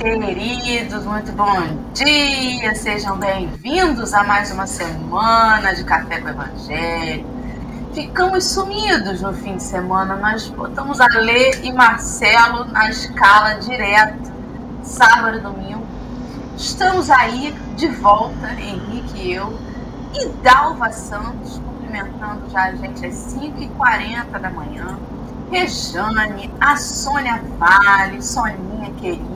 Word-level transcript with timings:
queridos, 0.00 1.04
muito 1.04 1.30
bom 1.32 1.76
dia, 1.92 2.74
sejam 2.74 3.18
bem-vindos 3.18 4.14
a 4.14 4.24
mais 4.24 4.50
uma 4.50 4.66
semana 4.66 5.74
de 5.74 5.84
Café 5.84 6.18
com 6.20 6.26
o 6.26 6.30
Evangelho. 6.30 7.26
Ficamos 7.92 8.44
sumidos 8.44 9.20
no 9.20 9.34
fim 9.34 9.56
de 9.56 9.62
semana, 9.62 10.16
mas 10.16 10.48
botamos 10.48 11.02
a 11.02 11.06
Lê 11.06 11.50
e 11.62 11.70
Marcelo 11.70 12.64
na 12.72 12.88
escala 12.88 13.56
direto, 13.56 14.32
sábado 14.82 15.36
e 15.36 15.40
domingo. 15.40 15.86
Estamos 16.56 17.10
aí 17.10 17.54
de 17.76 17.88
volta, 17.88 18.54
Henrique 18.54 19.18
e 19.18 19.34
eu, 19.34 19.52
e 20.14 20.28
Dalva 20.42 20.90
Santos, 20.92 21.58
cumprimentando 21.58 22.48
já 22.48 22.68
a 22.68 22.74
gente 22.74 23.04
às 23.04 23.14
5h40 23.34 24.30
da 24.40 24.48
manhã 24.48 24.98
Rejane, 25.50 26.48
a 26.60 26.76
Sônia 26.76 27.42
Vale, 27.58 28.22
Soninha 28.22 28.92
querida, 29.00 29.29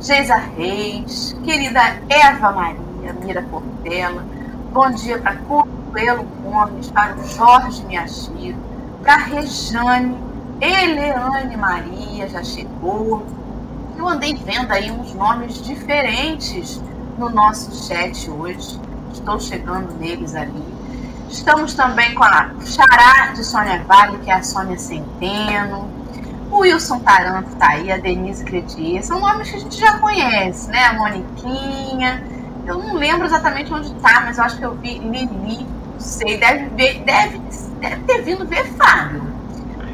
Geisa 0.00 0.34
Reis, 0.34 1.36
querida 1.44 1.80
Eva 2.08 2.50
Maria, 2.50 3.12
Mira 3.22 3.40
Portela, 3.42 4.24
bom 4.72 4.90
dia 4.90 5.16
para 5.18 5.36
Consuelo 5.36 6.24
Gomes, 6.42 6.90
para 6.90 7.14
o 7.14 7.24
Jorge 7.24 7.84
Miyashiro, 7.84 8.56
para 9.00 9.16
Rejane, 9.16 10.16
Eleane 10.60 11.56
Maria 11.56 12.28
já 12.28 12.42
chegou. 12.42 13.24
Eu 13.96 14.08
andei 14.08 14.34
vendo 14.34 14.72
aí 14.72 14.90
uns 14.90 15.14
nomes 15.14 15.62
diferentes 15.62 16.82
no 17.16 17.30
nosso 17.30 17.86
chat 17.86 18.28
hoje. 18.28 18.80
Estou 19.12 19.38
chegando 19.38 19.96
neles 20.00 20.34
ali. 20.34 20.64
Estamos 21.28 21.74
também 21.74 22.12
com 22.14 22.24
a 22.24 22.50
Xará 22.64 23.32
de 23.34 23.44
Sônia 23.44 23.84
Vale, 23.84 24.18
que 24.18 24.30
é 24.32 24.34
a 24.34 24.42
Sônia 24.42 24.78
Centeno. 24.78 25.97
O 26.50 26.60
Wilson 26.60 27.00
Taranto 27.00 27.50
está 27.50 27.70
aí, 27.70 27.92
a 27.92 27.98
Denise 27.98 28.44
Credier. 28.44 29.04
São 29.04 29.20
nomes 29.20 29.50
que 29.50 29.56
a 29.56 29.60
gente 29.60 29.78
já 29.78 29.98
conhece, 29.98 30.70
né? 30.70 30.84
A 30.86 30.92
Moniquinha. 30.94 32.24
Eu 32.66 32.78
não 32.78 32.94
lembro 32.94 33.26
exatamente 33.26 33.72
onde 33.72 33.88
está, 33.88 34.20
mas 34.20 34.38
eu 34.38 34.44
acho 34.44 34.58
que 34.58 34.64
eu 34.64 34.74
vi 34.74 34.98
Lili. 34.98 35.66
Não 35.94 36.00
sei, 36.00 36.38
deve, 36.38 36.66
ver, 36.70 37.02
deve, 37.04 37.40
deve 37.80 38.02
ter 38.04 38.22
vindo 38.22 38.46
ver 38.46 38.64
Fábio. 38.72 39.22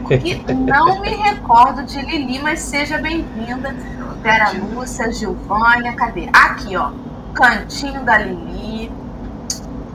Porque 0.02 0.41
não 0.52 1.00
me 1.00 1.10
recordo 1.16 1.82
de 1.84 2.00
Lili, 2.00 2.41
mas 2.41 2.60
seja 2.60 2.98
bem-vinda. 2.98 3.75
Vera 4.22 4.52
Lúcia, 4.52 5.12
Gilvânia, 5.12 5.92
cadê? 5.94 6.28
Aqui, 6.32 6.77
ó. 6.77 6.92
Cantinho 7.34 8.02
da 8.05 8.19
Lili 8.19 8.92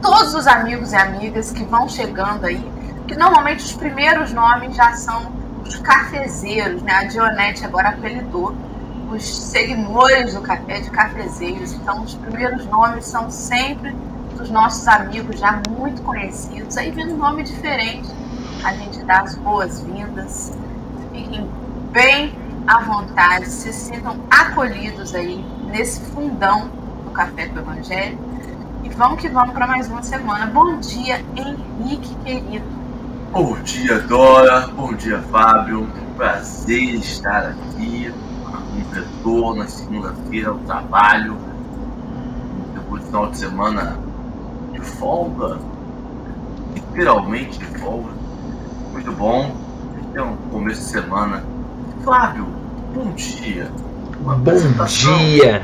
todos 0.02 0.34
os 0.34 0.48
amigos 0.48 0.92
e 0.92 0.96
amigas 0.96 1.52
que 1.52 1.64
vão 1.64 1.88
chegando 1.88 2.46
aí, 2.46 2.64
que 3.08 3.16
normalmente 3.16 3.64
os 3.64 3.74
primeiros 3.74 4.34
nomes 4.34 4.76
já 4.76 4.94
são 4.94 5.32
os 5.70 5.80
cafezeiros, 5.80 6.82
né? 6.82 6.94
A 6.94 7.04
Dionete 7.04 7.64
agora 7.64 7.90
apelidou 7.90 8.56
os 9.12 9.24
seguidores 9.24 10.34
do 10.34 10.42
café 10.42 10.82
de 10.82 10.90
cafezeiros. 10.90 11.74
Então, 11.74 12.02
os 12.02 12.16
primeiros 12.16 12.66
nomes 12.66 13.06
são 13.06 13.30
sempre 13.30 13.96
dos 14.36 14.50
nossos 14.50 14.88
amigos 14.88 15.40
já 15.40 15.62
muito 15.70 16.02
conhecidos. 16.02 16.76
Aí 16.76 16.90
vem 16.90 17.14
um 17.14 17.18
nome 17.18 17.44
diferente, 17.44 18.10
a 18.64 18.74
gente 18.74 19.04
dá 19.04 19.22
as 19.22 19.36
boas-vindas. 19.36 20.58
Fiquem 21.14 21.48
bem 21.92 22.34
à 22.68 22.82
vontade, 22.82 23.48
se 23.48 23.72
sintam 23.72 24.18
acolhidos 24.30 25.14
aí 25.14 25.44
nesse 25.68 26.02
fundão 26.12 26.68
do 27.06 27.12
Café 27.12 27.48
do 27.48 27.60
Evangelho 27.60 28.18
e 28.84 28.90
vamos 28.90 29.22
que 29.22 29.30
vamos 29.30 29.54
para 29.54 29.68
mais 29.68 29.88
uma 29.88 30.02
semana. 30.02 30.48
Bom 30.48 30.80
dia, 30.80 31.24
Henrique 31.36 32.16
querido. 32.24 32.89
Bom 33.32 33.62
dia, 33.62 34.00
Dora. 34.00 34.68
Bom 34.70 34.92
dia, 34.94 35.20
Fábio. 35.32 35.88
Prazer 36.18 36.96
estar 36.96 37.50
aqui. 37.50 38.12
Um 38.76 38.92
retorno 38.92 39.62
na 39.62 39.68
segunda-feira 39.68 40.50
ao 40.50 40.58
trabalho. 40.60 41.38
Depois 42.74 43.04
do 43.04 43.08
final 43.08 43.30
de 43.30 43.38
semana 43.38 44.00
de 44.74 44.82
folga. 44.82 45.60
Literalmente 46.74 47.60
de 47.60 47.66
folga. 47.78 48.10
Muito 48.94 49.12
bom. 49.12 49.56
Um 50.18 50.50
começo 50.50 50.82
de 50.82 50.88
semana. 50.88 51.44
Fábio, 52.04 52.48
bom 52.96 53.12
dia. 53.12 53.72
Bom 54.22 54.38
dia. 54.86 55.62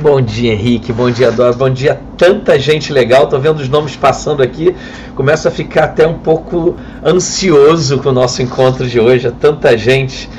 Bom 0.00 0.20
dia, 0.20 0.52
Henrique. 0.52 0.92
Bom 0.92 1.10
dia, 1.10 1.32
Dora. 1.32 1.52
Bom 1.52 1.68
dia, 1.68 2.00
tanta 2.16 2.56
gente 2.56 2.92
legal. 2.92 3.26
Tô 3.26 3.40
vendo 3.40 3.58
os 3.58 3.68
nomes 3.68 3.96
passando 3.96 4.40
aqui. 4.40 4.74
Começo 5.16 5.48
a 5.48 5.50
ficar 5.50 5.84
até 5.84 6.06
um 6.06 6.18
pouco 6.18 6.76
ansioso 7.04 7.98
com 7.98 8.10
o 8.10 8.12
nosso 8.12 8.40
encontro 8.40 8.86
de 8.86 9.00
hoje. 9.00 9.30
tanta 9.32 9.76
gente. 9.76 10.30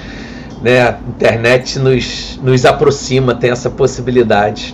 Né? 0.62 0.82
A 0.82 0.98
internet 1.10 1.80
nos, 1.80 2.40
nos 2.42 2.66
aproxima, 2.66 3.36
tem 3.36 3.52
essa 3.52 3.70
possibilidade. 3.70 4.74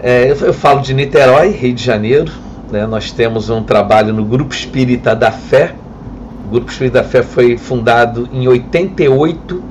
É, 0.00 0.30
eu, 0.30 0.36
eu, 0.36 0.54
falo 0.54 0.80
de 0.82 0.94
Niterói, 0.94 1.50
Rio 1.50 1.74
de 1.74 1.82
Janeiro. 1.82 2.30
Né? 2.70 2.86
Nós 2.86 3.10
temos 3.10 3.50
um 3.50 3.64
trabalho 3.64 4.14
no 4.14 4.24
Grupo 4.24 4.54
Espírita 4.54 5.16
da 5.16 5.32
Fé. 5.32 5.74
O 6.46 6.50
Grupo 6.50 6.70
Espírita 6.70 7.02
da 7.02 7.08
Fé 7.08 7.24
foi 7.24 7.58
fundado 7.58 8.28
em 8.32 8.46
88 8.46 9.70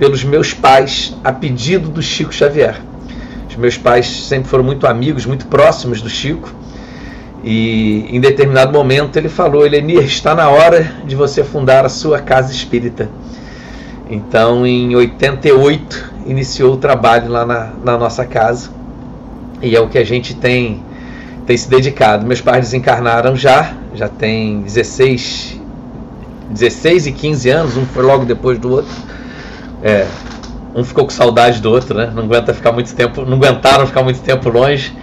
pelos 0.00 0.24
meus 0.24 0.54
pais, 0.54 1.14
a 1.22 1.30
pedido 1.30 1.90
do 1.90 2.00
Chico 2.00 2.32
Xavier. 2.32 2.80
Os 3.50 3.56
meus 3.56 3.76
pais 3.76 4.06
sempre 4.06 4.48
foram 4.48 4.64
muito 4.64 4.86
amigos, 4.86 5.26
muito 5.26 5.46
próximos 5.46 6.00
do 6.00 6.08
Chico. 6.08 6.50
E 7.44 8.06
em 8.08 8.18
determinado 8.18 8.72
momento 8.72 9.18
ele 9.18 9.28
falou: 9.28 9.66
Elenir, 9.66 10.02
está 10.04 10.34
na 10.34 10.48
hora 10.48 10.90
de 11.04 11.14
você 11.14 11.44
fundar 11.44 11.84
a 11.84 11.90
sua 11.90 12.18
casa 12.18 12.50
espírita. 12.50 13.10
Então, 14.08 14.66
em 14.66 14.96
88, 14.96 16.12
iniciou 16.24 16.74
o 16.74 16.76
trabalho 16.78 17.28
lá 17.28 17.44
na, 17.44 17.70
na 17.84 17.98
nossa 17.98 18.24
casa. 18.24 18.70
E 19.60 19.76
é 19.76 19.80
o 19.80 19.86
que 19.86 19.98
a 19.98 20.04
gente 20.04 20.34
tem, 20.34 20.82
tem 21.44 21.56
se 21.58 21.68
dedicado. 21.68 22.26
Meus 22.26 22.40
pais 22.40 22.64
desencarnaram 22.64 23.36
já, 23.36 23.74
já 23.94 24.08
tem 24.08 24.62
16, 24.62 25.60
16 26.48 27.06
e 27.06 27.12
15 27.12 27.50
anos, 27.50 27.76
um 27.76 27.84
foi 27.84 28.02
logo 28.02 28.24
depois 28.24 28.58
do 28.58 28.70
outro. 28.70 29.10
É, 29.82 30.06
um 30.74 30.84
ficou 30.84 31.04
com 31.04 31.10
saudade 31.10 31.60
do 31.60 31.70
outro, 31.70 31.96
né? 31.96 32.12
Não 32.14 32.24
aguenta 32.24 32.54
ficar 32.54 32.72
muito 32.72 32.94
tempo, 32.94 33.24
não 33.24 33.36
aguentaram 33.36 33.86
ficar 33.86 34.02
muito 34.02 34.20
tempo 34.20 34.48
longe 34.48 34.94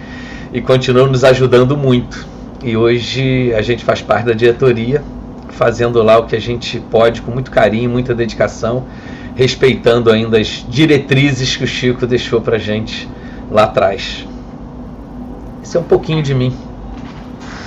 e 0.52 0.60
continuam 0.60 1.08
nos 1.08 1.24
ajudando 1.24 1.76
muito. 1.76 2.26
E 2.62 2.76
hoje 2.76 3.52
a 3.54 3.62
gente 3.62 3.84
faz 3.84 4.00
parte 4.00 4.26
da 4.26 4.32
diretoria, 4.32 5.02
fazendo 5.50 6.02
lá 6.02 6.18
o 6.18 6.26
que 6.26 6.34
a 6.34 6.40
gente 6.40 6.80
pode 6.90 7.22
com 7.22 7.30
muito 7.30 7.50
carinho, 7.50 7.90
muita 7.90 8.14
dedicação, 8.14 8.86
respeitando 9.34 10.10
ainda 10.10 10.38
as 10.38 10.64
diretrizes 10.68 11.56
que 11.56 11.64
o 11.64 11.66
Chico 11.66 12.06
deixou 12.06 12.40
pra 12.40 12.58
gente 12.58 13.08
lá 13.50 13.64
atrás. 13.64 14.26
Isso 15.62 15.76
é 15.76 15.80
um 15.80 15.84
pouquinho 15.84 16.22
de 16.22 16.34
mim. 16.34 16.56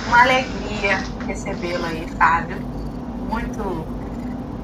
Uma 0.08 0.22
alegria 0.22 1.02
recebê-lo 1.26 1.84
aí, 1.84 2.06
Fábio. 2.18 2.56
Muito 3.30 3.86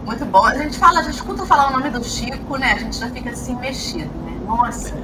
muito 0.09 0.25
bom. 0.25 0.47
A 0.47 0.55
gente 0.55 0.79
fala, 0.79 1.01
a 1.01 1.03
gente 1.03 1.17
escuta 1.17 1.45
falar 1.45 1.69
o 1.69 1.73
nome 1.73 1.91
do 1.91 2.03
Chico, 2.03 2.57
né? 2.57 2.73
A 2.73 2.79
gente 2.79 2.97
já 2.97 3.11
fica 3.11 3.29
assim 3.29 3.55
mexido, 3.57 4.11
né? 4.25 4.41
Nossa, 4.47 4.95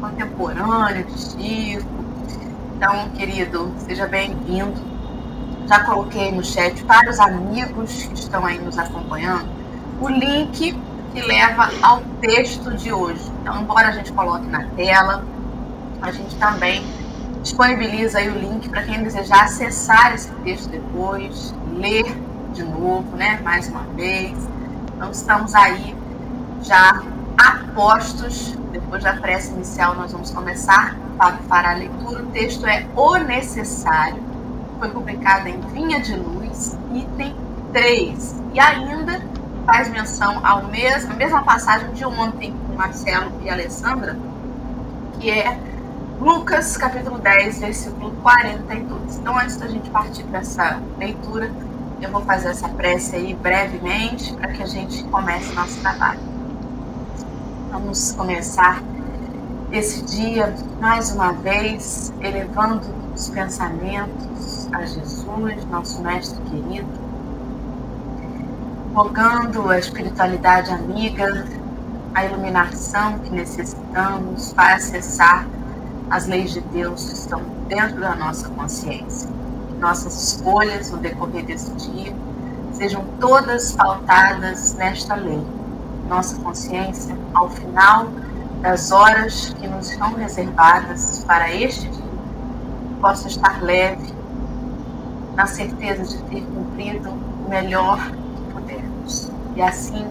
contemporâneo 0.00 1.04
de 1.06 1.18
Chico. 1.20 1.88
Então, 2.76 3.08
querido, 3.16 3.74
seja 3.78 4.06
bem-vindo. 4.06 4.80
Já 5.66 5.80
coloquei 5.80 6.30
no 6.30 6.44
chat 6.44 6.84
para 6.84 7.10
os 7.10 7.18
amigos 7.18 8.04
que 8.04 8.14
estão 8.14 8.46
aí 8.46 8.60
nos 8.60 8.78
acompanhando 8.78 9.48
o 10.00 10.08
link 10.08 10.80
que 11.12 11.20
leva 11.20 11.68
ao 11.82 12.00
texto 12.20 12.70
de 12.76 12.92
hoje. 12.92 13.20
Então, 13.42 13.60
embora 13.60 13.88
a 13.88 13.92
gente 13.92 14.12
coloque 14.12 14.46
na 14.46 14.64
tela, 14.68 15.24
a 16.00 16.12
gente 16.12 16.36
também 16.36 16.84
disponibiliza 17.42 18.18
aí 18.18 18.28
o 18.28 18.38
link 18.38 18.68
para 18.68 18.84
quem 18.84 19.02
desejar 19.02 19.46
acessar 19.46 20.14
esse 20.14 20.30
texto 20.44 20.68
depois, 20.68 21.52
ler 21.72 22.27
de 22.52 22.62
novo, 22.62 23.16
né? 23.16 23.40
Mais 23.42 23.68
uma 23.68 23.82
vez. 23.94 24.36
Então 24.94 25.10
estamos 25.10 25.54
aí 25.54 25.96
já 26.62 27.02
apostos. 27.36 28.56
Depois 28.72 29.02
da 29.02 29.14
prece 29.14 29.52
inicial, 29.52 29.94
nós 29.94 30.12
vamos 30.12 30.30
começar. 30.30 30.96
Fará 31.48 31.70
a 31.70 31.74
leitura. 31.74 32.22
O 32.22 32.26
texto 32.26 32.66
é 32.66 32.86
O 32.94 33.16
Necessário. 33.16 34.22
Foi 34.78 34.90
publicado 34.90 35.48
em 35.48 35.60
Vinha 35.72 36.00
de 36.00 36.14
Luz, 36.14 36.78
item 36.92 37.34
3. 37.72 38.36
E 38.54 38.60
ainda 38.60 39.20
faz 39.66 39.88
menção 39.90 40.44
ao 40.46 40.64
mesmo, 40.64 41.14
mesma 41.14 41.42
passagem 41.42 41.92
de 41.92 42.04
ontem 42.04 42.54
com 42.66 42.74
Marcelo 42.74 43.32
e 43.42 43.50
Alessandra, 43.50 44.16
que 45.20 45.30
é 45.30 45.58
Lucas 46.20 46.76
capítulo 46.76 47.18
10, 47.18 47.60
versículo 47.60 48.10
42. 48.22 49.18
Então, 49.18 49.38
antes 49.38 49.56
da 49.56 49.68
gente 49.68 49.90
partir 49.90 50.24
para 50.24 50.38
essa 50.38 50.80
leitura, 50.98 51.50
eu 52.00 52.10
vou 52.10 52.22
fazer 52.22 52.48
essa 52.48 52.68
prece 52.68 53.16
aí 53.16 53.34
brevemente 53.34 54.32
para 54.34 54.52
que 54.52 54.62
a 54.62 54.66
gente 54.66 55.02
comece 55.04 55.52
nosso 55.54 55.80
trabalho. 55.80 56.20
Vamos 57.70 58.12
começar 58.12 58.82
esse 59.72 60.02
dia 60.02 60.54
mais 60.80 61.10
uma 61.10 61.32
vez 61.32 62.12
elevando 62.20 62.86
os 63.14 63.28
pensamentos 63.30 64.68
a 64.72 64.84
Jesus, 64.84 65.64
nosso 65.70 66.00
mestre 66.02 66.40
querido, 66.42 66.88
rogando 68.94 69.68
a 69.68 69.78
espiritualidade 69.78 70.70
amiga 70.70 71.46
a 72.14 72.24
iluminação 72.24 73.18
que 73.18 73.30
necessitamos 73.30 74.52
para 74.52 74.76
acessar 74.76 75.46
as 76.10 76.26
leis 76.26 76.52
de 76.52 76.60
Deus 76.60 77.08
que 77.08 77.14
estão 77.14 77.42
dentro 77.68 78.00
da 78.00 78.16
nossa 78.16 78.48
consciência. 78.48 79.28
Nossas 79.78 80.34
escolhas 80.34 80.90
no 80.90 80.98
decorrer 80.98 81.44
desse 81.44 81.70
dia 81.72 82.14
sejam 82.72 83.04
todas 83.20 83.72
pautadas 83.72 84.74
nesta 84.74 85.14
lei. 85.14 85.42
Nossa 86.08 86.36
consciência, 86.40 87.16
ao 87.34 87.50
final 87.50 88.06
das 88.60 88.90
horas 88.90 89.54
que 89.58 89.66
nos 89.66 89.90
estão 89.90 90.14
reservadas 90.14 91.24
para 91.26 91.52
este 91.54 91.88
dia, 91.88 92.04
possa 93.00 93.28
estar 93.28 93.62
leve, 93.62 94.12
na 95.34 95.46
certeza 95.46 96.02
de 96.04 96.22
ter 96.24 96.40
cumprido 96.42 97.10
o 97.10 97.48
melhor 97.48 97.98
que 98.10 98.52
pudermos. 98.52 99.30
E 99.54 99.62
assim, 99.62 100.04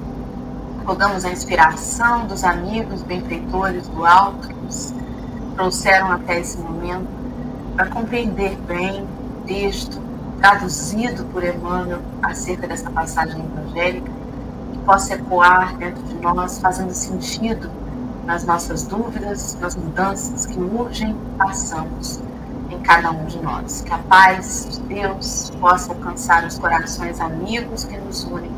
rogamos 0.86 1.26
a 1.26 1.30
inspiração 1.30 2.28
dos 2.28 2.44
amigos 2.46 3.02
benfeitores 3.02 3.88
do 3.90 4.06
alto 4.06 4.48
que 4.48 4.54
nos 4.54 4.94
trouxeram 5.56 6.12
até 6.12 6.40
esse 6.40 6.58
momento 6.58 7.08
para 7.76 7.88
compreender 7.88 8.56
bem 8.68 9.06
texto 9.48 10.00
traduzido 10.40 11.26
por 11.26 11.44
Emmanuel 11.44 12.02
acerca 12.22 12.68
dessa 12.68 12.90
passagem 12.92 13.44
evangélica, 13.44 14.12
que 14.72 14.80
possa 14.80 15.16
ecoar 15.16 15.76
dentro 15.78 16.04
de 16.04 16.16
nós, 16.16 16.60
fazendo 16.60 16.92
sentido 16.92 17.72
nas 18.26 18.44
nossas 18.44 18.84
dúvidas, 18.84 19.58
nas 19.60 19.76
mudanças 19.76 20.46
que 20.46 20.60
urgem 20.60 21.16
passamos 21.38 22.20
em 22.70 22.80
cada 22.80 23.12
um 23.12 23.26
de 23.26 23.42
nós. 23.42 23.82
Que 23.82 23.94
a 23.94 23.98
paz 23.98 24.68
de 24.70 24.82
Deus 24.82 25.52
possa 25.60 25.92
alcançar 25.92 26.46
os 26.46 26.60
corações 26.60 27.20
amigos 27.20 27.86
que 27.86 27.98
nos 27.98 28.24
unem 28.26 28.52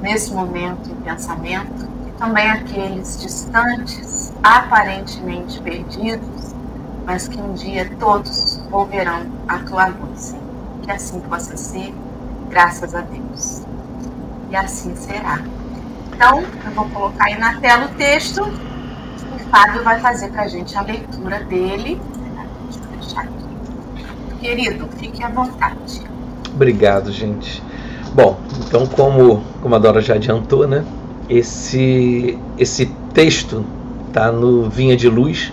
nesse 0.00 0.32
momento 0.32 0.90
em 0.90 0.96
pensamento 0.96 1.88
e 2.08 2.10
também 2.18 2.50
aqueles 2.50 3.20
distantes, 3.20 4.32
aparentemente 4.42 5.60
perdidos, 5.62 6.51
mas 7.04 7.28
que 7.28 7.40
um 7.40 7.54
dia 7.54 7.90
todos 7.98 8.60
ouvirão 8.70 9.26
a 9.48 9.58
tua 9.58 9.90
voz 9.90 10.34
que 10.82 10.90
assim 10.90 11.20
possa 11.20 11.56
ser, 11.56 11.94
graças 12.50 12.94
a 12.94 13.00
Deus. 13.00 13.62
E 14.50 14.56
assim 14.56 14.94
será. 14.94 15.40
Então, 16.14 16.40
eu 16.40 16.70
vou 16.72 16.84
colocar 16.90 17.26
aí 17.26 17.38
na 17.38 17.58
tela 17.60 17.86
o 17.86 17.88
texto 17.96 18.40
e 18.40 19.34
o 19.34 19.38
Fábio 19.50 19.82
vai 19.82 19.98
fazer 20.00 20.28
para 20.30 20.42
a 20.42 20.48
gente 20.48 20.76
a 20.76 20.82
leitura 20.82 21.40
dele. 21.44 22.00
Deixa 22.92 23.14
eu 23.14 23.20
aqui. 23.20 24.40
Querido, 24.40 24.88
fique 24.98 25.22
à 25.22 25.28
vontade. 25.28 26.02
Obrigado, 26.52 27.10
gente. 27.10 27.62
Bom, 28.14 28.38
então 28.66 28.86
como, 28.86 29.42
como 29.62 29.74
a 29.74 29.78
Dora 29.78 30.02
já 30.02 30.14
adiantou, 30.14 30.66
né? 30.66 30.84
Esse, 31.30 32.38
esse 32.58 32.86
texto 33.14 33.64
está 34.08 34.30
no 34.30 34.68
Vinha 34.68 34.96
de 34.96 35.08
Luz, 35.08 35.50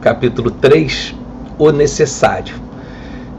capítulo 0.00 0.50
3, 0.50 1.14
O 1.58 1.70
Necessário. 1.70 2.54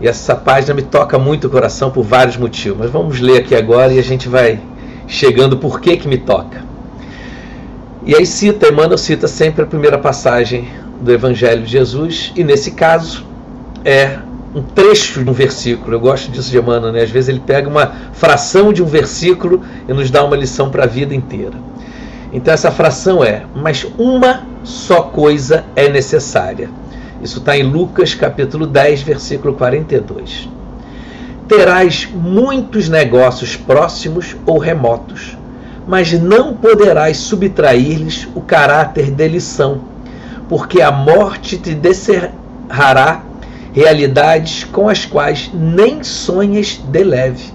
E 0.01 0.07
essa 0.07 0.35
página 0.35 0.73
me 0.73 0.81
toca 0.81 1.19
muito 1.19 1.47
o 1.47 1.49
coração 1.49 1.91
por 1.91 2.03
vários 2.03 2.37
motivos. 2.37 2.79
Mas 2.79 2.91
vamos 2.91 3.19
ler 3.19 3.39
aqui 3.39 3.55
agora 3.55 3.93
e 3.93 3.99
a 3.99 4.03
gente 4.03 4.29
vai 4.29 4.59
chegando 5.07 5.57
por 5.57 5.81
que 5.81 5.97
que 5.97 6.07
me 6.07 6.17
toca. 6.17 6.63
E 8.05 8.15
aí 8.15 8.25
cita, 8.25 8.69
Emmanuel 8.69 8.97
cita 8.97 9.27
sempre 9.27 9.63
a 9.63 9.67
primeira 9.67 9.97
passagem 9.97 10.69
do 11.01 11.11
Evangelho 11.11 11.63
de 11.63 11.71
Jesus, 11.71 12.31
e 12.35 12.43
nesse 12.43 12.71
caso 12.71 13.25
é 13.83 14.19
um 14.55 14.61
trecho 14.61 15.23
de 15.23 15.29
um 15.29 15.33
versículo. 15.33 15.93
Eu 15.93 15.99
gosto 15.99 16.31
disso 16.31 16.49
de 16.49 16.57
Emmanuel, 16.57 16.91
né? 16.91 17.03
Às 17.03 17.09
vezes 17.09 17.29
ele 17.29 17.41
pega 17.45 17.69
uma 17.69 17.93
fração 18.13 18.73
de 18.73 18.81
um 18.81 18.85
versículo 18.85 19.61
e 19.87 19.93
nos 19.93 20.09
dá 20.09 20.23
uma 20.23 20.35
lição 20.35 20.69
para 20.69 20.85
a 20.85 20.87
vida 20.87 21.13
inteira. 21.13 21.53
Então 22.31 22.53
essa 22.53 22.71
fração 22.71 23.23
é: 23.23 23.43
Mas 23.55 23.85
uma 23.97 24.43
só 24.63 25.03
coisa 25.03 25.65
é 25.75 25.89
necessária 25.89 26.69
isso 27.21 27.39
está 27.39 27.57
em 27.57 27.63
Lucas 27.63 28.13
capítulo 28.13 28.65
10, 28.65 29.01
versículo 29.01 29.53
42. 29.53 30.47
Terás 31.49 32.07
muitos 32.09 32.87
negócios 32.87 33.57
próximos 33.57 34.37
ou 34.45 34.57
remotos, 34.57 35.37
mas 35.85 36.13
não 36.13 36.53
poderás 36.53 37.17
subtrair-lhes 37.17 38.25
o 38.33 38.39
caráter 38.39 39.11
de 39.11 39.27
lição, 39.27 39.81
porque 40.47 40.81
a 40.81 40.91
morte 40.91 41.57
te 41.57 41.73
descerrará 41.75 43.23
realidades 43.73 44.63
com 44.63 44.87
as 44.87 45.05
quais 45.05 45.51
nem 45.53 46.01
sonhas 46.03 46.77
de 46.77 47.03
leve. 47.03 47.51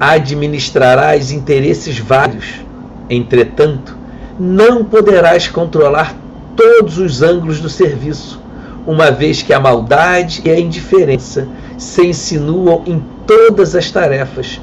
Administrarás 0.00 1.30
interesses 1.30 1.98
vários, 2.00 2.64
entretanto, 3.08 3.96
não 4.38 4.84
poderás 4.84 5.48
controlar 5.48 6.14
todos 6.54 6.98
os 6.98 7.22
ângulos 7.22 7.60
do 7.60 7.68
serviço 7.68 8.40
uma 8.86 9.10
vez 9.10 9.42
que 9.42 9.52
a 9.52 9.58
maldade 9.58 10.42
e 10.44 10.50
a 10.50 10.58
indiferença 10.58 11.48
se 11.76 12.06
insinuam 12.06 12.82
em 12.86 13.02
todas 13.26 13.74
as 13.74 13.90
tarefas, 13.90 14.60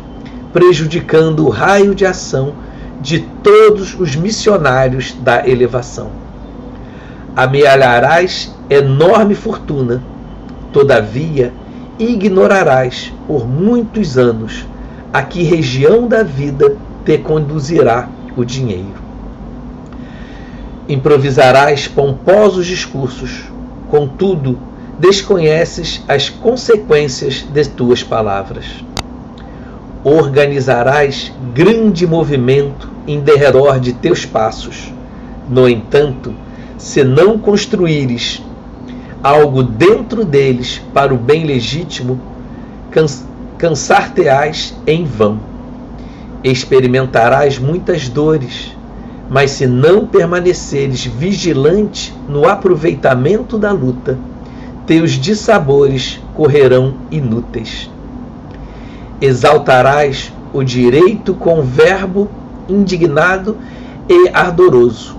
prejudicando 0.53 1.45
o 1.45 1.49
raio 1.49 1.93
de 1.93 2.05
ação 2.05 2.53
de 3.01 3.19
todos 3.19 3.99
os 3.99 4.15
missionários 4.15 5.13
da 5.21 5.45
elevação. 5.47 6.09
Amealharás 7.35 8.55
enorme 8.69 9.35
fortuna, 9.35 10.01
todavia 10.71 11.51
ignorarás 11.99 13.11
por 13.27 13.45
muitos 13.45 14.17
anos 14.17 14.65
a 15.11 15.21
que 15.21 15.43
região 15.43 16.07
da 16.07 16.23
vida 16.23 16.77
te 17.03 17.17
conduzirá 17.17 18.07
o 18.37 18.45
dinheiro. 18.45 19.02
Improvisarás 20.87 21.87
pomposos 21.87 22.65
discursos, 22.65 23.43
contudo, 23.89 24.59
desconheces 24.99 26.03
as 26.07 26.29
consequências 26.29 27.45
de 27.53 27.65
tuas 27.69 28.03
palavras. 28.03 28.65
Organizarás 30.03 31.31
grande 31.53 32.05
movimento 32.05 32.89
em 33.07 33.21
derredor 33.21 33.79
de 33.79 33.93
teus 33.93 34.25
passos. 34.25 34.91
No 35.49 35.69
entanto, 35.69 36.33
se 36.77 37.03
não 37.03 37.37
construíres 37.37 38.41
algo 39.23 39.63
dentro 39.63 40.25
deles 40.25 40.81
para 40.93 41.13
o 41.13 41.17
bem 41.17 41.45
legítimo, 41.45 42.19
cansar-te-ás 43.57 44.75
em 44.85 45.05
vão. 45.05 45.39
Experimentarás 46.43 47.57
muitas 47.57 48.09
dores, 48.09 48.75
mas 49.29 49.51
se 49.51 49.65
não 49.65 50.05
permaneceres 50.05 51.05
vigilante 51.05 52.13
no 52.27 52.47
aproveitamento 52.47 53.57
da 53.57 53.71
luta, 53.71 54.17
teus 54.85 55.11
dissabores 55.11 56.19
correrão 56.33 56.95
inúteis. 57.09 57.89
Exaltarás 59.21 60.33
o 60.51 60.63
direito 60.63 61.33
com 61.33 61.61
verbo 61.61 62.29
indignado 62.67 63.57
e 64.09 64.29
ardoroso. 64.33 65.15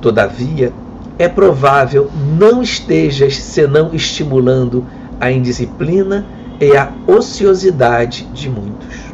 Todavia, 0.00 0.72
é 1.18 1.28
provável 1.28 2.10
não 2.38 2.62
estejas 2.62 3.36
senão 3.36 3.90
estimulando 3.92 4.84
a 5.20 5.30
indisciplina 5.30 6.24
e 6.58 6.76
a 6.76 6.90
ociosidade 7.06 8.24
de 8.32 8.48
muitos. 8.48 9.12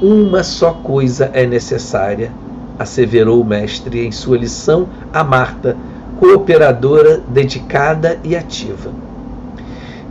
Uma 0.00 0.42
só 0.42 0.72
coisa 0.72 1.30
é 1.32 1.46
necessária 1.46 2.30
asseverou 2.78 3.40
o 3.40 3.44
mestre 3.44 4.06
em 4.06 4.12
sua 4.12 4.36
lição 4.36 4.88
a 5.12 5.22
Marta, 5.22 5.76
cooperadora 6.18 7.22
dedicada 7.28 8.18
e 8.24 8.36
ativa. 8.36 8.90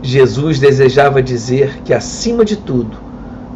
Jesus 0.02 0.58
desejava 0.58 1.22
dizer 1.22 1.80
que, 1.84 1.94
acima 1.94 2.44
de 2.44 2.56
tudo, 2.56 2.96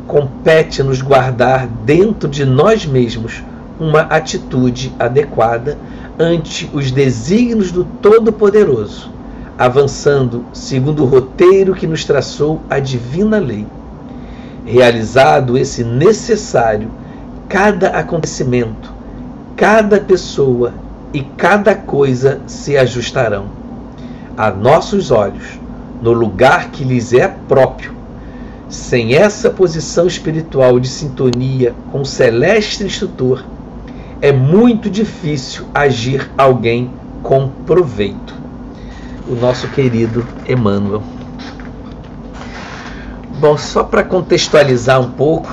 compete-nos 0.06 1.02
guardar 1.02 1.66
dentro 1.84 2.28
de 2.28 2.44
nós 2.44 2.86
mesmos 2.86 3.42
uma 3.78 4.00
atitude 4.00 4.92
adequada 4.98 5.76
ante 6.18 6.68
os 6.72 6.90
desígnios 6.90 7.70
do 7.70 7.84
Todo-Poderoso, 7.84 9.10
avançando 9.58 10.44
segundo 10.52 11.02
o 11.02 11.06
roteiro 11.06 11.74
que 11.74 11.86
nos 11.86 12.04
traçou 12.04 12.60
a 12.68 12.78
divina 12.78 13.38
lei. 13.38 13.66
Realizado 14.64 15.56
esse 15.56 15.84
necessário, 15.84 16.90
cada 17.48 17.88
acontecimento 17.90 18.97
cada 19.58 19.98
pessoa 19.98 20.72
e 21.12 21.20
cada 21.20 21.74
coisa 21.74 22.40
se 22.46 22.76
ajustarão 22.76 23.46
a 24.36 24.52
nossos 24.52 25.10
olhos 25.10 25.58
no 26.00 26.12
lugar 26.12 26.70
que 26.70 26.84
lhes 26.84 27.12
é 27.12 27.26
próprio. 27.26 27.92
Sem 28.68 29.16
essa 29.16 29.50
posição 29.50 30.06
espiritual 30.06 30.78
de 30.78 30.86
sintonia 30.86 31.74
com 31.90 32.02
o 32.02 32.06
celeste 32.06 32.84
instrutor, 32.84 33.44
é 34.22 34.30
muito 34.30 34.88
difícil 34.88 35.66
agir 35.74 36.30
alguém 36.38 36.92
com 37.24 37.48
proveito. 37.66 38.34
O 39.28 39.34
nosso 39.34 39.66
querido 39.70 40.24
Emmanuel. 40.48 41.02
Bom, 43.40 43.58
só 43.58 43.82
para 43.82 44.04
contextualizar 44.04 45.00
um 45.00 45.10
pouco, 45.10 45.50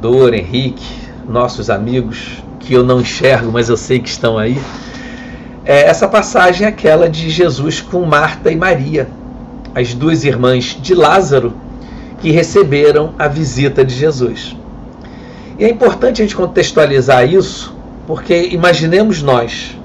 Dor, 0.00 0.34
Henrique, 0.34 0.86
nossos 1.28 1.68
amigos, 1.68 2.40
que 2.60 2.74
eu 2.74 2.84
não 2.84 3.00
enxergo, 3.00 3.50
mas 3.50 3.68
eu 3.68 3.76
sei 3.76 3.98
que 3.98 4.08
estão 4.08 4.38
aí. 4.38 4.60
É, 5.64 5.82
essa 5.82 6.06
passagem 6.06 6.66
é 6.66 6.68
aquela 6.68 7.08
de 7.08 7.28
Jesus 7.28 7.80
com 7.80 8.04
Marta 8.04 8.50
e 8.50 8.56
Maria, 8.56 9.08
as 9.74 9.94
duas 9.94 10.24
irmãs 10.24 10.78
de 10.80 10.94
Lázaro, 10.94 11.52
que 12.20 12.30
receberam 12.30 13.14
a 13.18 13.26
visita 13.26 13.84
de 13.84 13.94
Jesus. 13.94 14.56
E 15.58 15.64
é 15.64 15.70
importante 15.70 16.22
a 16.22 16.24
gente 16.24 16.36
contextualizar 16.36 17.30
isso, 17.30 17.74
porque 18.06 18.48
imaginemos 18.52 19.22
nós 19.22 19.76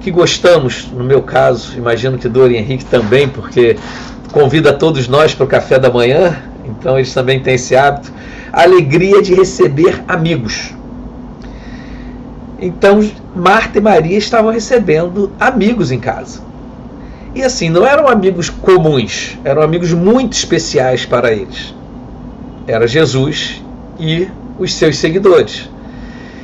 que 0.00 0.10
gostamos, 0.10 0.86
no 0.92 1.02
meu 1.02 1.22
caso, 1.22 1.76
imagino 1.78 2.18
que 2.18 2.28
Dora 2.28 2.52
e 2.52 2.56
Henrique 2.56 2.84
também, 2.84 3.26
porque 3.26 3.76
convida 4.32 4.72
todos 4.72 5.08
nós 5.08 5.34
para 5.34 5.44
o 5.44 5.46
café 5.46 5.78
da 5.78 5.90
manhã, 5.90 6.36
então 6.64 6.98
eles 6.98 7.14
também 7.14 7.40
têm 7.40 7.54
esse 7.54 7.74
hábito, 7.74 8.12
a 8.52 8.62
alegria 8.62 9.22
de 9.22 9.34
receber 9.34 10.02
amigos. 10.06 10.74
Então 12.64 13.06
Marta 13.36 13.76
e 13.76 13.80
Maria 13.82 14.16
estavam 14.16 14.50
recebendo 14.50 15.30
amigos 15.38 15.92
em 15.92 16.00
casa. 16.00 16.40
E 17.34 17.42
assim, 17.42 17.68
não 17.68 17.86
eram 17.86 18.08
amigos 18.08 18.48
comuns, 18.48 19.36
eram 19.44 19.60
amigos 19.60 19.92
muito 19.92 20.32
especiais 20.32 21.04
para 21.04 21.30
eles. 21.30 21.74
Era 22.66 22.88
Jesus 22.88 23.62
e 24.00 24.26
os 24.58 24.72
seus 24.72 24.96
seguidores. 24.96 25.68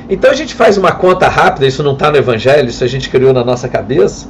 Então 0.07 0.29
a 0.29 0.35
gente 0.35 0.53
faz 0.53 0.77
uma 0.77 0.91
conta 0.91 1.27
rápida, 1.27 1.65
isso 1.65 1.81
não 1.81 1.93
está 1.93 2.11
no 2.11 2.17
Evangelho, 2.17 2.69
isso 2.69 2.83
a 2.83 2.87
gente 2.87 3.09
criou 3.09 3.33
na 3.33 3.43
nossa 3.43 3.67
cabeça, 3.67 4.27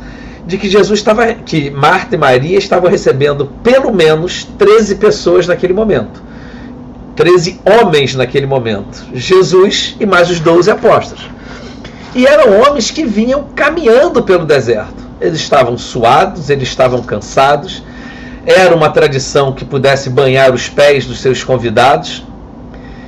de 0.47 0.57
que 0.57 0.69
Jesus 0.69 0.97
estava, 0.97 1.33
que 1.33 1.69
Marta 1.71 2.15
e 2.15 2.17
Maria 2.17 2.57
estavam 2.57 2.89
recebendo 2.89 3.47
pelo 3.61 3.93
menos 3.93 4.45
13 4.57 4.95
pessoas 4.95 5.45
naquele 5.45 5.73
momento. 5.73 6.23
13 7.17 7.59
homens 7.65 8.15
naquele 8.15 8.45
momento. 8.45 9.07
Jesus 9.13 9.97
e 9.99 10.05
mais 10.05 10.29
os 10.29 10.39
12 10.39 10.71
apóstolos. 10.71 11.40
E 12.13 12.25
eram 12.25 12.59
homens 12.59 12.91
que 12.91 13.05
vinham 13.05 13.45
caminhando 13.55 14.21
pelo 14.21 14.45
deserto. 14.45 15.01
Eles 15.19 15.39
estavam 15.39 15.77
suados, 15.77 16.49
eles 16.49 16.67
estavam 16.67 17.01
cansados. 17.01 17.83
Era 18.45 18.75
uma 18.75 18.89
tradição 18.89 19.53
que 19.53 19.63
pudesse 19.63 20.09
banhar 20.09 20.53
os 20.53 20.67
pés 20.67 21.05
dos 21.05 21.21
seus 21.21 21.43
convidados. 21.43 22.25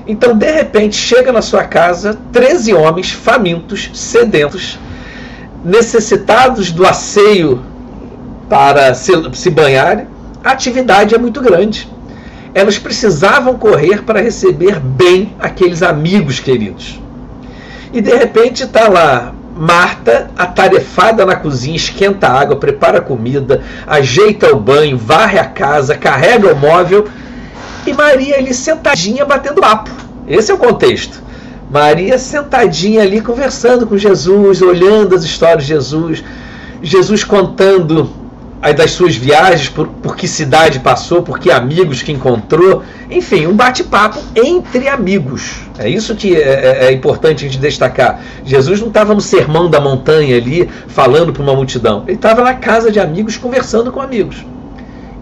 Então, 0.07 0.37
de 0.37 0.49
repente, 0.51 0.95
chega 0.95 1.31
na 1.31 1.41
sua 1.41 1.63
casa 1.65 2.17
13 2.31 2.73
homens 2.73 3.11
famintos, 3.11 3.89
sedentos, 3.93 4.79
necessitados 5.65 6.71
do 6.71 6.85
asseio 6.85 7.61
para 8.47 8.93
se, 8.93 9.11
se 9.33 9.49
banharem. 9.49 10.07
A 10.43 10.51
atividade 10.51 11.15
é 11.15 11.17
muito 11.17 11.41
grande. 11.41 11.89
Elas 12.53 12.77
precisavam 12.77 13.57
correr 13.57 14.03
para 14.03 14.21
receber 14.21 14.79
bem 14.79 15.33
aqueles 15.39 15.81
amigos 15.81 16.39
queridos. 16.39 17.02
E 17.93 18.01
de 18.01 18.15
repente 18.15 18.63
está 18.63 18.89
lá 18.89 19.33
Marta, 19.55 20.31
atarefada 20.35 21.25
na 21.25 21.35
cozinha, 21.35 21.75
esquenta 21.75 22.27
a 22.27 22.39
água, 22.39 22.55
prepara 22.55 22.97
a 22.97 23.01
comida, 23.01 23.61
ajeita 23.85 24.51
o 24.51 24.59
banho, 24.59 24.97
varre 24.97 25.37
a 25.37 25.45
casa, 25.45 25.95
carrega 25.95 26.51
o 26.51 26.55
móvel 26.55 27.05
e 27.85 27.93
Maria 27.93 28.37
ali 28.37 28.51
sentadinha 28.53 29.25
batendo 29.25 29.61
papo. 29.61 29.91
Esse 30.27 30.51
é 30.51 30.55
o 30.55 30.57
contexto. 30.57 31.21
Maria 31.69 32.17
sentadinha 32.17 33.03
ali 33.03 33.21
conversando 33.21 33.85
com 33.85 33.95
Jesus, 33.95 34.61
olhando 34.61 35.15
as 35.15 35.23
histórias 35.23 35.63
de 35.63 35.69
Jesus, 35.69 36.23
Jesus 36.81 37.23
contando 37.23 38.09
das 38.71 38.91
suas 38.91 39.15
viagens, 39.17 39.67
por, 39.67 39.87
por 39.87 40.15
que 40.15 40.25
cidade 40.25 40.79
passou, 40.79 41.21
por 41.21 41.37
que 41.37 41.51
amigos 41.51 42.01
que 42.01 42.13
encontrou, 42.13 42.81
enfim, 43.11 43.45
um 43.45 43.53
bate-papo 43.53 44.19
entre 44.33 44.87
amigos. 44.87 45.55
É 45.77 45.89
isso 45.89 46.15
que 46.15 46.33
é, 46.33 46.39
é, 46.39 46.85
é 46.85 46.91
importante 46.93 47.43
a 47.43 47.49
gente 47.49 47.59
destacar. 47.59 48.21
Jesus 48.45 48.79
não 48.79 48.87
estava 48.87 49.13
no 49.13 49.19
sermão 49.19 49.69
da 49.69 49.81
montanha 49.81 50.37
ali, 50.37 50.69
falando 50.87 51.33
para 51.33 51.43
uma 51.43 51.53
multidão. 51.53 52.03
Ele 52.07 52.15
estava 52.15 52.41
na 52.41 52.53
casa 52.53 52.89
de 52.89 53.01
amigos, 53.01 53.35
conversando 53.35 53.91
com 53.91 53.99
amigos. 53.99 54.45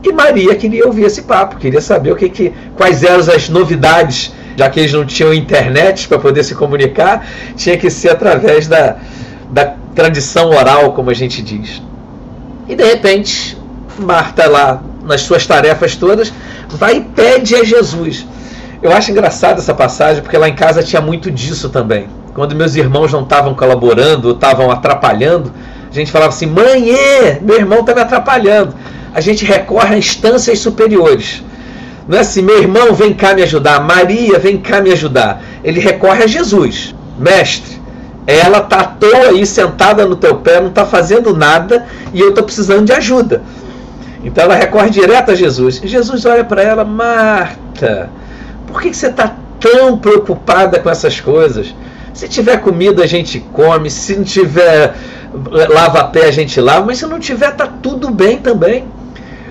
E 0.03 0.11
Maria 0.11 0.55
queria 0.55 0.85
ouvir 0.85 1.05
esse 1.05 1.23
papo, 1.23 1.57
queria 1.57 1.81
saber 1.81 2.11
o 2.11 2.15
que, 2.15 2.29
que 2.29 2.53
quais 2.75 3.01
eram 3.03 3.19
as 3.19 3.49
novidades, 3.49 4.31
já 4.55 4.69
que 4.69 4.79
eles 4.79 4.93
não 4.93 5.05
tinham 5.05 5.33
internet 5.33 6.07
para 6.07 6.19
poder 6.19 6.43
se 6.43 6.53
comunicar, 6.53 7.25
tinha 7.55 7.77
que 7.77 7.89
ser 7.89 8.09
através 8.09 8.67
da, 8.67 8.97
da 9.49 9.73
tradição 9.95 10.49
oral, 10.49 10.93
como 10.93 11.09
a 11.09 11.13
gente 11.13 11.41
diz. 11.41 11.81
E 12.67 12.75
de 12.75 12.83
repente, 12.83 13.57
Marta 13.99 14.47
lá 14.47 14.81
nas 15.03 15.21
suas 15.21 15.45
tarefas 15.45 15.95
todas, 15.95 16.31
vai 16.69 16.97
e 16.97 17.01
pede 17.01 17.55
a 17.55 17.63
Jesus. 17.63 18.25
Eu 18.81 18.91
acho 18.91 19.11
engraçado 19.11 19.59
essa 19.59 19.73
passagem, 19.73 20.21
porque 20.21 20.37
lá 20.37 20.47
em 20.47 20.55
casa 20.55 20.81
tinha 20.81 21.01
muito 21.01 21.29
disso 21.29 21.69
também. 21.69 22.07
Quando 22.33 22.55
meus 22.55 22.75
irmãos 22.75 23.11
não 23.11 23.23
estavam 23.23 23.53
colaborando, 23.53 24.31
estavam 24.31 24.71
atrapalhando, 24.71 25.51
a 25.89 25.93
gente 25.93 26.11
falava 26.11 26.29
assim: 26.29 26.45
mãe, 26.45 26.91
meu 27.41 27.57
irmão 27.57 27.81
está 27.81 27.93
me 27.93 28.01
atrapalhando. 28.01 28.73
A 29.13 29.19
gente 29.19 29.43
recorre 29.43 29.95
a 29.95 29.97
instâncias 29.97 30.59
superiores. 30.59 31.43
Não 32.07 32.17
é 32.17 32.21
assim, 32.21 32.41
meu 32.41 32.57
irmão, 32.57 32.93
vem 32.93 33.13
cá 33.13 33.33
me 33.33 33.43
ajudar, 33.43 33.81
Maria, 33.81 34.39
vem 34.39 34.57
cá 34.57 34.81
me 34.81 34.91
ajudar. 34.91 35.43
Ele 35.63 35.79
recorre 35.79 36.23
a 36.23 36.27
Jesus, 36.27 36.95
mestre, 37.19 37.80
ela 38.25 38.59
está 38.59 38.81
à 38.81 38.83
toa 38.83 39.29
aí 39.29 39.45
sentada 39.45 40.05
no 40.05 40.15
teu 40.15 40.35
pé, 40.37 40.59
não 40.59 40.69
está 40.69 40.85
fazendo 40.85 41.35
nada 41.35 41.85
e 42.13 42.19
eu 42.19 42.29
estou 42.29 42.43
precisando 42.43 42.85
de 42.85 42.93
ajuda. 42.93 43.41
Então 44.23 44.43
ela 44.43 44.55
recorre 44.55 44.89
direto 44.89 45.31
a 45.31 45.35
Jesus. 45.35 45.81
Jesus 45.83 46.25
olha 46.25 46.43
para 46.43 46.61
ela, 46.61 46.85
Marta, 46.85 48.09
por 48.67 48.81
que 48.81 48.93
você 48.93 49.07
está 49.07 49.35
tão 49.59 49.97
preocupada 49.97 50.79
com 50.79 50.89
essas 50.89 51.19
coisas? 51.19 51.73
Se 52.13 52.27
tiver 52.27 52.57
comida 52.57 53.03
a 53.03 53.07
gente 53.07 53.39
come, 53.51 53.89
se 53.89 54.15
não 54.15 54.23
tiver 54.23 54.95
lava 55.69 56.03
pé 56.05 56.25
a 56.25 56.31
gente 56.31 56.59
lava, 56.59 56.85
mas 56.85 56.99
se 56.99 57.05
não 57.07 57.19
tiver 57.19 57.51
tá 57.55 57.67
tudo 57.81 58.11
bem 58.11 58.37
também. 58.37 58.85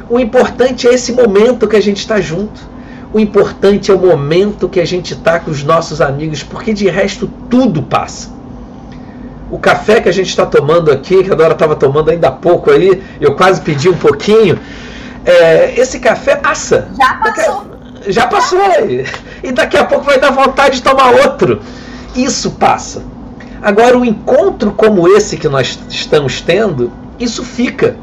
O 0.08 0.20
importante 0.20 0.86
é 0.86 0.94
esse 0.94 1.12
momento 1.12 1.66
que 1.66 1.76
a 1.76 1.82
gente 1.82 1.98
está 1.98 2.20
junto. 2.20 2.68
O 3.12 3.18
importante 3.18 3.90
é 3.90 3.94
o 3.94 3.98
momento 3.98 4.68
que 4.68 4.78
a 4.78 4.84
gente 4.84 5.14
está 5.14 5.40
com 5.40 5.50
os 5.50 5.64
nossos 5.64 6.00
amigos, 6.00 6.44
porque 6.44 6.72
de 6.72 6.88
resto 6.88 7.28
tudo 7.48 7.82
passa 7.82 8.39
o 9.50 9.58
café 9.58 10.00
que 10.00 10.08
a 10.08 10.12
gente 10.12 10.28
está 10.28 10.46
tomando 10.46 10.90
aqui, 10.90 11.24
que 11.24 11.32
a 11.32 11.34
Dora 11.34 11.52
estava 11.52 11.74
tomando 11.74 12.10
ainda 12.10 12.28
há 12.28 12.32
pouco 12.32 12.70
aí, 12.70 13.02
eu 13.20 13.34
quase 13.34 13.60
pedi 13.60 13.88
um 13.88 13.96
pouquinho. 13.96 14.58
É, 15.24 15.78
esse 15.78 15.98
café 15.98 16.36
passa. 16.36 16.88
Já 16.96 17.14
passou. 17.14 17.64
Daqui, 17.64 18.12
já 18.12 18.26
passou. 18.26 18.60
E 19.42 19.52
daqui 19.52 19.76
a 19.76 19.84
pouco 19.84 20.04
vai 20.04 20.18
dar 20.18 20.30
vontade 20.30 20.76
de 20.76 20.82
tomar 20.82 21.12
outro. 21.12 21.60
Isso 22.14 22.52
passa. 22.52 23.02
Agora, 23.60 23.98
um 23.98 24.04
encontro 24.04 24.72
como 24.72 25.06
esse 25.08 25.36
que 25.36 25.48
nós 25.48 25.78
estamos 25.88 26.40
tendo, 26.40 26.90
isso 27.18 27.44
fica. 27.44 27.96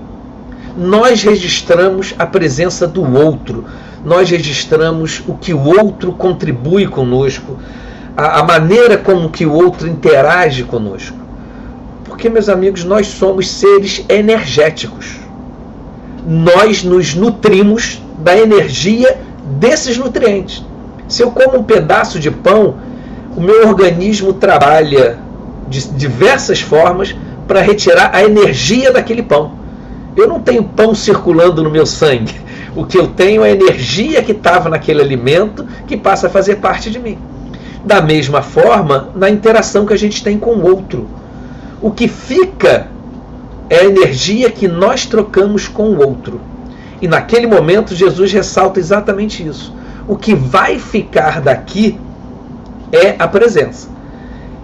Nós 0.77 1.24
registramos 1.24 2.13
a 2.20 2.27
presença 2.27 2.86
do 2.86 3.01
outro, 3.18 3.66
nós 4.06 4.30
registramos 4.30 5.24
o 5.27 5.34
que 5.34 5.54
o 5.54 5.63
outro 5.63 6.12
contribui 6.12 6.86
conosco, 6.86 7.58
a, 8.16 8.42
a 8.42 8.44
maneira 8.44 8.96
como 8.98 9.32
que 9.32 9.48
o 9.48 9.54
outro 9.54 9.88
interage 9.88 10.63
conosco. 10.63 11.26
Porque, 12.17 12.29
meus 12.29 12.50
amigos, 12.50 12.83
nós 12.83 13.05
somos 13.05 13.47
seres 13.47 14.03
energéticos. 14.09 15.17
Nós 16.27 16.83
nos 16.83 17.13
nutrimos 17.13 18.01
da 18.17 18.36
energia 18.36 19.21
desses 19.59 20.00
nutrientes. 20.00 20.65
Se 21.07 21.21
eu 21.21 21.29
como 21.29 21.59
um 21.59 21.63
pedaço 21.63 22.19
de 22.19 22.31
pão, 22.31 22.77
o 23.36 23.39
meu 23.39 23.67
organismo 23.67 24.33
trabalha 24.33 25.19
de 25.69 25.88
diversas 25.89 26.59
formas 26.59 27.15
para 27.47 27.62
retirar 27.62 28.09
a 28.15 28.24
energia 28.24 28.91
daquele 28.91 29.21
pão. 29.21 29.51
Eu 30.15 30.27
não 30.27 30.39
tenho 30.39 30.63
pão 30.63 30.95
circulando 30.95 31.62
no 31.62 31.69
meu 31.69 31.86
sangue. 31.86 32.33
O 32.75 32.83
que 32.83 32.97
eu 32.97 33.09
tenho 33.09 33.45
é 33.45 33.50
a 33.50 33.53
energia 33.53 34.24
que 34.24 34.31
estava 34.31 34.69
naquele 34.69 35.03
alimento 35.03 35.67
que 35.86 35.95
passa 35.95 36.25
a 36.25 36.31
fazer 36.31 36.55
parte 36.55 36.89
de 36.89 36.97
mim. 36.97 37.19
Da 37.86 38.01
mesma 38.01 38.41
forma, 38.41 39.09
na 39.13 39.29
interação 39.29 39.86
que 39.86 39.93
a 39.93 39.97
gente 39.97 40.24
tem 40.24 40.39
com 40.39 40.55
o 40.55 40.67
outro. 40.67 41.07
O 41.81 41.91
que 41.91 42.07
fica 42.07 42.88
é 43.69 43.79
a 43.79 43.86
energia 43.86 44.50
que 44.50 44.67
nós 44.67 45.05
trocamos 45.05 45.67
com 45.67 45.89
o 45.89 46.05
outro. 46.05 46.41
E 47.01 47.07
naquele 47.07 47.46
momento 47.46 47.96
Jesus 47.96 48.31
ressalta 48.31 48.79
exatamente 48.79 49.46
isso. 49.46 49.74
O 50.07 50.15
que 50.15 50.34
vai 50.34 50.79
ficar 50.79 51.41
daqui 51.41 52.00
é 52.91 53.15
a 53.19 53.27
presença. 53.27 53.89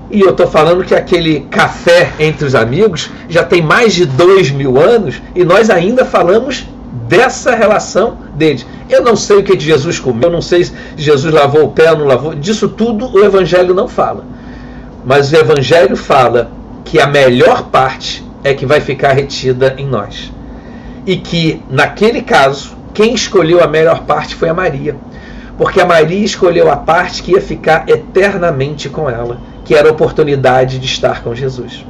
E 0.09 0.21
eu 0.21 0.29
estou 0.29 0.47
falando 0.47 0.83
que 0.83 0.95
aquele 0.95 1.41
café 1.41 2.13
entre 2.19 2.45
os 2.45 2.55
amigos 2.55 3.09
já 3.27 3.43
tem 3.43 3.61
mais 3.61 3.93
de 3.93 4.05
dois 4.05 4.51
mil 4.51 4.79
anos 4.79 5.21
e 5.35 5.43
nós 5.43 5.69
ainda 5.69 6.05
falamos 6.05 6.67
dessa 7.07 7.55
relação 7.55 8.17
deles. 8.35 8.65
Eu 8.89 9.03
não 9.03 9.15
sei 9.15 9.37
o 9.37 9.43
que 9.43 9.59
Jesus 9.59 9.99
comeu, 9.99 10.29
eu 10.29 10.31
não 10.31 10.41
sei 10.41 10.65
se 10.65 10.73
Jesus 10.95 11.33
lavou 11.33 11.65
o 11.65 11.71
pé 11.71 11.91
ou 11.91 11.97
não 11.97 12.05
lavou, 12.05 12.35
disso 12.35 12.69
tudo 12.69 13.11
o 13.11 13.23
Evangelho 13.23 13.73
não 13.73 13.87
fala. 13.87 14.23
Mas 15.03 15.31
o 15.31 15.35
Evangelho 15.35 15.97
fala 15.97 16.51
que 16.83 16.99
a 16.99 17.07
melhor 17.07 17.63
parte 17.69 18.23
é 18.43 18.53
que 18.53 18.65
vai 18.65 18.81
ficar 18.81 19.13
retida 19.13 19.75
em 19.77 19.87
nós. 19.87 20.31
E 21.05 21.17
que, 21.17 21.61
naquele 21.69 22.21
caso, 22.21 22.75
quem 22.93 23.13
escolheu 23.13 23.63
a 23.63 23.67
melhor 23.67 24.03
parte 24.03 24.35
foi 24.35 24.49
a 24.49 24.53
Maria. 24.53 24.95
Porque 25.57 25.79
a 25.79 25.85
Maria 25.85 26.23
escolheu 26.23 26.69
a 26.69 26.77
parte 26.77 27.23
que 27.23 27.31
ia 27.31 27.41
ficar 27.41 27.87
eternamente 27.87 28.89
com 28.89 29.09
ela, 29.09 29.39
que 29.65 29.75
era 29.75 29.89
a 29.89 29.91
oportunidade 29.91 30.79
de 30.79 30.85
estar 30.85 31.23
com 31.23 31.33
Jesus. 31.33 31.85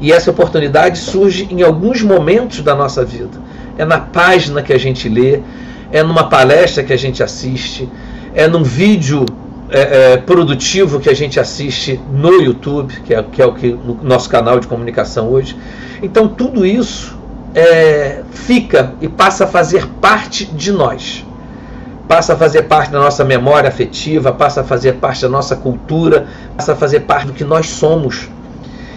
E 0.00 0.12
essa 0.12 0.30
oportunidade 0.30 0.98
surge 0.98 1.48
em 1.50 1.62
alguns 1.62 2.02
momentos 2.02 2.60
da 2.60 2.74
nossa 2.74 3.04
vida. 3.04 3.38
É 3.76 3.84
na 3.84 3.98
página 3.98 4.62
que 4.62 4.72
a 4.72 4.78
gente 4.78 5.08
lê, 5.08 5.40
é 5.90 6.02
numa 6.02 6.28
palestra 6.28 6.82
que 6.82 6.92
a 6.92 6.98
gente 6.98 7.22
assiste, 7.22 7.88
é 8.34 8.46
num 8.46 8.62
vídeo 8.62 9.24
é, 9.70 10.12
é, 10.12 10.16
produtivo 10.16 11.00
que 11.00 11.08
a 11.08 11.14
gente 11.14 11.40
assiste 11.40 12.00
no 12.12 12.40
YouTube, 12.40 13.00
que 13.00 13.14
é, 13.14 13.22
que 13.22 13.40
é 13.40 13.46
o 13.46 13.52
que 13.52 13.72
no 13.72 13.98
nosso 14.02 14.28
canal 14.28 14.60
de 14.60 14.66
comunicação 14.66 15.28
hoje. 15.28 15.56
Então 16.02 16.28
tudo 16.28 16.66
isso 16.66 17.16
é, 17.54 18.22
fica 18.32 18.94
e 19.00 19.08
passa 19.08 19.44
a 19.44 19.46
fazer 19.46 19.86
parte 20.00 20.44
de 20.44 20.72
nós. 20.72 21.24
Passa 22.06 22.34
a 22.34 22.36
fazer 22.36 22.64
parte 22.64 22.92
da 22.92 22.98
nossa 22.98 23.24
memória 23.24 23.68
afetiva, 23.68 24.30
passa 24.32 24.60
a 24.60 24.64
fazer 24.64 24.94
parte 24.94 25.22
da 25.22 25.28
nossa 25.28 25.56
cultura, 25.56 26.26
passa 26.56 26.72
a 26.72 26.76
fazer 26.76 27.00
parte 27.00 27.28
do 27.28 27.32
que 27.32 27.44
nós 27.44 27.70
somos. 27.70 28.28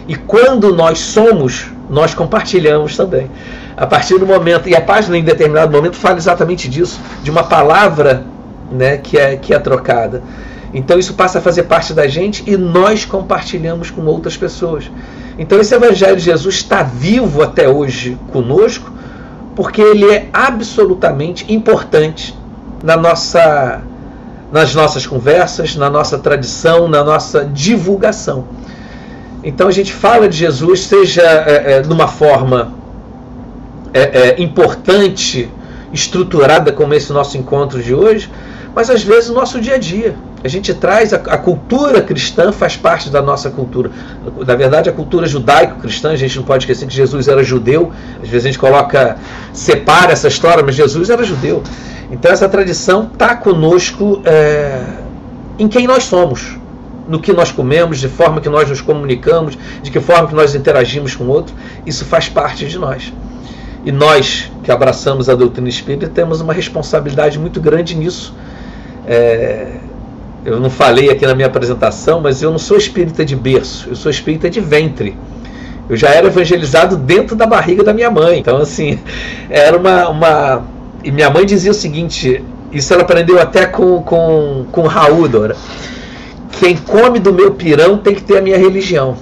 E 0.07 0.15
quando 0.15 0.75
nós 0.75 0.99
somos, 0.99 1.67
nós 1.89 2.13
compartilhamos 2.13 2.97
também. 2.97 3.31
A 3.77 3.85
partir 3.85 4.17
do 4.19 4.25
momento, 4.25 4.67
e 4.67 4.75
a 4.75 4.81
página 4.81 5.17
em 5.17 5.23
determinado 5.23 5.71
momento 5.71 5.95
fala 5.95 6.17
exatamente 6.17 6.67
disso, 6.67 6.99
de 7.23 7.31
uma 7.31 7.43
palavra 7.43 8.25
né, 8.71 8.97
que, 8.97 9.17
é, 9.17 9.37
que 9.37 9.53
é 9.53 9.59
trocada. 9.59 10.21
Então 10.77 10.99
isso 10.99 11.15
passa 11.15 11.39
a 11.39 11.41
fazer 11.41 11.63
parte 11.63 11.91
da 11.91 12.07
gente 12.07 12.43
e 12.45 12.55
nós 12.55 13.03
compartilhamos 13.03 13.89
com 13.89 14.05
outras 14.05 14.37
pessoas. 14.37 14.91
Então 15.39 15.59
esse 15.59 15.73
Evangelho 15.73 16.15
de 16.15 16.21
Jesus 16.21 16.53
está 16.53 16.83
vivo 16.83 17.41
até 17.41 17.67
hoje 17.67 18.15
conosco, 18.31 18.91
porque 19.55 19.81
ele 19.81 20.05
é 20.05 20.29
absolutamente 20.31 21.51
importante 21.51 22.37
na 22.83 22.95
nossa, 22.95 23.81
nas 24.51 24.75
nossas 24.75 25.07
conversas, 25.07 25.75
na 25.75 25.89
nossa 25.89 26.19
tradição, 26.19 26.87
na 26.87 27.03
nossa 27.03 27.43
divulgação. 27.43 28.45
Então 29.43 29.67
a 29.67 29.71
gente 29.71 29.91
fala 29.91 30.29
de 30.29 30.37
Jesus, 30.37 30.81
seja 30.81 31.23
é, 31.23 31.73
é, 31.73 31.81
numa 31.81 32.07
forma 32.07 32.71
é, 33.91 34.01
é 34.29 34.41
importante, 34.43 35.49
estruturada 35.91 36.71
como 36.71 36.93
esse 36.93 37.11
nosso 37.11 37.35
encontro 37.35 37.81
de 37.81 37.95
hoje, 37.95 38.29
mas 38.75 38.91
às 38.91 39.01
vezes 39.01 39.29
no 39.29 39.35
nosso 39.35 39.59
dia 39.59 39.73
a 39.73 39.79
dia. 39.79 40.26
A 40.43 40.47
gente 40.47 40.73
traz 40.73 41.13
a, 41.13 41.17
a, 41.17 41.37
cultura 41.37 42.01
cristã, 42.01 42.51
faz 42.51 42.77
parte 42.77 43.09
da 43.09 43.21
nossa 43.21 43.49
cultura. 43.49 43.89
Na 44.45 44.55
verdade, 44.55 44.87
a 44.87 44.93
cultura 44.93 45.25
judaico-cristã, 45.25 46.11
a 46.11 46.15
gente 46.15 46.37
não 46.37 46.43
pode 46.43 46.63
esquecer 46.63 46.85
que 46.85 46.93
Jesus 46.93 47.27
era 47.27 47.43
judeu. 47.43 47.91
Às 48.21 48.29
vezes 48.29 48.45
a 48.45 48.49
gente 48.49 48.59
coloca, 48.59 49.17
separa 49.51 50.11
essa 50.11 50.27
história, 50.27 50.63
mas 50.63 50.75
Jesus 50.75 51.09
era 51.09 51.23
judeu. 51.23 51.63
Então 52.11 52.31
essa 52.31 52.47
tradição 52.47 53.09
está 53.11 53.35
conosco 53.35 54.21
é, 54.25 54.83
em 55.57 55.67
quem 55.67 55.87
nós 55.87 56.03
somos, 56.03 56.55
no 57.07 57.19
que 57.19 57.33
nós 57.33 57.51
comemos, 57.51 57.99
de 57.99 58.07
forma 58.07 58.39
que 58.39 58.47
nós 58.47 58.69
nos 58.69 58.79
comunicamos, 58.79 59.57
de 59.81 59.89
que 59.89 59.99
forma 59.99 60.27
que 60.27 60.35
nós 60.35 60.53
interagimos 60.53 61.15
com 61.15 61.23
o 61.23 61.29
outro. 61.29 61.55
Isso 61.85 62.05
faz 62.05 62.29
parte 62.29 62.67
de 62.67 62.77
nós. 62.77 63.11
E 63.83 63.91
nós 63.91 64.51
que 64.63 64.71
abraçamos 64.71 65.29
a 65.29 65.35
doutrina 65.35 65.67
espírita 65.67 66.07
temos 66.07 66.41
uma 66.41 66.53
responsabilidade 66.53 67.39
muito 67.39 67.59
grande 67.59 67.95
nisso 67.95 68.33
é, 69.07 69.77
eu 70.47 70.61
não 70.61 70.69
falei 70.69 71.09
aqui 71.09 71.25
na 71.25 71.35
minha 71.35 71.47
apresentação, 71.47 72.21
mas 72.21 72.41
eu 72.41 72.49
não 72.49 72.57
sou 72.57 72.77
espírita 72.77 73.25
de 73.25 73.35
berço, 73.35 73.89
eu 73.89 73.95
sou 73.97 74.09
espírita 74.09 74.49
de 74.49 74.61
ventre. 74.61 75.17
Eu 75.89 75.97
já 75.97 76.07
era 76.07 76.27
evangelizado 76.27 76.95
dentro 76.95 77.35
da 77.35 77.45
barriga 77.45 77.83
da 77.83 77.93
minha 77.93 78.09
mãe. 78.09 78.39
Então, 78.39 78.55
assim, 78.57 78.97
era 79.49 79.77
uma. 79.77 80.07
uma... 80.07 80.63
E 81.03 81.11
minha 81.11 81.29
mãe 81.29 81.45
dizia 81.45 81.71
o 81.71 81.73
seguinte: 81.73 82.41
isso 82.71 82.93
ela 82.93 83.03
aprendeu 83.03 83.41
até 83.41 83.65
com, 83.65 84.01
com, 84.01 84.65
com 84.71 84.83
Raul, 84.83 85.27
Dora. 85.27 85.57
Quem 86.59 86.77
come 86.77 87.19
do 87.19 87.33
meu 87.33 87.53
pirão 87.53 87.97
tem 87.97 88.15
que 88.15 88.23
ter 88.23 88.37
a 88.37 88.41
minha 88.41 88.57
religião. 88.57 89.17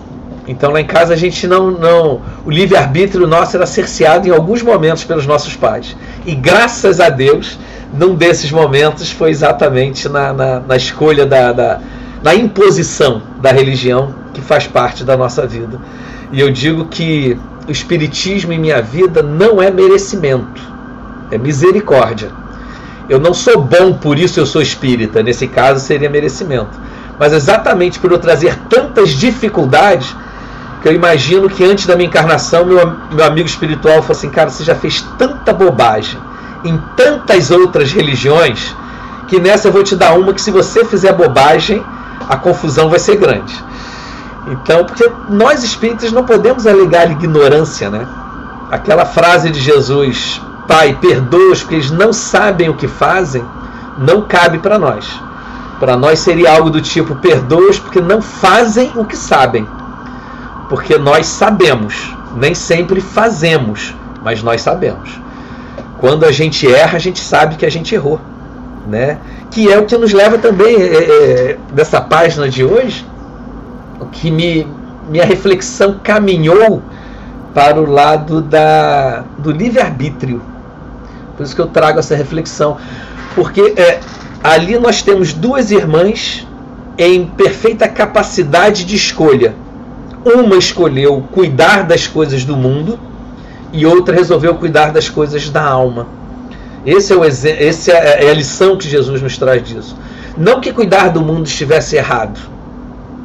Então 0.47 0.71
lá 0.71 0.79
em 0.79 0.85
casa 0.85 1.13
a 1.13 1.17
gente 1.17 1.47
não. 1.47 1.71
não 1.71 2.21
o 2.45 2.51
livre-arbítrio 2.51 3.25
nosso 3.25 3.55
era 3.55 3.65
cerceado 3.65 4.27
em 4.27 4.31
alguns 4.31 4.61
momentos 4.61 5.03
pelos 5.03 5.25
nossos 5.25 5.55
pais. 5.55 5.95
E 6.25 6.35
graças 6.35 6.99
a 6.99 7.09
Deus 7.09 7.57
num 7.93 8.15
desses 8.15 8.51
momentos 8.51 9.11
foi 9.11 9.29
exatamente 9.29 10.09
na, 10.09 10.33
na, 10.33 10.59
na 10.59 10.75
escolha 10.75 11.25
da, 11.25 11.51
da, 11.51 11.79
na 12.21 12.35
imposição 12.35 13.21
da 13.41 13.51
religião 13.51 14.13
que 14.33 14.41
faz 14.41 14.67
parte 14.67 15.03
da 15.03 15.15
nossa 15.15 15.47
vida. 15.47 15.79
E 16.31 16.39
eu 16.39 16.51
digo 16.51 16.85
que 16.85 17.37
o 17.67 17.71
Espiritismo 17.71 18.51
em 18.53 18.59
minha 18.59 18.81
vida 18.81 19.23
não 19.23 19.61
é 19.61 19.71
merecimento, 19.71 20.61
é 21.31 21.37
misericórdia. 21.37 22.29
Eu 23.07 23.19
não 23.19 23.33
sou 23.33 23.61
bom, 23.61 23.93
por 23.93 24.17
isso 24.17 24.39
eu 24.39 24.45
sou 24.45 24.61
espírita. 24.61 25.21
Nesse 25.21 25.47
caso 25.47 25.79
seria 25.79 26.09
merecimento. 26.09 26.79
Mas 27.19 27.33
exatamente 27.33 27.99
por 27.99 28.11
eu 28.11 28.17
trazer 28.17 28.57
tantas 28.67 29.11
dificuldades, 29.11 30.15
eu 30.87 30.93
imagino 30.93 31.49
que 31.49 31.63
antes 31.63 31.85
da 31.85 31.95
minha 31.95 32.07
encarnação, 32.07 32.65
meu, 32.65 32.95
meu 33.11 33.25
amigo 33.25 33.47
espiritual 33.47 34.01
falou 34.01 34.11
assim: 34.11 34.29
Cara, 34.29 34.49
você 34.49 34.63
já 34.63 34.75
fez 34.75 35.01
tanta 35.17 35.51
bobagem 35.53 36.19
em 36.63 36.81
tantas 36.95 37.51
outras 37.51 37.91
religiões 37.91 38.75
que 39.27 39.39
nessa 39.39 39.67
eu 39.67 39.71
vou 39.71 39.83
te 39.83 39.95
dar 39.95 40.13
uma 40.13 40.33
que 40.33 40.41
se 40.41 40.51
você 40.51 40.85
fizer 40.85 41.13
bobagem, 41.13 41.83
a 42.29 42.37
confusão 42.37 42.89
vai 42.89 42.99
ser 42.99 43.17
grande. 43.17 43.63
Então, 44.47 44.85
porque 44.85 45.09
nós 45.29 45.63
espíritas 45.63 46.11
não 46.11 46.23
podemos 46.23 46.67
alegar 46.67 47.09
ignorância, 47.09 47.89
né? 47.89 48.07
Aquela 48.69 49.05
frase 49.05 49.49
de 49.49 49.59
Jesus, 49.59 50.41
Pai, 50.67 50.97
perdoa-os 50.99 51.61
porque 51.61 51.75
eles 51.75 51.91
não 51.91 52.13
sabem 52.13 52.69
o 52.69 52.75
que 52.75 52.87
fazem, 52.87 53.43
não 53.97 54.21
cabe 54.21 54.59
para 54.59 54.77
nós. 54.77 55.19
Para 55.79 55.97
nós 55.97 56.19
seria 56.19 56.51
algo 56.51 56.69
do 56.69 56.81
tipo, 56.81 57.15
perdoa-os 57.15 57.79
porque 57.79 57.99
não 57.99 58.21
fazem 58.21 58.91
o 58.95 59.03
que 59.03 59.17
sabem. 59.17 59.67
Porque 60.69 60.97
nós 60.97 61.27
sabemos, 61.27 62.15
nem 62.35 62.55
sempre 62.55 63.01
fazemos, 63.01 63.93
mas 64.23 64.41
nós 64.41 64.61
sabemos. 64.61 65.19
Quando 65.99 66.25
a 66.25 66.31
gente 66.31 66.71
erra, 66.71 66.97
a 66.97 66.99
gente 66.99 67.19
sabe 67.19 67.55
que 67.55 67.65
a 67.65 67.71
gente 67.71 67.93
errou. 67.93 68.19
Né? 68.87 69.17
Que 69.49 69.71
é 69.71 69.77
o 69.79 69.85
que 69.85 69.97
nos 69.97 70.13
leva 70.13 70.37
também, 70.37 70.75
é, 70.75 70.97
é, 70.97 71.57
dessa 71.73 72.01
página 72.01 72.47
de 72.49 72.63
hoje, 72.63 73.05
o 73.99 74.05
que 74.05 74.29
me, 74.29 74.67
minha 75.09 75.25
reflexão 75.25 75.99
caminhou 76.03 76.83
para 77.53 77.79
o 77.79 77.89
lado 77.89 78.41
da, 78.41 79.23
do 79.37 79.51
livre-arbítrio. 79.51 80.41
Por 81.37 81.43
isso 81.43 81.55
que 81.55 81.61
eu 81.61 81.67
trago 81.67 81.99
essa 81.99 82.15
reflexão. 82.15 82.77
Porque 83.33 83.73
é, 83.77 83.99
ali 84.43 84.77
nós 84.77 85.01
temos 85.01 85.33
duas 85.33 85.71
irmãs 85.71 86.45
em 86.97 87.25
perfeita 87.25 87.87
capacidade 87.87 88.85
de 88.85 88.95
escolha. 88.95 89.55
Uma 90.25 90.57
escolheu 90.57 91.23
cuidar 91.31 91.83
das 91.83 92.07
coisas 92.07 92.43
do 92.43 92.57
mundo 92.57 92.99
e 93.71 93.85
outra 93.85 94.15
resolveu 94.15 94.55
cuidar 94.55 94.91
das 94.91 95.07
coisas 95.07 95.49
da 95.51 95.63
alma. 95.63 96.07
Esse 96.83 97.13
é, 97.13 97.15
o 97.15 97.23
esse 97.23 97.91
é, 97.91 98.25
é 98.25 98.29
a 98.31 98.33
lição 98.33 98.75
que 98.75 98.89
Jesus 98.89 99.21
nos 99.21 99.37
traz 99.37 99.63
disso. 99.63 99.95
Não 100.35 100.59
que 100.59 100.73
cuidar 100.73 101.09
do 101.09 101.21
mundo 101.21 101.45
estivesse 101.45 101.95
errado. 101.95 102.39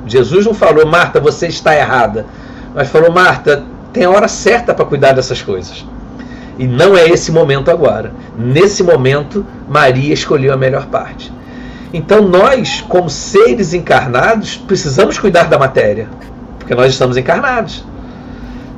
Jesus 0.06 0.44
não 0.44 0.52
falou, 0.52 0.86
Marta, 0.86 1.18
você 1.18 1.46
está 1.46 1.74
errada. 1.74 2.26
Mas 2.74 2.88
falou, 2.88 3.10
Marta, 3.10 3.64
tem 3.92 4.04
a 4.04 4.10
hora 4.10 4.28
certa 4.28 4.74
para 4.74 4.84
cuidar 4.84 5.12
dessas 5.12 5.40
coisas. 5.40 5.86
E 6.58 6.66
não 6.66 6.94
é 6.94 7.08
esse 7.08 7.32
momento 7.32 7.70
agora. 7.70 8.12
Nesse 8.36 8.82
momento, 8.82 9.46
Maria 9.66 10.12
escolheu 10.12 10.52
a 10.52 10.56
melhor 10.56 10.86
parte. 10.86 11.32
Então 11.92 12.20
nós, 12.28 12.84
como 12.86 13.08
seres 13.08 13.72
encarnados, 13.72 14.56
precisamos 14.56 15.18
cuidar 15.18 15.44
da 15.44 15.58
matéria. 15.58 16.08
Porque 16.70 16.80
nós 16.80 16.92
estamos 16.92 17.16
encarnados. 17.16 17.84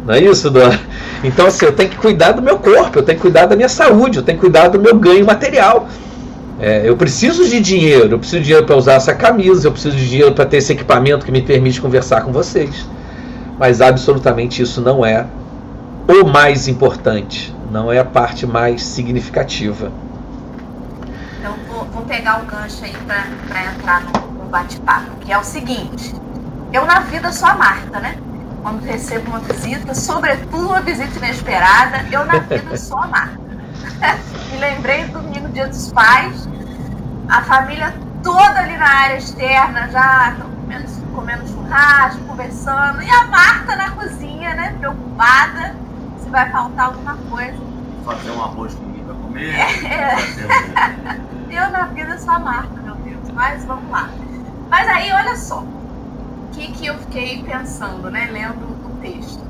Não 0.06 0.14
é 0.14 0.20
isso, 0.22 0.48
Dona? 0.50 0.80
Então, 1.22 1.46
assim, 1.46 1.66
eu 1.66 1.72
tenho 1.72 1.90
que 1.90 1.98
cuidar 1.98 2.32
do 2.32 2.40
meu 2.40 2.58
corpo, 2.58 2.98
eu 2.98 3.02
tenho 3.02 3.18
que 3.18 3.22
cuidar 3.22 3.44
da 3.44 3.54
minha 3.54 3.68
saúde, 3.68 4.16
eu 4.16 4.22
tenho 4.22 4.38
que 4.38 4.40
cuidar 4.40 4.68
do 4.68 4.80
meu 4.80 4.96
ganho 4.96 5.26
material. 5.26 5.86
É, 6.58 6.88
eu 6.88 6.96
preciso 6.96 7.46
de 7.46 7.60
dinheiro, 7.60 8.14
eu 8.14 8.18
preciso 8.18 8.38
de 8.38 8.46
dinheiro 8.46 8.66
para 8.66 8.76
usar 8.76 8.94
essa 8.94 9.14
camisa, 9.14 9.68
eu 9.68 9.72
preciso 9.72 9.94
de 9.94 10.08
dinheiro 10.08 10.32
para 10.32 10.46
ter 10.46 10.56
esse 10.56 10.72
equipamento 10.72 11.26
que 11.26 11.30
me 11.30 11.42
permite 11.42 11.82
conversar 11.82 12.22
com 12.22 12.32
vocês. 12.32 12.88
Mas 13.58 13.82
absolutamente 13.82 14.62
isso 14.62 14.80
não 14.80 15.04
é 15.04 15.26
o 16.08 16.26
mais 16.26 16.68
importante, 16.68 17.54
não 17.70 17.92
é 17.92 17.98
a 17.98 18.04
parte 18.06 18.46
mais 18.46 18.82
significativa. 18.82 19.92
Então, 21.38 21.54
vou, 21.68 21.84
vou 21.92 22.02
pegar 22.04 22.42
o 22.42 22.46
gancho 22.46 22.84
aí 22.84 22.94
para 23.06 23.64
entrar 23.70 24.02
no, 24.04 24.44
no 24.44 24.44
bate-papo, 24.46 25.10
que 25.20 25.30
é 25.30 25.38
o 25.38 25.44
seguinte: 25.44 26.21
eu 26.72 26.86
na 26.86 27.00
vida 27.00 27.32
sou 27.32 27.48
a 27.48 27.54
Marta, 27.54 28.00
né? 28.00 28.16
quando 28.62 28.84
recebo 28.84 29.28
uma 29.28 29.40
visita, 29.40 29.94
sobretudo 29.94 30.68
uma 30.68 30.80
visita 30.80 31.18
inesperada, 31.18 32.06
eu 32.10 32.24
na 32.24 32.38
vida 32.38 32.74
sou 32.78 32.98
a 32.98 33.06
Marta. 33.08 33.38
Me 34.50 34.58
lembrei 34.58 35.04
do 35.06 35.20
domingo, 35.20 35.48
dia 35.48 35.66
dos 35.66 35.92
pais, 35.92 36.48
a 37.28 37.42
família 37.42 37.92
toda 38.22 38.60
ali 38.60 38.76
na 38.76 38.88
área 38.88 39.16
externa, 39.16 39.88
já 39.90 40.36
comendo, 40.38 40.86
comendo 41.14 41.48
churrasco, 41.48 42.20
conversando, 42.20 43.02
e 43.02 43.10
a 43.10 43.24
Marta 43.24 43.74
na 43.74 43.90
cozinha, 43.90 44.54
né, 44.54 44.76
preocupada 44.78 45.74
se 46.22 46.30
vai 46.30 46.48
faltar 46.50 46.86
alguma 46.86 47.16
coisa. 47.28 47.58
Fazer 48.04 48.30
um 48.30 48.42
arroz 48.42 48.74
comigo 48.74 49.04
para 49.04 49.14
comer. 49.14 49.54
É. 49.54 50.16
Eu 51.52 51.70
na 51.70 51.86
vida 51.86 52.18
sou 52.18 52.32
a 52.32 52.38
Marta, 52.38 52.80
meu 52.82 52.94
Deus, 52.96 53.30
mas 53.34 53.64
vamos 53.64 53.90
lá. 53.90 54.08
Mas 54.70 54.88
aí, 54.88 55.12
olha 55.12 55.36
só, 55.36 55.62
que, 56.52 56.72
que 56.72 56.86
eu 56.86 56.98
fiquei 56.98 57.42
pensando, 57.42 58.10
né, 58.10 58.28
lendo 58.30 58.64
o 58.86 58.98
texto 59.00 59.42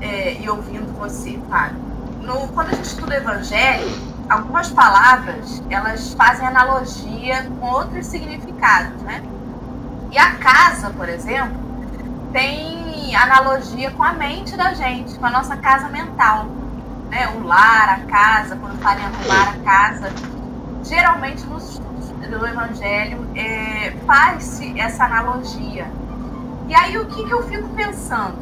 é, 0.00 0.34
e 0.40 0.48
ouvindo 0.48 0.96
você, 0.98 1.38
Fábio? 1.48 1.76
No, 2.22 2.48
quando 2.48 2.68
a 2.68 2.74
gente 2.74 2.84
estuda 2.84 3.14
o 3.14 3.16
Evangelho, 3.16 3.88
algumas 4.28 4.70
palavras 4.70 5.62
elas 5.70 6.14
fazem 6.14 6.46
analogia 6.46 7.44
com 7.58 7.66
outros 7.66 8.06
significados, 8.06 9.02
né? 9.02 9.22
E 10.10 10.18
a 10.18 10.34
casa, 10.36 10.90
por 10.90 11.08
exemplo, 11.08 11.56
tem 12.32 13.14
analogia 13.16 13.90
com 13.90 14.02
a 14.02 14.12
mente 14.12 14.56
da 14.56 14.74
gente, 14.74 15.18
com 15.18 15.26
a 15.26 15.30
nossa 15.30 15.56
casa 15.56 15.88
mental, 15.88 16.46
né? 17.10 17.28
O 17.36 17.44
lar, 17.44 17.88
a 17.88 17.98
casa, 18.06 18.56
quando 18.56 18.78
fala 18.80 19.00
em 19.00 19.04
arrumar 19.04 19.48
a 19.50 19.64
casa, 19.64 20.12
geralmente 20.84 21.44
nos 21.46 21.70
estudos 21.70 22.08
do 22.28 22.46
Evangelho 22.46 23.26
é, 23.34 23.94
faz-se 24.06 24.78
essa 24.78 25.04
analogia. 25.04 25.90
E 26.68 26.74
aí 26.74 26.98
o 26.98 27.06
que, 27.06 27.24
que 27.24 27.32
eu 27.32 27.42
fico 27.48 27.68
pensando? 27.70 28.36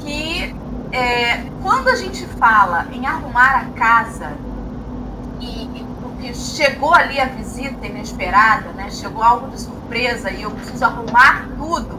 Que 0.00 0.54
é, 0.90 1.44
quando 1.62 1.88
a 1.88 1.94
gente 1.94 2.26
fala 2.26 2.86
em 2.92 3.06
arrumar 3.06 3.56
a 3.56 3.64
casa 3.78 4.32
e, 5.40 5.62
e 5.64 5.86
porque 6.02 6.34
chegou 6.34 6.92
ali 6.92 7.20
a 7.20 7.26
visita 7.26 7.86
inesperada, 7.86 8.70
né? 8.72 8.90
Chegou 8.90 9.22
algo 9.22 9.48
de 9.50 9.60
surpresa 9.60 10.30
e 10.30 10.42
eu 10.42 10.50
preciso 10.50 10.84
arrumar 10.84 11.46
tudo. 11.56 11.98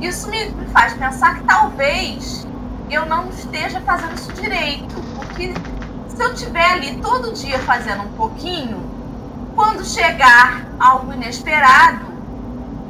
Isso 0.00 0.28
me, 0.28 0.50
me 0.50 0.66
faz 0.66 0.92
pensar 0.92 1.36
que 1.36 1.44
talvez 1.44 2.46
eu 2.90 3.06
não 3.06 3.30
esteja 3.30 3.80
fazendo 3.80 4.14
isso 4.14 4.32
direito, 4.34 4.94
porque 5.16 5.54
se 6.08 6.22
eu 6.22 6.32
estiver 6.32 6.72
ali 6.72 6.96
todo 6.98 7.32
dia 7.32 7.58
fazendo 7.60 8.02
um 8.02 8.12
pouquinho, 8.12 8.84
quando 9.54 9.84
chegar 9.84 10.66
algo 10.78 11.12
inesperado, 11.12 12.04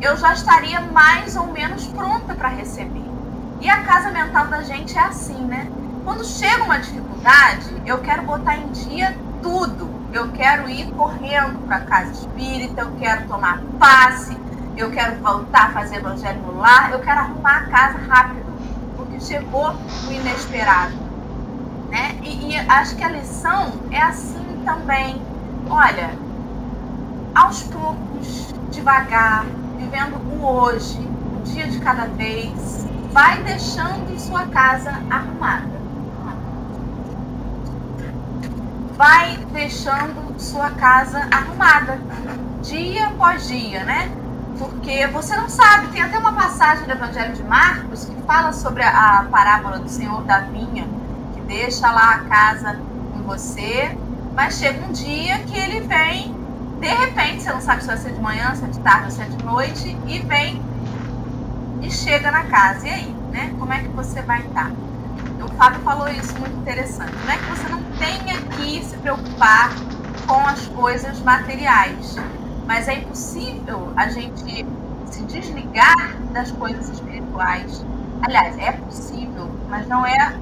eu 0.00 0.16
já 0.16 0.33
estaria 0.33 0.80
mais 0.80 1.37
ou 1.37 1.46
menos 1.46 1.87
pronta 1.87 2.35
para 2.35 2.48
receber. 2.48 3.04
E 3.61 3.68
a 3.68 3.83
casa 3.83 4.11
mental 4.11 4.46
da 4.48 4.62
gente 4.62 4.96
é 4.96 5.00
assim, 5.00 5.38
né? 5.44 5.70
Quando 6.04 6.24
chega 6.24 6.64
uma 6.64 6.78
dificuldade, 6.78 7.83
eu 7.87 7.98
quero 7.98 8.22
botar 8.22 8.57
em 8.57 8.68
dia 8.72 9.16
tudo. 9.42 9.88
Eu 10.12 10.30
quero 10.33 10.68
ir 10.68 10.90
correndo 10.92 11.66
para 11.66 11.76
a 11.76 11.80
casa 11.80 12.12
espírita, 12.12 12.83
eu 12.83 12.92
quero 12.98 13.26
tomar 13.26 13.61
passe, 13.78 14.37
eu 14.76 14.90
quero 14.90 15.16
voltar 15.16 15.68
a 15.68 15.70
fazer 15.70 15.96
evangelho 15.96 16.40
no 16.42 16.59
lar, 16.59 16.92
eu 16.92 17.00
quero 17.00 17.20
arrumar 17.20 17.57
a 17.57 17.66
casa 17.66 17.98
rápido, 18.07 18.44
porque 18.96 19.18
chegou 19.20 19.74
o 20.07 20.12
inesperado. 20.12 20.94
Né? 21.90 22.18
E, 22.22 22.52
e 22.52 22.59
acho 22.59 22.96
que 22.96 23.02
a 23.02 23.09
lição 23.09 23.72
é 23.90 24.00
assim 24.00 24.62
também. 24.64 25.20
Olha, 25.68 26.11
aos 27.35 27.62
poucos, 27.64 28.54
devagar, 28.70 29.44
vivendo 29.76 30.16
o 30.16 30.46
hoje, 30.46 30.98
um 30.98 31.42
dia 31.42 31.66
de 31.66 31.78
cada 31.80 32.06
vez, 32.06 32.87
vai 33.12 33.42
deixando 33.42 34.18
sua 34.18 34.46
casa 34.46 34.90
arrumada. 35.10 35.74
Vai 38.96 39.37
deixando 39.52 40.38
sua 40.38 40.70
casa 40.70 41.28
arrumada, 41.30 41.98
dia 42.62 43.06
após 43.08 43.46
dia, 43.48 43.84
né? 43.84 44.10
Porque 44.58 45.06
você 45.08 45.37
não 45.37 45.48
sabe, 45.48 45.88
tem 45.88 46.02
até 46.02 46.18
uma 46.18 46.32
passagem 46.32 46.84
do 46.84 46.92
Evangelho 46.92 47.34
de 47.34 47.42
Marcos 47.42 48.04
que 48.04 48.22
fala 48.22 48.52
sobre 48.52 48.82
a, 48.82 49.20
a 49.20 49.24
parábola 49.24 49.78
do 49.78 49.88
Senhor 49.88 50.22
da 50.22 50.40
Vinha, 50.40 50.87
que 51.34 51.40
deixa 51.42 51.90
lá 51.90 52.14
a 52.14 52.18
casa 52.20 52.78
com 53.12 53.22
você, 53.22 53.96
mas 54.34 54.58
chega 54.58 54.84
um 54.87 54.92
dia 54.92 55.38
que 55.40 55.58
ele 55.58 55.80
vem 55.80 56.43
de 56.80 56.88
repente, 56.88 57.42
você 57.42 57.52
não 57.52 57.60
sabe 57.60 57.82
se 57.82 57.87
vai 57.87 57.96
ser 57.96 58.12
de 58.12 58.20
manhã, 58.20 58.54
se 58.54 58.64
é 58.64 58.68
de 58.68 58.78
tarde 58.80 59.04
ou 59.06 59.10
se 59.10 59.22
é 59.22 59.24
de 59.24 59.44
noite, 59.44 59.96
e 60.06 60.18
vem 60.20 60.62
e 61.82 61.90
chega 61.90 62.30
na 62.30 62.44
casa. 62.44 62.87
E 62.87 62.90
aí, 62.90 63.16
né? 63.30 63.54
Como 63.58 63.72
é 63.72 63.80
que 63.80 63.88
você 63.88 64.22
vai 64.22 64.40
estar? 64.40 64.70
O 65.42 65.48
Fábio 65.56 65.80
falou 65.80 66.08
isso 66.08 66.38
muito 66.38 66.56
interessante. 66.58 67.12
Não 67.24 67.32
é 67.32 67.37
que 67.37 67.44
você 67.44 67.68
não 67.68 67.82
tenha 67.98 68.40
que 68.56 68.84
se 68.84 68.96
preocupar 68.96 69.70
com 70.26 70.40
as 70.46 70.66
coisas 70.68 71.20
materiais, 71.20 72.16
mas 72.66 72.88
é 72.88 72.94
impossível 72.94 73.92
a 73.96 74.08
gente 74.08 74.66
se 75.10 75.22
desligar 75.24 76.16
das 76.32 76.50
coisas 76.50 76.88
espirituais. 76.88 77.84
Aliás, 78.22 78.58
é 78.58 78.72
possível, 78.72 79.50
mas 79.68 79.87
não 79.87 80.04
é 80.06 80.34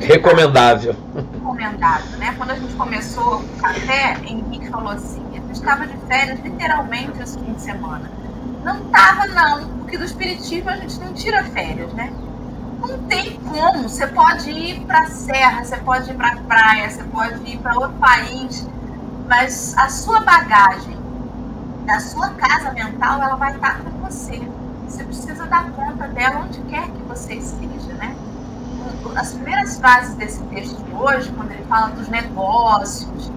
recomendável. 0.00 0.96
Recomendável, 1.14 2.18
né? 2.18 2.34
Quando 2.36 2.50
a 2.50 2.54
gente 2.56 2.74
começou 2.74 3.40
o 3.40 3.48
café, 3.60 4.16
Henrique 4.24 4.68
falou 4.68 4.92
assim: 4.92 5.23
estava 5.54 5.86
de 5.86 5.96
férias 6.06 6.38
literalmente 6.40 7.22
esse 7.22 7.38
fim 7.38 7.52
de 7.52 7.60
semana. 7.60 8.10
Não 8.62 8.76
estava, 8.76 9.26
não, 9.26 9.68
porque 9.78 9.98
do 9.98 10.04
Espiritismo 10.04 10.70
a 10.70 10.76
gente 10.76 10.98
não 11.00 11.12
tira 11.12 11.42
férias, 11.44 11.92
né? 11.94 12.12
Não 12.80 12.98
tem 13.04 13.38
como. 13.40 13.88
Você 13.88 14.06
pode 14.06 14.50
ir 14.50 14.80
para 14.80 15.02
a 15.02 15.06
serra, 15.06 15.64
você 15.64 15.76
pode 15.78 16.10
ir 16.10 16.14
para 16.14 16.32
a 16.32 16.36
praia, 16.36 16.90
você 16.90 17.02
pode 17.04 17.50
ir 17.50 17.58
para 17.58 17.74
outro 17.74 17.96
país, 17.98 18.68
mas 19.28 19.74
a 19.76 19.88
sua 19.88 20.20
bagagem 20.20 20.96
da 21.86 22.00
sua 22.00 22.30
casa 22.30 22.72
mental, 22.72 23.22
ela 23.22 23.36
vai 23.36 23.54
estar 23.54 23.80
com 23.80 23.90
você. 24.00 24.42
Você 24.88 25.04
precisa 25.04 25.46
dar 25.46 25.70
conta 25.72 26.08
dela 26.08 26.40
onde 26.40 26.60
quer 26.62 26.88
que 26.88 27.02
você 27.02 27.34
esteja, 27.34 27.92
né? 27.94 28.16
As 29.16 29.32
primeiras 29.32 29.78
frases 29.78 30.14
desse 30.14 30.42
texto 30.44 30.82
de 30.82 30.94
hoje, 30.94 31.30
quando 31.32 31.52
ele 31.52 31.64
fala 31.64 31.88
dos 31.88 32.08
negócios, 32.08 33.30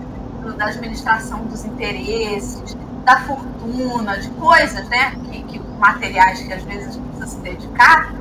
da 0.53 0.65
administração 0.65 1.45
dos 1.45 1.65
interesses, 1.65 2.75
da 3.05 3.21
fortuna, 3.21 4.17
de 4.17 4.29
coisas, 4.31 4.87
né, 4.89 5.15
que, 5.25 5.43
que 5.43 5.59
materiais 5.79 6.41
que 6.41 6.51
às 6.51 6.63
vezes 6.63 6.87
a 6.87 6.91
gente 6.91 7.07
precisa 7.07 7.27
se 7.27 7.39
dedicar, 7.41 8.13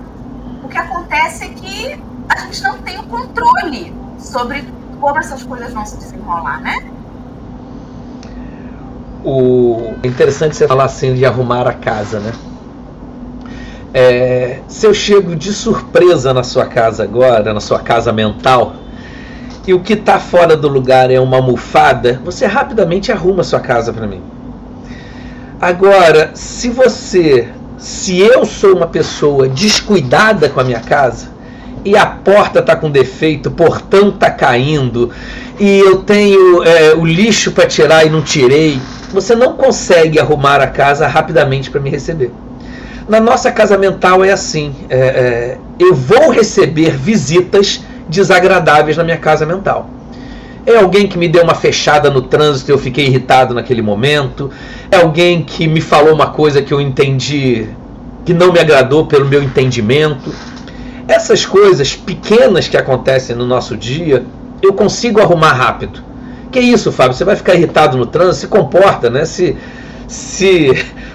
o 0.63 0.69
que 0.69 0.79
acontece 0.79 1.45
é 1.45 1.49
que 1.49 2.01
a 2.29 2.37
gente 2.41 2.63
não 2.63 2.79
tem 2.79 2.99
o 2.99 3.05
controle 3.05 3.95
sobre 4.19 4.65
como 5.01 5.19
essas 5.19 5.43
coisas 5.43 5.73
vão 5.73 5.85
se 5.85 5.97
desenrolar, 5.97 6.61
né? 6.61 6.85
O 9.25 9.95
interessante 10.05 10.57
você 10.57 10.67
falar 10.67 10.85
assim 10.85 11.15
de 11.15 11.25
arrumar 11.25 11.67
a 11.67 11.73
casa, 11.73 12.21
né? 12.21 12.33
É, 13.93 14.61
se 14.69 14.87
eu 14.87 14.93
chego 14.93 15.35
de 15.35 15.53
surpresa 15.53 16.35
na 16.35 16.43
sua 16.43 16.67
casa 16.67 17.03
agora, 17.03 17.55
na 17.55 17.61
sua 17.61 17.79
casa 17.79 18.13
mental, 18.13 18.75
e 19.67 19.75
o 19.75 19.81
que 19.81 19.95
está 19.95 20.21
fora 20.21 20.57
do 20.57 20.69
lugar 20.69 21.11
é 21.11 21.19
uma 21.19 21.39
almofada, 21.39 22.21
você 22.25 22.47
rapidamente 22.47 23.11
arruma 23.11 23.43
sua 23.43 23.59
casa 23.59 23.93
para 23.93 24.07
mim. 24.07 24.23
Agora, 25.61 26.31
se 26.35 26.69
você, 26.69 27.49
se 27.77 28.19
eu 28.19 28.45
sou 28.45 28.77
uma 28.77 28.87
pessoa 28.87 29.49
descuidada 29.49 30.49
com 30.49 30.61
a 30.61 30.65
minha 30.65 30.81
casa 30.81 31.29
e 31.85 31.97
a 31.97 32.07
porta 32.07 32.61
está 32.61 32.77
com 32.77 32.91
defeito, 32.91 33.49
o 33.49 33.53
portão 33.53 34.11
está 34.11 34.31
caindo 34.31 35.11
e 35.59 35.79
eu 35.79 35.99
tenho 36.03 36.63
é, 36.63 36.95
o 36.95 37.05
lixo 37.05 37.51
para 37.51 37.67
tirar 37.67 38.07
e 38.07 38.11
não 38.11 38.23
tirei, 38.23 38.79
você 39.13 39.35
não 39.35 39.55
consegue 39.55 40.21
arrumar 40.21 40.61
a 40.61 40.67
casa 40.67 41.09
rapidamente 41.09 41.71
para 41.71 41.81
me 41.81 41.91
receber. 41.91 42.31
Na 43.09 43.21
nossa 43.21 43.53
casa 43.53 43.79
mental 43.79 44.25
é 44.25 44.33
assim: 44.33 44.75
é, 44.91 44.99
é, 44.99 45.59
eu 45.79 45.95
vou 45.95 46.31
receber 46.31 46.97
visitas 46.97 47.81
desagradáveis 48.09 48.97
na 48.97 49.05
minha 49.05 49.17
casa 49.17 49.45
mental. 49.45 49.91
É 50.65 50.77
alguém 50.77 51.07
que 51.07 51.17
me 51.17 51.29
deu 51.29 51.45
uma 51.45 51.55
fechada 51.55 52.11
no 52.11 52.23
trânsito 52.23 52.71
e 52.71 52.73
eu 52.73 52.79
fiquei 52.79 53.07
irritado 53.07 53.55
naquele 53.55 53.83
momento. 53.83 54.51
É 54.91 54.97
alguém 54.97 55.43
que 55.43 55.69
me 55.69 55.81
falou 55.81 56.13
uma 56.13 56.29
coisa 56.29 56.61
que 56.61 56.75
eu 56.75 56.81
entendi 56.81 57.69
que 58.25 58.35
não 58.35 58.53
me 58.53 58.59
agradou 58.59 59.07
pelo 59.07 59.25
meu 59.25 59.41
entendimento. 59.41 60.35
Essas 61.07 61.47
coisas 61.47 61.95
pequenas 61.95 62.67
que 62.67 62.77
acontecem 62.77 63.37
no 63.37 63.47
nosso 63.47 63.77
dia, 63.77 64.25
eu 64.61 64.73
consigo 64.73 65.21
arrumar 65.21 65.53
rápido. 65.53 66.03
Que 66.51 66.59
isso, 66.59 66.91
Fábio? 66.91 67.15
Você 67.15 67.25
vai 67.25 67.37
ficar 67.37 67.55
irritado 67.55 67.97
no 67.97 68.05
trânsito? 68.05 68.41
Se 68.41 68.47
comporta, 68.49 69.09
né? 69.09 69.25
Se, 69.25 69.57
se 70.09 70.73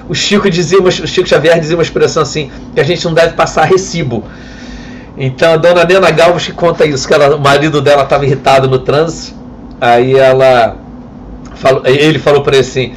o 0.08 0.15
Chico 0.15 0.49
dizia, 0.49 0.82
o 0.82 0.89
Chico 0.89 1.27
Xavier 1.27 1.60
dizia 1.60 1.75
uma 1.75 1.84
expressão 1.84 2.23
assim, 2.23 2.49
que 2.73 2.80
a 2.80 2.84
gente 2.84 3.04
não 3.04 3.13
deve 3.13 3.34
passar 3.34 3.65
recibo. 3.65 4.23
Então 5.24 5.54
a 5.54 5.58
dona 5.58 5.86
Nena 5.86 6.10
Galvas 6.10 6.48
que 6.48 6.52
conta 6.52 6.84
isso, 6.84 7.08
que 7.08 7.14
ela, 7.14 7.36
o 7.36 7.40
marido 7.40 7.80
dela 7.80 8.02
estava 8.02 8.26
irritado 8.26 8.68
no 8.68 8.80
trânsito, 8.80 9.38
aí 9.80 10.16
ela 10.18 10.76
falou, 11.54 11.84
ele 11.86 12.18
falou 12.18 12.42
para 12.42 12.56
ele 12.56 12.66
assim, 12.66 12.96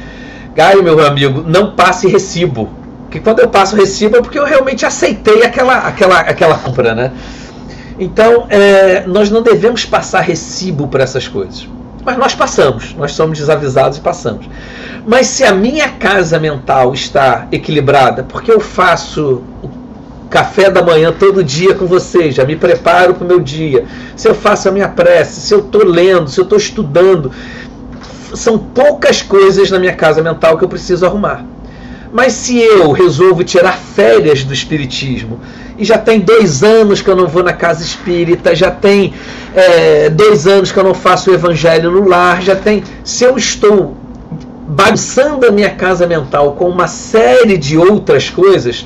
Gaio, 0.55 0.81
meu 0.81 1.05
amigo, 1.05 1.43
não 1.45 1.75
passe 1.75 2.07
recibo. 2.07 2.67
Que 3.11 3.19
quando 3.19 3.41
eu 3.41 3.47
passo 3.47 3.75
recibo 3.75 4.17
é 4.17 4.21
porque 4.21 4.39
eu 4.39 4.43
realmente 4.43 4.87
aceitei 4.87 5.43
aquela, 5.43 5.77
aquela, 5.77 6.19
aquela 6.21 6.57
compra, 6.57 6.95
né? 6.95 7.11
Então, 7.99 8.47
é, 8.49 9.03
nós 9.05 9.29
não 9.29 9.43
devemos 9.43 9.85
passar 9.85 10.21
recibo 10.21 10.87
para 10.87 11.03
essas 11.03 11.27
coisas. 11.27 11.69
Mas 12.03 12.17
nós 12.17 12.33
passamos, 12.33 12.95
nós 12.95 13.11
somos 13.11 13.37
desavisados 13.37 13.99
e 13.99 14.01
passamos. 14.01 14.49
Mas 15.05 15.27
se 15.27 15.43
a 15.43 15.53
minha 15.53 15.89
casa 15.89 16.39
mental 16.39 16.91
está 16.91 17.47
equilibrada, 17.51 18.23
porque 18.23 18.51
eu 18.51 18.59
faço 18.59 19.43
café 20.35 20.69
da 20.69 20.83
manhã 20.83 21.13
todo 21.17 21.41
dia 21.41 21.73
com 21.73 21.85
vocês, 21.85 22.35
já 22.35 22.43
me 22.43 22.57
preparo 22.57 23.13
para 23.13 23.23
o 23.23 23.27
meu 23.27 23.39
dia, 23.39 23.85
se 24.17 24.27
eu 24.27 24.35
faço 24.35 24.67
a 24.67 24.71
minha 24.71 24.89
prece, 24.89 25.39
se 25.39 25.53
eu 25.53 25.59
estou 25.59 25.85
lendo, 25.85 26.29
se 26.29 26.37
eu 26.37 26.43
estou 26.43 26.57
estudando. 26.57 27.31
São 28.33 28.57
poucas 28.57 29.21
coisas 29.21 29.71
na 29.71 29.79
minha 29.79 29.93
casa 29.93 30.21
mental 30.21 30.57
que 30.57 30.65
eu 30.65 30.67
preciso 30.67 31.05
arrumar. 31.05 31.45
Mas 32.11 32.33
se 32.33 32.59
eu 32.59 32.91
resolvo 32.91 33.45
tirar 33.45 33.77
férias 33.77 34.43
do 34.43 34.53
Espiritismo, 34.53 35.39
e 35.77 35.85
já 35.85 35.97
tem 35.97 36.19
dois 36.19 36.63
anos 36.63 37.01
que 37.01 37.09
eu 37.09 37.15
não 37.15 37.27
vou 37.27 37.41
na 37.41 37.53
casa 37.53 37.81
espírita, 37.81 38.53
já 38.53 38.69
tem 38.69 39.13
é, 39.53 40.09
dois 40.09 40.45
anos 40.45 40.69
que 40.69 40.77
eu 40.77 40.83
não 40.83 40.93
faço 40.93 41.31
o 41.31 41.33
evangelho 41.33 41.89
no 41.89 42.09
lar, 42.09 42.41
já 42.41 42.57
tem. 42.57 42.83
Se 43.05 43.23
eu 43.23 43.37
estou 43.37 43.95
bagunçando 44.67 45.47
a 45.47 45.51
minha 45.51 45.69
casa 45.69 46.05
mental 46.05 46.53
com 46.53 46.67
uma 46.67 46.87
série 46.87 47.57
de 47.57 47.77
outras 47.77 48.29
coisas, 48.29 48.85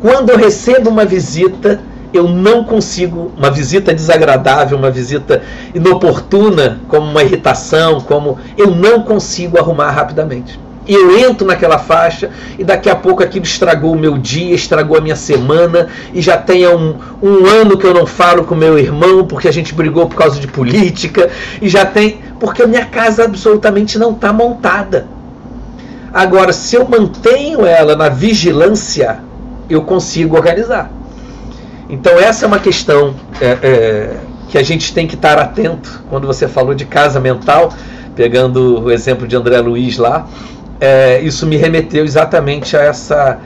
quando 0.00 0.30
eu 0.30 0.36
recebo 0.36 0.90
uma 0.90 1.04
visita, 1.04 1.80
eu 2.12 2.28
não 2.28 2.64
consigo, 2.64 3.32
uma 3.36 3.50
visita 3.50 3.94
desagradável, 3.94 4.76
uma 4.76 4.90
visita 4.90 5.42
inoportuna, 5.74 6.80
como 6.88 7.10
uma 7.10 7.22
irritação, 7.22 8.00
como 8.00 8.38
eu 8.56 8.70
não 8.70 9.02
consigo 9.02 9.58
arrumar 9.58 9.90
rapidamente. 9.90 10.58
E 10.88 10.94
eu 10.94 11.18
entro 11.18 11.44
naquela 11.44 11.78
faixa 11.78 12.30
e 12.56 12.62
daqui 12.62 12.88
a 12.88 12.94
pouco 12.94 13.20
aquilo 13.22 13.44
estragou 13.44 13.92
o 13.92 13.98
meu 13.98 14.16
dia, 14.16 14.54
estragou 14.54 14.96
a 14.96 15.00
minha 15.00 15.16
semana 15.16 15.88
e 16.14 16.22
já 16.22 16.38
tem 16.38 16.66
um, 16.68 16.94
um 17.20 17.44
ano 17.44 17.76
que 17.76 17.84
eu 17.84 17.92
não 17.92 18.06
falo 18.06 18.44
com 18.44 18.54
meu 18.54 18.78
irmão 18.78 19.26
porque 19.26 19.48
a 19.48 19.52
gente 19.52 19.74
brigou 19.74 20.06
por 20.06 20.14
causa 20.14 20.38
de 20.38 20.46
política 20.46 21.28
e 21.60 21.68
já 21.68 21.84
tem. 21.84 22.20
porque 22.38 22.62
a 22.62 22.68
minha 22.68 22.86
casa 22.86 23.24
absolutamente 23.24 23.98
não 23.98 24.12
está 24.12 24.32
montada. 24.32 25.08
Agora, 26.14 26.52
se 26.52 26.76
eu 26.76 26.88
mantenho 26.88 27.66
ela 27.66 27.96
na 27.96 28.08
vigilância, 28.08 29.18
eu 29.68 29.82
consigo 29.82 30.36
organizar. 30.36 30.90
Então, 31.88 32.18
essa 32.18 32.44
é 32.44 32.48
uma 32.48 32.58
questão 32.58 33.14
é, 33.40 33.58
é, 33.62 34.16
que 34.48 34.58
a 34.58 34.62
gente 34.62 34.92
tem 34.92 35.06
que 35.06 35.14
estar 35.14 35.38
atento 35.38 36.02
quando 36.10 36.26
você 36.26 36.48
falou 36.48 36.74
de 36.74 36.84
casa 36.84 37.20
mental, 37.20 37.72
pegando 38.14 38.84
o 38.84 38.90
exemplo 38.90 39.26
de 39.26 39.36
André 39.36 39.60
Luiz 39.60 39.96
lá. 39.98 40.26
É, 40.80 41.20
isso 41.20 41.46
me 41.46 41.56
remeteu 41.56 42.04
exatamente 42.04 42.76
a 42.76 42.82
essa 42.82 43.38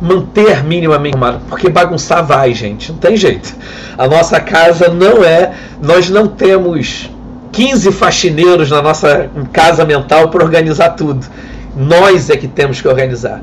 manter 0.00 0.62
minimamente 0.62 1.16
arrumado, 1.16 1.40
porque 1.48 1.70
bagunçar 1.70 2.24
vai, 2.24 2.52
gente, 2.52 2.92
não 2.92 2.98
tem 2.98 3.16
jeito. 3.16 3.54
A 3.96 4.06
nossa 4.06 4.38
casa 4.40 4.88
não 4.88 5.24
é, 5.24 5.52
nós 5.82 6.10
não 6.10 6.28
temos 6.28 7.10
15 7.52 7.92
faxineiros 7.92 8.70
na 8.70 8.82
nossa 8.82 9.30
casa 9.52 9.84
mental 9.84 10.28
para 10.28 10.44
organizar 10.44 10.90
tudo. 10.90 11.26
Nós 11.74 12.28
é 12.28 12.36
que 12.36 12.46
temos 12.46 12.80
que 12.80 12.88
organizar. 12.88 13.42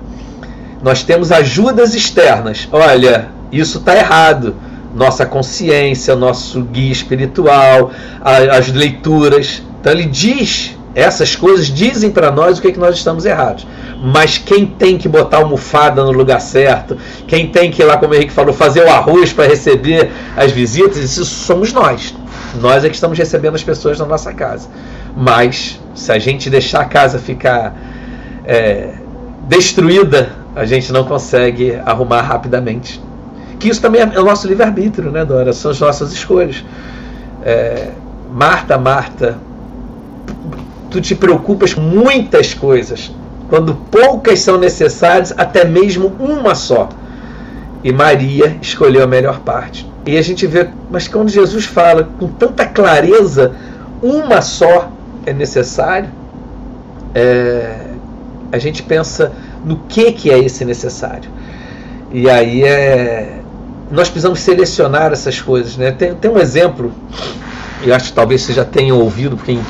Nós 0.83 1.01
temos 1.01 1.31
ajudas 1.31 1.95
externas. 1.95 2.67
Olha, 2.71 3.29
isso 3.51 3.77
está 3.77 3.95
errado. 3.95 4.55
Nossa 4.93 5.25
consciência, 5.25 6.15
nosso 6.15 6.61
guia 6.61 6.91
espiritual, 6.91 7.89
as 8.21 8.71
leituras. 8.71 9.63
Então 9.79 9.91
ele 9.91 10.05
diz, 10.05 10.77
essas 10.93 11.35
coisas 11.35 11.67
dizem 11.67 12.11
para 12.11 12.29
nós 12.29 12.57
o 12.57 12.61
que, 12.61 12.67
é 12.67 12.71
que 12.71 12.79
nós 12.79 12.95
estamos 12.95 13.25
errados. 13.25 13.65
Mas 14.03 14.37
quem 14.37 14.65
tem 14.65 14.97
que 14.97 15.07
botar 15.07 15.37
almofada 15.37 16.03
no 16.03 16.11
lugar 16.11 16.41
certo, 16.41 16.97
quem 17.27 17.47
tem 17.47 17.71
que, 17.71 17.81
lá 17.83 17.97
como 17.97 18.11
o 18.13 18.15
Henrique 18.15 18.33
falou, 18.33 18.53
fazer 18.53 18.83
o 18.83 18.89
arroz 18.89 19.31
para 19.31 19.47
receber 19.47 20.11
as 20.35 20.51
visitas, 20.51 20.97
isso 20.97 21.25
somos 21.25 21.71
nós. 21.71 22.13
Nós 22.59 22.83
é 22.83 22.89
que 22.89 22.95
estamos 22.95 23.17
recebendo 23.17 23.55
as 23.55 23.63
pessoas 23.63 23.97
na 23.97 24.05
nossa 24.05 24.33
casa. 24.33 24.67
Mas 25.15 25.79
se 25.95 26.11
a 26.11 26.19
gente 26.19 26.49
deixar 26.49 26.81
a 26.81 26.85
casa 26.85 27.17
ficar 27.17 27.75
é, 28.45 28.93
destruída, 29.47 30.42
a 30.55 30.65
gente 30.65 30.91
não 30.91 31.03
consegue 31.03 31.75
arrumar 31.85 32.21
rapidamente 32.21 33.01
que 33.63 33.69
isso 33.69 33.81
também 33.81 34.01
é 34.01 34.19
o 34.19 34.25
nosso 34.25 34.45
livre-arbítrio, 34.45 35.09
né, 35.09 35.23
Dora? 35.23 35.53
São 35.53 35.71
as 35.71 35.79
nossas 35.79 36.11
escolhas. 36.11 36.65
É, 37.45 37.91
Marta, 38.29 38.77
Marta, 38.77 39.37
tu 40.91 40.99
te 40.99 41.15
preocupas 41.15 41.73
com 41.73 41.79
muitas 41.79 42.53
coisas, 42.53 43.09
quando 43.49 43.73
poucas 43.89 44.39
são 44.39 44.57
necessárias, 44.57 45.33
até 45.37 45.63
mesmo 45.63 46.11
uma 46.19 46.53
só. 46.55 46.89
E 47.81 47.93
Maria 47.93 48.57
escolheu 48.61 49.01
a 49.01 49.07
melhor 49.07 49.39
parte. 49.39 49.89
E 50.05 50.17
a 50.17 50.21
gente 50.21 50.45
vê, 50.45 50.67
mas 50.91 51.07
quando 51.07 51.29
Jesus 51.29 51.63
fala 51.63 52.09
com 52.19 52.27
tanta 52.27 52.65
clareza, 52.65 53.53
uma 54.01 54.41
só 54.41 54.91
é 55.25 55.31
necessário, 55.31 56.09
é, 57.15 57.77
a 58.51 58.57
gente 58.57 58.83
pensa 58.83 59.31
no 59.63 59.77
que, 59.87 60.11
que 60.11 60.31
é 60.31 60.37
esse 60.37 60.65
necessário. 60.65 61.29
E 62.11 62.29
aí 62.29 62.63
é, 62.63 63.39
nós 63.89 64.09
precisamos 64.09 64.39
selecionar 64.39 65.11
essas 65.11 65.39
coisas. 65.41 65.77
Né? 65.77 65.91
Tem, 65.91 66.13
tem 66.15 66.29
um 66.29 66.37
exemplo, 66.37 66.91
eu 67.83 67.93
acho 67.93 68.09
que 68.09 68.13
talvez 68.13 68.41
você 68.41 68.53
já 68.53 68.65
tenha 68.65 68.93
ouvido, 68.93 69.35
porque 69.37 69.53
em 69.53 69.61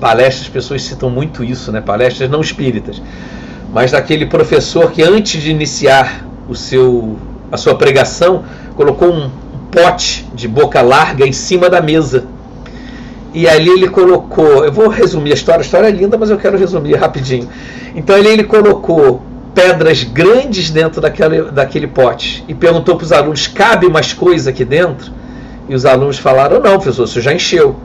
palestras 0.00 0.42
as 0.42 0.48
pessoas 0.48 0.82
citam 0.82 1.10
muito 1.10 1.44
isso, 1.44 1.70
né? 1.70 1.80
palestras 1.80 2.28
não 2.28 2.40
espíritas, 2.40 3.00
mas 3.72 3.92
daquele 3.92 4.26
professor 4.26 4.90
que 4.90 5.02
antes 5.02 5.40
de 5.40 5.50
iniciar 5.50 6.26
o 6.48 6.54
seu, 6.54 7.16
a 7.50 7.56
sua 7.56 7.74
pregação 7.74 8.44
colocou 8.74 9.12
um 9.12 9.30
pote 9.70 10.28
de 10.34 10.46
boca 10.48 10.82
larga 10.82 11.26
em 11.26 11.32
cima 11.32 11.70
da 11.70 11.80
mesa. 11.80 12.24
E 13.34 13.48
ali 13.48 13.70
ele 13.70 13.88
colocou, 13.88 14.64
eu 14.64 14.70
vou 14.70 14.88
resumir 14.88 15.30
a 15.30 15.34
história, 15.34 15.60
a 15.60 15.64
história 15.64 15.86
é 15.86 15.90
linda, 15.90 16.18
mas 16.18 16.28
eu 16.28 16.36
quero 16.36 16.58
resumir 16.58 16.94
rapidinho. 16.96 17.48
Então 17.94 18.14
ali 18.14 18.28
ele 18.28 18.44
colocou 18.44 19.22
pedras 19.54 20.02
grandes 20.02 20.70
dentro 20.70 21.00
daquele, 21.00 21.50
daquele 21.50 21.86
pote 21.86 22.44
e 22.48 22.54
perguntou 22.54 22.96
para 22.96 23.04
os 23.04 23.12
alunos: 23.12 23.46
cabe 23.46 23.88
mais 23.88 24.12
coisa 24.12 24.50
aqui 24.50 24.64
dentro? 24.64 25.12
E 25.68 25.74
os 25.74 25.84
alunos 25.84 26.18
falaram: 26.18 26.60
não, 26.60 26.78
professor, 26.78 27.04
isso 27.04 27.20
já 27.20 27.32
encheu. 27.32 27.76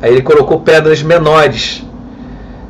Aí 0.00 0.12
ele 0.12 0.22
colocou 0.22 0.60
pedras 0.60 1.02
menores. 1.02 1.84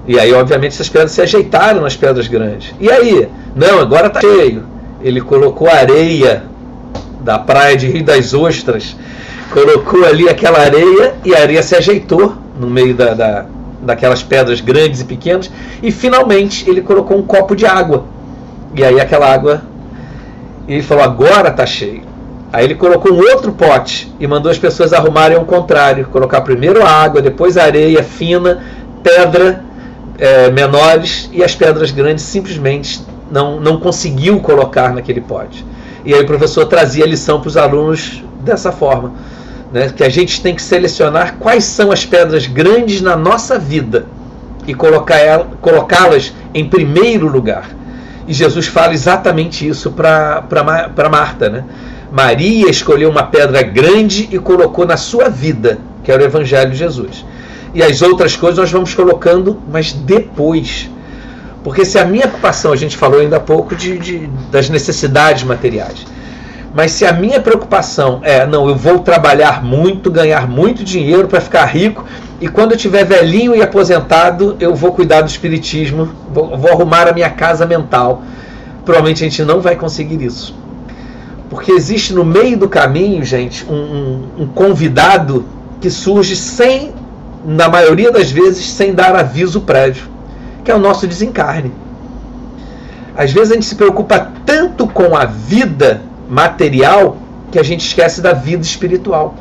E 0.07 0.19
aí, 0.19 0.33
obviamente, 0.33 0.73
essas 0.73 0.89
pedras 0.89 1.13
se 1.13 1.21
ajeitaram 1.21 1.83
nas 1.83 1.95
pedras 1.95 2.27
grandes. 2.27 2.75
E 2.81 2.91
aí? 2.91 3.29
Não, 3.55 3.79
agora 3.79 4.07
está 4.07 4.21
cheio. 4.21 4.65
Ele 5.03 5.21
colocou 5.21 5.69
areia 5.69 6.45
da 7.21 7.39
praia 7.39 7.77
de 7.77 7.87
Rio 7.87 8.05
das 8.05 8.33
Ostras, 8.33 8.97
colocou 9.53 10.05
ali 10.07 10.29
aquela 10.29 10.61
areia 10.61 11.15
e 11.25 11.35
a 11.35 11.41
areia 11.41 11.63
se 11.63 11.77
ajeitou 11.77 12.35
no 12.59 12.69
meio 12.69 12.95
da, 12.95 13.13
da, 13.13 13.47
daquelas 13.83 14.23
pedras 14.23 14.63
grandes 14.63 15.03
e 15.03 15.05
pequenas. 15.05 15.51
E 15.83 15.93
finalmente 15.93 16.69
ele 16.69 16.81
colocou 16.81 17.19
um 17.19 17.23
copo 17.23 17.55
de 17.55 17.67
água 17.67 18.05
e 18.75 18.85
aí 18.85 19.01
aquela 19.01 19.33
água. 19.33 19.63
Ele 20.67 20.83
falou: 20.83 21.05
agora 21.05 21.49
está 21.49 21.65
cheio. 21.65 22.03
Aí 22.53 22.65
ele 22.65 22.75
colocou 22.75 23.13
um 23.13 23.19
outro 23.19 23.53
pote 23.53 24.13
e 24.19 24.27
mandou 24.27 24.51
as 24.51 24.59
pessoas 24.59 24.93
arrumarem 24.93 25.37
ao 25.37 25.45
contrário: 25.45 26.07
colocar 26.07 26.41
primeiro 26.41 26.85
a 26.85 26.91
água, 26.91 27.21
depois 27.21 27.57
a 27.57 27.65
areia 27.65 28.03
fina, 28.03 28.63
pedra 29.03 29.65
é, 30.19 30.51
menores 30.51 31.29
e 31.33 31.43
as 31.43 31.55
pedras 31.55 31.91
grandes 31.91 32.25
simplesmente 32.25 33.01
não, 33.31 33.61
não 33.61 33.79
conseguiu 33.79 34.41
colocar 34.41 34.93
naquele 34.93 35.21
pote. 35.21 35.65
E 36.05 36.15
aí 36.15 36.21
o 36.21 36.27
professor 36.27 36.67
trazia 36.67 37.05
a 37.05 37.09
lição 37.09 37.41
para 37.41 37.49
os 37.49 37.57
alunos 37.57 38.23
dessa 38.41 38.73
forma: 38.73 39.13
né, 39.73 39.91
que 39.95 40.03
a 40.03 40.09
gente 40.09 40.41
tem 40.41 40.55
que 40.55 40.63
selecionar 40.63 41.37
quais 41.39 41.65
são 41.65 41.93
as 41.93 42.05
pedras 42.05 42.47
grandes 42.47 43.01
na 43.01 43.17
nossa 43.17 43.59
vida 43.59 44.07
e 44.67 44.75
colocá-las 44.75 46.33
em 46.55 46.69
primeiro 46.69 47.27
lugar. 47.27 47.78
E 48.29 48.35
Jesus 48.35 48.67
fala 48.67 48.93
exatamente 48.93 49.67
isso 49.67 49.91
para 49.91 51.09
Marta. 51.11 51.49
Né? 51.49 51.65
Maria 52.13 52.69
escolheu 52.69 53.09
uma 53.09 53.23
pedra 53.23 53.63
grande 53.63 54.29
e 54.31 54.39
colocou 54.39 54.87
na 54.87 54.99
sua 54.99 55.31
vida, 55.31 55.79
que 56.05 56.13
era 56.13 56.23
o 56.23 56.27
Evangelho 56.27 56.71
de 56.71 56.77
Jesus. 56.77 57.25
E 57.73 57.83
as 57.83 58.03
outras 58.03 58.37
coisas 58.37 58.59
nós 58.59 58.71
vamos 58.71 58.95
colocando, 58.95 59.59
mas 59.67 59.95
depois. 59.95 60.91
Porque 61.65 61.87
se 61.87 61.99
a 61.99 62.05
minha 62.05 62.29
preocupação, 62.29 62.71
a 62.71 62.77
gente 62.77 62.99
falou 62.99 63.19
ainda 63.21 63.39
há 63.39 63.41
pouco 63.41 63.75
de, 63.75 63.99
de, 63.99 64.27
das 64.51 64.69
necessidades 64.69 65.43
materiais. 65.43 66.07
Mas 66.75 66.93
se 66.93 67.07
a 67.07 67.13
minha 67.15 67.41
preocupação 67.41 68.21
é, 68.23 68.47
não, 68.47 68.69
eu 68.69 68.77
vou 68.77 68.99
trabalhar 68.99 69.65
muito, 69.65 70.11
ganhar 70.11 70.47
muito 70.47 70.85
dinheiro 70.85 71.29
para 71.29 71.41
ficar 71.41 71.65
rico, 71.65 72.05
e 72.41 72.47
quando 72.47 72.73
eu 72.73 72.79
tiver 72.79 73.05
velhinho 73.05 73.55
e 73.55 73.61
aposentado, 73.61 74.57
eu 74.61 74.75
vou 74.75 74.93
cuidar 74.93 75.23
do 75.23 75.29
espiritismo, 75.29 76.09
vou, 76.33 76.57
vou 76.57 76.71
arrumar 76.71 77.09
a 77.09 77.13
minha 77.13 77.31
casa 77.31 77.67
mental. 77.67 78.23
Provavelmente 78.85 79.25
a 79.25 79.29
gente 79.29 79.43
não 79.43 79.61
vai 79.61 79.75
conseguir 79.75 80.23
isso. 80.23 80.55
Porque 81.51 81.73
existe 81.73 82.15
no 82.15 82.25
meio 82.25 82.57
do 82.57 82.69
caminho, 82.69 83.25
gente, 83.25 83.67
um, 83.69 83.75
um, 83.75 84.29
um 84.43 84.47
convidado 84.47 85.45
que 85.81 85.91
surge 85.91 86.37
sem, 86.37 86.93
na 87.45 87.69
maioria 87.69 88.13
das 88.13 88.31
vezes, 88.31 88.71
sem 88.71 88.95
dar 88.95 89.17
aviso 89.17 89.63
prévio, 89.63 90.07
que 90.65 90.71
é 90.71 90.75
o 90.75 90.79
nosso 90.79 91.09
desencarne. 91.09 91.73
Às 93.17 93.33
vezes 93.33 93.51
a 93.51 93.55
gente 93.55 93.67
se 93.67 93.75
preocupa 93.75 94.31
tanto 94.47 94.87
com 94.87 95.17
a 95.17 95.25
vida 95.25 96.03
material 96.31 97.17
que 97.51 97.59
a 97.59 97.65
gente 97.65 97.85
esquece 97.85 98.21
da 98.21 98.33
vida 98.33 98.63
espiritual. 98.63 99.35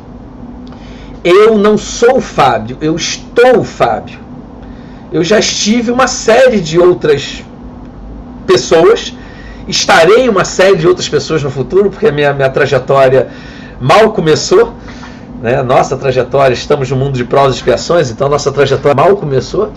Eu 1.24 1.58
não 1.58 1.76
sou 1.76 2.18
o 2.18 2.20
Fábio, 2.20 2.78
eu 2.80 2.94
estou 2.96 3.60
o 3.60 3.64
Fábio. 3.64 4.18
Eu 5.12 5.24
já 5.24 5.38
estive 5.38 5.90
uma 5.90 6.06
série 6.06 6.60
de 6.60 6.78
outras 6.78 7.42
pessoas, 8.46 9.14
estarei 9.66 10.28
uma 10.28 10.44
série 10.44 10.76
de 10.76 10.86
outras 10.86 11.08
pessoas 11.08 11.42
no 11.42 11.50
futuro, 11.50 11.90
porque 11.90 12.06
a 12.06 12.12
minha, 12.12 12.32
minha 12.32 12.50
trajetória 12.50 13.28
mal 13.80 14.12
começou. 14.12 14.74
Né? 15.42 15.62
Nossa 15.62 15.96
trajetória, 15.96 16.54
estamos 16.54 16.90
no 16.90 16.96
mundo 16.96 17.14
de 17.14 17.24
provas 17.24 17.54
e 17.54 17.56
expiações, 17.56 18.10
então 18.10 18.28
nossa 18.28 18.52
trajetória 18.52 18.94
mal 18.94 19.16
começou. 19.16 19.72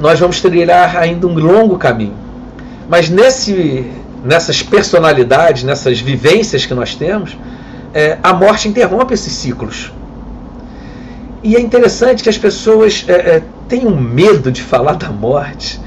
Nós 0.00 0.18
vamos 0.18 0.40
trilhar 0.40 0.96
ainda 0.96 1.26
um 1.26 1.34
longo 1.38 1.78
caminho. 1.78 2.14
Mas 2.88 3.08
nesse 3.08 3.84
nessas 4.26 4.62
personalidades, 4.62 5.62
nessas 5.62 6.00
vivências 6.00 6.66
que 6.66 6.74
nós 6.74 6.94
temos, 6.94 7.36
é, 7.94 8.18
a 8.22 8.32
morte 8.32 8.68
interrompe 8.68 9.14
esses 9.14 9.32
ciclos. 9.32 9.92
E 11.46 11.54
é 11.54 11.60
interessante 11.60 12.24
que 12.24 12.28
as 12.28 12.36
pessoas 12.36 13.04
é, 13.06 13.12
é, 13.12 13.42
tenham 13.68 13.94
medo 13.94 14.50
de 14.50 14.60
falar 14.60 14.94
da 14.94 15.10
morte, 15.10 15.80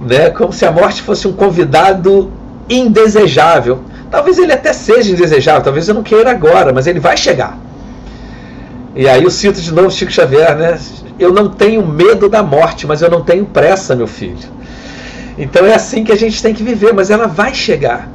né? 0.00 0.30
como 0.30 0.54
se 0.54 0.64
a 0.64 0.72
morte 0.72 1.02
fosse 1.02 1.28
um 1.28 1.34
convidado 1.34 2.32
indesejável. 2.66 3.82
Talvez 4.10 4.38
ele 4.38 4.54
até 4.54 4.72
seja 4.72 5.12
indesejável, 5.12 5.60
talvez 5.60 5.86
eu 5.86 5.94
não 5.94 6.02
queira 6.02 6.30
agora, 6.30 6.72
mas 6.72 6.86
ele 6.86 6.98
vai 6.98 7.14
chegar. 7.14 7.58
E 8.96 9.06
aí 9.06 9.22
eu 9.22 9.30
cito 9.30 9.60
de 9.60 9.70
novo 9.70 9.90
Chico 9.90 10.10
Xavier, 10.10 10.56
né? 10.56 10.80
Eu 11.18 11.30
não 11.30 11.50
tenho 11.50 11.86
medo 11.86 12.26
da 12.26 12.42
morte, 12.42 12.86
mas 12.86 13.02
eu 13.02 13.10
não 13.10 13.22
tenho 13.22 13.44
pressa, 13.44 13.94
meu 13.94 14.06
filho. 14.06 14.38
Então 15.36 15.66
é 15.66 15.74
assim 15.74 16.04
que 16.04 16.12
a 16.12 16.16
gente 16.16 16.42
tem 16.42 16.54
que 16.54 16.62
viver, 16.62 16.94
mas 16.94 17.10
ela 17.10 17.26
vai 17.26 17.52
chegar. 17.52 18.08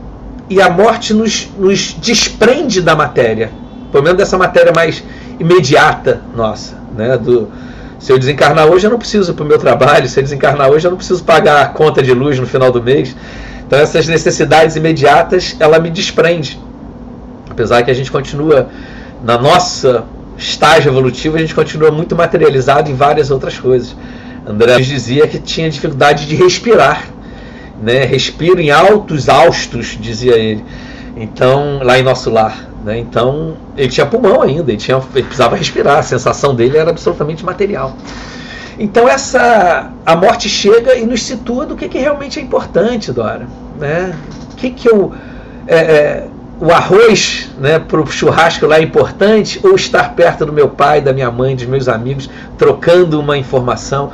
E 0.50 0.60
a 0.60 0.68
morte 0.68 1.14
nos, 1.14 1.48
nos 1.60 1.94
desprende 1.94 2.82
da 2.82 2.96
matéria, 2.96 3.52
pelo 3.92 4.04
menos 4.04 4.18
dessa 4.18 4.36
matéria 4.36 4.74
mais 4.74 5.04
imediata 5.40 6.24
nossa. 6.36 6.77
Né? 6.98 7.18
Do, 7.18 7.48
se 8.00 8.12
eu 8.12 8.20
desencarnar 8.20 8.68
hoje, 8.68 8.86
eu 8.86 8.92
não 8.92 9.00
preciso 9.00 9.34
para 9.34 9.44
o 9.44 9.48
meu 9.48 9.58
trabalho, 9.58 10.08
se 10.08 10.20
eu 10.20 10.24
desencarnar 10.24 10.70
hoje, 10.70 10.86
eu 10.86 10.92
não 10.92 10.98
preciso 10.98 11.24
pagar 11.24 11.62
a 11.62 11.66
conta 11.68 12.02
de 12.02 12.14
luz 12.14 12.40
no 12.40 12.46
final 12.46 12.72
do 12.72 12.82
mês. 12.82 13.16
Então 13.66 13.80
essas 13.80 14.08
necessidades 14.08 14.76
imediatas, 14.76 15.56
ela 15.60 15.80
me 15.80 15.90
desprende. 15.90 16.60
Apesar 17.50 17.84
que 17.84 17.92
a 17.92 17.94
gente 17.94 18.12
continua 18.12 18.70
na 19.24 19.38
nossa 19.38 20.06
estágio 20.38 20.90
evolutivo, 20.90 21.36
a 21.36 21.40
gente 21.40 21.56
continua 21.56 21.90
muito 21.90 22.16
materializado 22.16 22.92
em 22.92 22.94
várias 22.94 23.32
outras 23.32 23.60
coisas. 23.60 23.96
André 24.46 24.80
dizia 24.80 25.28
que 25.28 25.40
tinha 25.40 25.70
dificuldade 25.70 26.26
de 26.28 26.36
respirar, 26.36 27.10
né? 27.82 28.06
Respiro 28.06 28.62
em 28.62 28.70
altos 28.70 29.28
austos, 29.28 29.98
dizia 30.00 30.36
ele. 30.36 30.64
Então, 31.20 31.80
lá 31.82 31.98
em 31.98 32.04
nosso 32.04 32.30
lar, 32.30 32.70
né? 32.86 33.00
Então, 33.00 33.58
ele 33.76 33.90
tinha 33.90 34.06
pulmão 34.06 34.42
ainda, 34.42 34.72
ele, 34.72 34.78
tinha, 34.78 35.02
ele 35.16 35.24
precisava 35.24 35.56
respirar, 35.56 35.98
a 35.98 36.04
sensação 36.04 36.54
dele 36.54 36.78
era 36.78 36.92
absolutamente 36.92 37.44
material. 37.44 37.96
Então, 38.80 39.10
essa 39.10 39.92
a 40.06 40.16
morte 40.16 40.48
chega 40.48 40.96
e 40.96 41.06
nos 41.06 41.24
situa 41.24 41.66
do 41.66 41.76
que, 41.76 41.90
que 41.90 41.98
realmente 41.98 42.40
é 42.40 42.42
importante, 42.44 43.12
Dora. 43.12 43.48
Né? 43.80 44.16
O 44.52 44.56
que, 44.56 44.70
que 44.70 44.88
eu. 44.88 45.12
É, 45.66 45.76
é, 45.76 46.28
o 46.60 46.72
arroz 46.72 47.50
né, 47.60 47.78
para 47.78 48.02
o 48.02 48.08
churrasco 48.08 48.66
lá 48.66 48.78
é 48.78 48.82
importante 48.82 49.60
ou 49.64 49.76
estar 49.76 50.16
perto 50.16 50.46
do 50.46 50.54
meu 50.54 50.70
pai, 50.70 51.02
da 51.02 51.14
minha 51.14 51.30
mãe, 51.30 51.56
dos 51.56 51.66
meus 51.66 51.88
amigos, 51.88 52.30
trocando 52.58 53.20
uma 53.20 53.38
informação. 53.38 54.12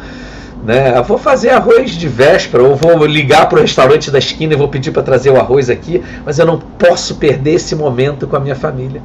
Né? 0.63 0.97
Eu 0.97 1.03
vou 1.03 1.17
fazer 1.17 1.49
arroz 1.49 1.91
de 1.91 2.07
véspera, 2.07 2.63
ou 2.63 2.75
vou 2.75 3.05
ligar 3.05 3.49
para 3.49 3.59
o 3.59 3.61
restaurante 3.61 4.09
da 4.09 4.17
esquina 4.17 4.53
e 4.53 4.57
vou 4.57 4.69
pedir 4.69 4.91
para 4.91 5.03
trazer 5.03 5.29
o 5.29 5.37
arroz 5.37 5.69
aqui, 5.69 6.01
mas 6.25 6.39
eu 6.39 6.45
não 6.45 6.57
posso 6.57 7.15
perder 7.15 7.55
esse 7.55 7.75
momento 7.75 8.27
com 8.27 8.35
a 8.37 8.39
minha 8.39 8.55
família. 8.55 9.01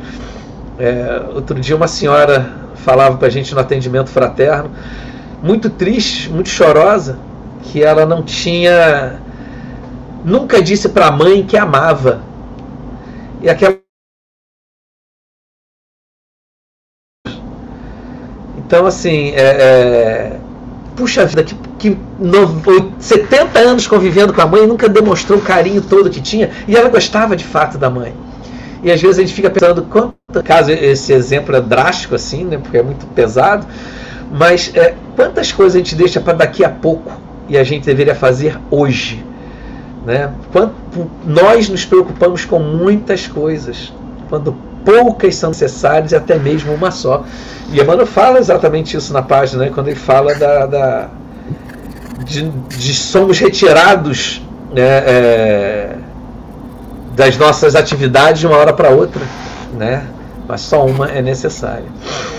É, 0.79 1.23
outro 1.35 1.59
dia 1.59 1.75
uma 1.75 1.89
senhora 1.89 2.55
falava 2.77 3.17
para 3.17 3.27
a 3.27 3.31
gente 3.31 3.53
no 3.55 3.61
atendimento 3.61 4.09
fraterno, 4.09 4.71
muito 5.43 5.69
triste, 5.69 6.31
muito 6.31 6.49
chorosa, 6.49 7.19
que 7.65 7.83
ela 7.83 8.07
não 8.07 8.23
tinha, 8.23 9.19
nunca 10.25 10.63
disse 10.63 10.89
para 10.89 11.09
a 11.09 11.11
mãe 11.11 11.45
que 11.45 11.57
amava. 11.57 12.23
E 13.43 13.49
aquela 13.49 13.79
Então, 18.69 18.85
assim, 18.85 19.31
é, 19.31 19.41
é, 19.41 20.41
puxa 20.99 21.25
vida, 21.25 21.45
que, 21.45 21.55
que 21.79 21.99
no, 22.19 22.93
70 22.99 23.57
anos 23.57 23.87
convivendo 23.87 24.35
com 24.35 24.43
a 24.43 24.47
mãe 24.47 24.67
nunca 24.67 24.89
demonstrou 24.89 25.39
o 25.39 25.43
carinho 25.43 25.81
todo 25.81 26.11
que 26.11 26.21
tinha 26.21 26.51
e 26.67 26.77
ela 26.77 26.89
gostava 26.89 27.37
de 27.37 27.45
fato 27.45 27.79
da 27.79 27.89
mãe. 27.89 28.13
E 28.83 28.91
às 28.91 29.01
vezes 29.01 29.19
a 29.19 29.21
gente 29.21 29.33
fica 29.33 29.49
pensando, 29.49 29.83
quanto, 29.83 30.15
caso 30.45 30.73
esse 30.73 31.13
exemplo 31.13 31.55
é 31.55 31.61
drástico 31.61 32.17
assim, 32.17 32.45
né, 32.45 32.59
porque 32.59 32.79
é 32.79 32.83
muito 32.83 33.07
pesado, 33.15 33.65
mas 34.33 34.73
é, 34.75 34.95
quantas 35.15 35.53
coisas 35.53 35.77
a 35.77 35.79
gente 35.79 35.95
deixa 35.95 36.21
para 36.21 36.33
daqui 36.33 36.65
a 36.65 36.69
pouco 36.69 37.13
e 37.49 37.57
a 37.57 37.63
gente 37.63 37.85
deveria 37.85 38.15
fazer 38.15 38.59
hoje? 38.69 39.25
Né? 40.05 40.33
Quanto, 40.53 40.75
nós 41.25 41.69
nos 41.69 41.85
preocupamos 41.85 42.45
com 42.45 42.59
muitas 42.59 43.29
coisas, 43.29 43.93
quando 44.29 44.57
poucas 44.89 45.37
são 45.37 45.51
necessárias 45.51 46.13
e 46.13 46.17
até 46.17 46.39
mesmo 46.39 46.73
uma 46.73 46.91
só. 46.91 47.23
E 47.71 47.79
Emmanuel 47.79 48.07
fala 48.07 48.39
exatamente 48.39 48.97
isso 48.97 49.13
na 49.13 49.21
página, 49.21 49.65
né, 49.65 49.71
quando 49.73 49.89
ele 49.89 49.97
fala 49.97 50.35
da, 50.35 50.65
da 50.65 51.09
de, 52.25 52.49
de, 52.49 52.95
somos 52.95 53.39
retirados 53.39 54.43
né, 54.73 54.83
é, 54.83 55.97
das 57.15 57.37
nossas 57.37 57.77
atividades 57.77 58.41
de 58.41 58.47
uma 58.47 58.57
hora 58.57 58.73
para 58.73 58.89
outra, 58.89 59.21
né? 59.77 60.05
Mas 60.49 60.63
só 60.63 60.87
uma 60.87 61.07
é 61.11 61.21
necessária. 61.21 61.85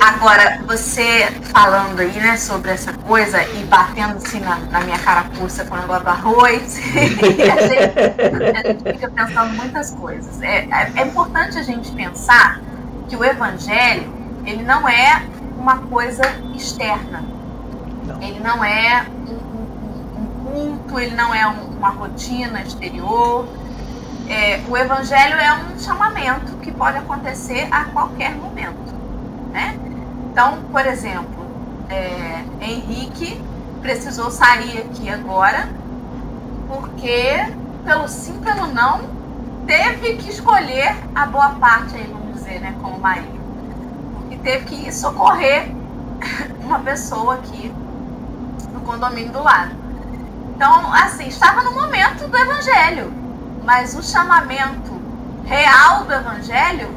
Agora, 0.02 0.60
você 0.66 1.28
falando 1.54 2.00
aí, 2.00 2.20
né, 2.20 2.38
sobre 2.38 2.72
essa 2.72 2.92
coisa 2.92 3.44
e 3.44 3.64
batendo 3.66 4.18
assim 4.18 4.40
na, 4.40 4.56
na 4.72 4.82
minha 4.82 4.98
carapuça 4.98 5.64
com 5.66 5.76
o 5.76 5.78
negócio 5.78 6.04
do 6.04 6.10
arroz, 6.10 6.80
a, 6.80 6.82
gente, 7.00 8.58
a, 8.58 8.68
gente, 8.68 8.94
fica 8.94 9.12
pensando 9.12 9.54
muitas 9.54 9.92
coisas. 9.92 10.42
É, 10.42 10.68
é, 10.72 10.92
é 10.96 11.06
importante 11.06 11.60
a 11.60 11.64
gente 11.64 11.92
pensar 11.92 12.60
que 13.08 13.16
o 13.16 13.24
evangelho 13.24 14.12
ele 14.44 14.64
não 14.64 14.90
é 14.90 15.24
uma 15.58 15.78
coisa 15.78 16.24
externa. 16.56 17.24
Não. 18.06 18.22
Ele 18.22 18.40
não 18.40 18.64
é 18.64 19.06
um, 19.28 19.34
um, 19.34 20.22
um, 20.22 20.78
culto, 20.78 21.00
ele 21.00 21.16
não 21.16 21.34
é 21.34 21.46
uma 21.46 21.90
rotina 21.90 22.62
exterior. 22.62 23.48
É, 24.30 24.62
o 24.70 24.78
evangelho 24.78 25.36
é 25.36 25.54
um 25.54 25.80
chamamento 25.80 26.56
que 26.58 26.72
pode 26.72 26.98
acontecer 26.98 27.68
a 27.72 27.86
qualquer 27.86 28.36
momento. 28.36 28.94
Né? 29.52 29.78
Então, 30.32 30.62
por 30.72 30.86
exemplo, 30.86 31.46
é, 31.90 32.44
Henrique 32.62 33.42
precisou 33.82 34.30
sair 34.30 34.80
aqui 34.80 35.10
agora 35.10 35.68
porque, 36.68 37.52
pelo 37.84 38.08
sim, 38.08 38.40
pelo 38.40 38.68
não, 38.68 39.02
teve 39.66 40.18
que 40.18 40.30
escolher 40.30 40.96
a 41.16 41.26
boa 41.26 41.50
parte 41.52 41.96
aí, 41.96 42.04
vamos 42.04 42.36
dizer, 42.36 42.60
né, 42.60 42.76
como 42.82 43.00
marido 43.00 43.40
teve 44.44 44.66
que 44.66 44.92
socorrer 44.92 45.68
uma 46.64 46.80
pessoa 46.80 47.36
aqui 47.36 47.72
no 48.74 48.82
condomínio 48.82 49.32
do 49.32 49.44
lado. 49.44 49.72
Então, 50.56 50.94
assim, 50.94 51.28
estava 51.28 51.62
no 51.62 51.72
momento 51.72 52.28
do 52.28 52.38
evangelho, 52.38 53.14
mas 53.70 53.94
o 53.94 54.02
chamamento 54.02 55.00
real 55.46 56.04
do 56.04 56.12
evangelho 56.12 56.90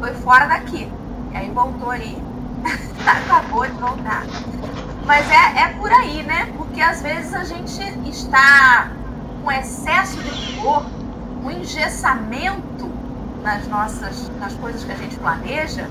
foi 0.00 0.12
fora 0.14 0.46
daqui. 0.46 0.92
E 1.30 1.36
aí 1.36 1.48
voltou 1.48 1.90
aí, 1.90 2.20
acabou 3.06 3.64
de 3.64 3.74
voltar. 3.74 4.24
Mas 5.06 5.30
é, 5.30 5.60
é 5.60 5.68
por 5.78 5.92
aí, 5.92 6.24
né? 6.24 6.52
Porque 6.56 6.80
às 6.80 7.00
vezes 7.02 7.32
a 7.32 7.44
gente 7.44 7.80
está 8.08 8.90
com 9.44 9.52
excesso 9.52 10.16
de 10.16 10.54
vigor, 10.54 10.86
um 11.44 11.52
engessamento 11.52 12.90
nas 13.44 13.68
nossas 13.68 14.28
nas 14.40 14.54
coisas 14.54 14.82
que 14.82 14.90
a 14.90 14.96
gente 14.96 15.16
planeja, 15.18 15.88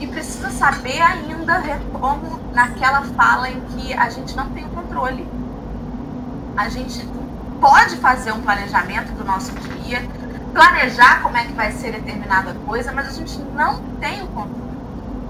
e 0.00 0.06
precisa 0.08 0.50
saber 0.50 1.00
ainda 1.00 1.62
como 1.92 2.40
naquela 2.52 3.02
fala 3.02 3.48
em 3.48 3.60
que 3.66 3.94
a 3.94 4.10
gente 4.10 4.34
não 4.34 4.50
tem 4.50 4.64
o 4.64 4.70
controle. 4.70 5.28
A 6.56 6.68
gente 6.68 7.06
pode 7.64 7.96
fazer 7.96 8.30
um 8.30 8.42
planejamento 8.42 9.10
do 9.14 9.24
nosso 9.24 9.50
dia, 9.52 10.06
planejar 10.52 11.22
como 11.22 11.34
é 11.38 11.44
que 11.44 11.54
vai 11.54 11.72
ser 11.72 11.92
determinada 11.92 12.52
coisa, 12.66 12.92
mas 12.92 13.08
a 13.08 13.12
gente 13.12 13.38
não 13.54 13.82
tem 13.98 14.22
o 14.22 14.26
controle. 14.26 14.76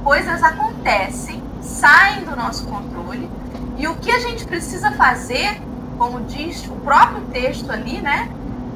Coisas 0.03 0.43
acontecem, 0.43 1.41
saem 1.63 2.25
do 2.25 2.35
nosso 2.35 2.67
controle, 2.67 3.31
e 3.79 3.87
o 3.87 3.95
que 3.95 4.11
a 4.11 4.19
gente 4.19 4.45
precisa 4.47 4.91
fazer, 4.91 5.63
como 5.97 6.23
diz 6.23 6.67
o 6.67 6.73
próprio 6.73 7.21
texto 7.27 7.71
ali, 7.71 8.01
né, 8.01 8.29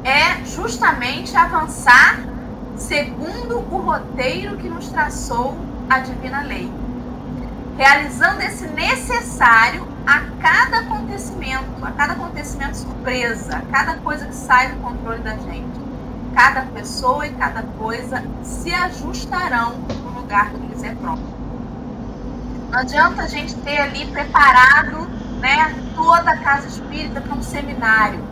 é 0.04 0.44
justamente 0.44 1.36
avançar 1.36 2.20
segundo 2.76 3.58
o 3.58 3.78
roteiro 3.80 4.56
que 4.56 4.68
nos 4.68 4.86
traçou 4.86 5.58
a 5.90 5.98
divina 5.98 6.42
lei, 6.42 6.70
realizando 7.76 8.40
esse 8.40 8.68
necessário 8.68 9.84
a 10.08 10.22
cada 10.40 10.78
acontecimento, 10.78 11.84
a 11.84 11.90
cada 11.90 12.14
acontecimento 12.14 12.78
surpresa, 12.78 13.58
a 13.58 13.60
cada 13.70 13.98
coisa 13.98 14.24
que 14.24 14.34
sai 14.34 14.72
do 14.72 14.80
controle 14.80 15.20
da 15.20 15.36
gente. 15.36 15.78
Cada 16.34 16.62
pessoa 16.62 17.26
e 17.26 17.32
cada 17.34 17.62
coisa 17.62 18.24
se 18.42 18.72
ajustarão 18.72 19.74
no 19.74 20.10
lugar 20.18 20.50
que 20.50 20.66
lhes 20.66 20.82
é 20.82 20.94
próprio. 20.94 21.26
Não 22.70 22.78
adianta 22.78 23.22
a 23.22 23.26
gente 23.26 23.54
ter 23.56 23.78
ali 23.80 24.06
preparado 24.06 25.06
né, 25.40 25.74
toda 25.94 26.30
a 26.30 26.38
casa 26.38 26.68
espírita 26.68 27.20
para 27.20 27.34
um 27.34 27.42
seminário. 27.42 28.24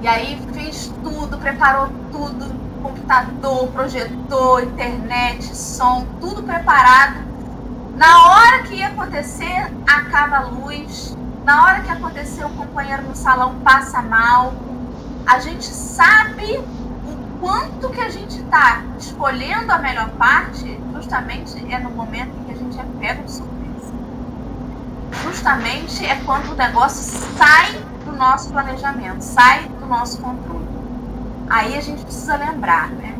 E 0.00 0.06
aí 0.06 0.40
fez 0.52 0.92
tudo, 1.02 1.38
preparou 1.38 1.88
tudo, 2.12 2.54
computador, 2.80 3.66
projetor, 3.72 4.62
internet, 4.62 5.56
som, 5.56 6.06
tudo 6.20 6.44
preparado. 6.44 7.29
Na 8.00 8.30
hora 8.30 8.62
que 8.62 8.76
ia 8.76 8.88
acontecer, 8.88 9.70
acaba 9.86 10.38
a 10.38 10.40
luz. 10.44 11.14
Na 11.44 11.64
hora 11.64 11.80
que 11.80 11.90
acontecer, 11.90 12.42
o 12.46 12.48
companheiro 12.48 13.02
no 13.02 13.14
salão 13.14 13.56
passa 13.56 14.00
mal. 14.00 14.54
a 15.26 15.38
gente 15.38 15.66
sabe 15.66 16.56
o 17.04 17.38
quanto 17.40 17.90
que 17.90 18.00
a 18.00 18.08
gente 18.08 18.38
está 18.40 18.82
escolhendo 18.98 19.70
a 19.70 19.78
melhor 19.78 20.08
parte, 20.12 20.80
justamente 20.94 21.62
é 21.70 21.78
no 21.78 21.90
momento 21.90 22.34
em 22.38 22.44
que 22.44 22.52
a 22.52 22.56
gente 22.56 22.80
é 22.80 22.84
pego 22.98 23.24
de 23.24 23.32
surpresa. 23.32 23.92
Justamente 25.22 26.06
é 26.06 26.16
quando 26.24 26.52
o 26.52 26.54
negócio 26.54 27.02
sai 27.36 27.72
do 28.06 28.12
nosso 28.12 28.48
planejamento, 28.50 29.20
sai 29.20 29.68
do 29.78 29.84
nosso 29.84 30.22
controle. 30.22 30.66
Aí 31.50 31.76
a 31.76 31.82
gente 31.82 32.02
precisa 32.02 32.34
lembrar, 32.36 32.88
né? 32.88 33.14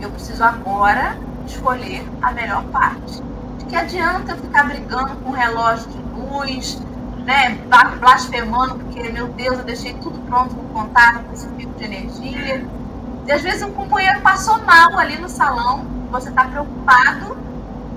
Eu 0.00 0.10
preciso 0.10 0.42
agora 0.42 1.18
escolher 1.46 2.02
a 2.22 2.32
melhor 2.32 2.64
parte. 2.72 3.29
Que 3.70 3.76
adianta 3.76 4.34
ficar 4.34 4.64
brigando 4.64 5.14
com 5.22 5.30
relógio 5.30 5.88
de 5.90 5.98
luz, 5.98 6.82
né, 7.24 7.56
blasfemando, 8.00 8.74
porque, 8.74 9.08
meu 9.10 9.28
Deus, 9.28 9.58
eu 9.58 9.64
deixei 9.64 9.94
tudo 9.94 10.18
pronto 10.26 10.56
no 10.56 10.64
contato 10.70 11.24
com 11.24 11.32
esse 11.32 11.46
pico 11.50 11.72
de 11.78 11.84
energia. 11.84 12.66
E 13.28 13.32
às 13.32 13.42
vezes 13.42 13.62
um 13.62 13.72
companheiro 13.72 14.20
passou 14.22 14.60
mal 14.62 14.98
ali 14.98 15.16
no 15.18 15.28
salão, 15.28 15.86
você 16.10 16.30
está 16.30 16.46
preocupado. 16.46 17.36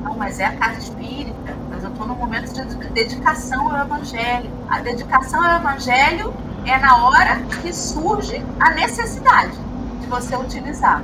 Não, 0.03 0.15
mas 0.15 0.39
é 0.39 0.45
a 0.45 0.55
casa 0.55 0.77
espírita, 0.77 1.55
mas 1.71 1.83
eu 1.83 1.89
estou 1.89 2.05
no 2.05 2.13
momento 2.13 2.53
de 2.53 2.75
dedicação 2.89 3.75
ao 3.75 3.83
Evangelho. 3.83 4.51
A 4.69 4.79
dedicação 4.79 5.43
ao 5.43 5.57
Evangelho 5.57 6.31
é 6.65 6.77
na 6.77 6.97
hora 6.97 7.41
que 7.61 7.73
surge 7.73 8.45
a 8.59 8.69
necessidade 8.71 9.57
de 9.99 10.05
você 10.05 10.35
utilizar. 10.35 11.01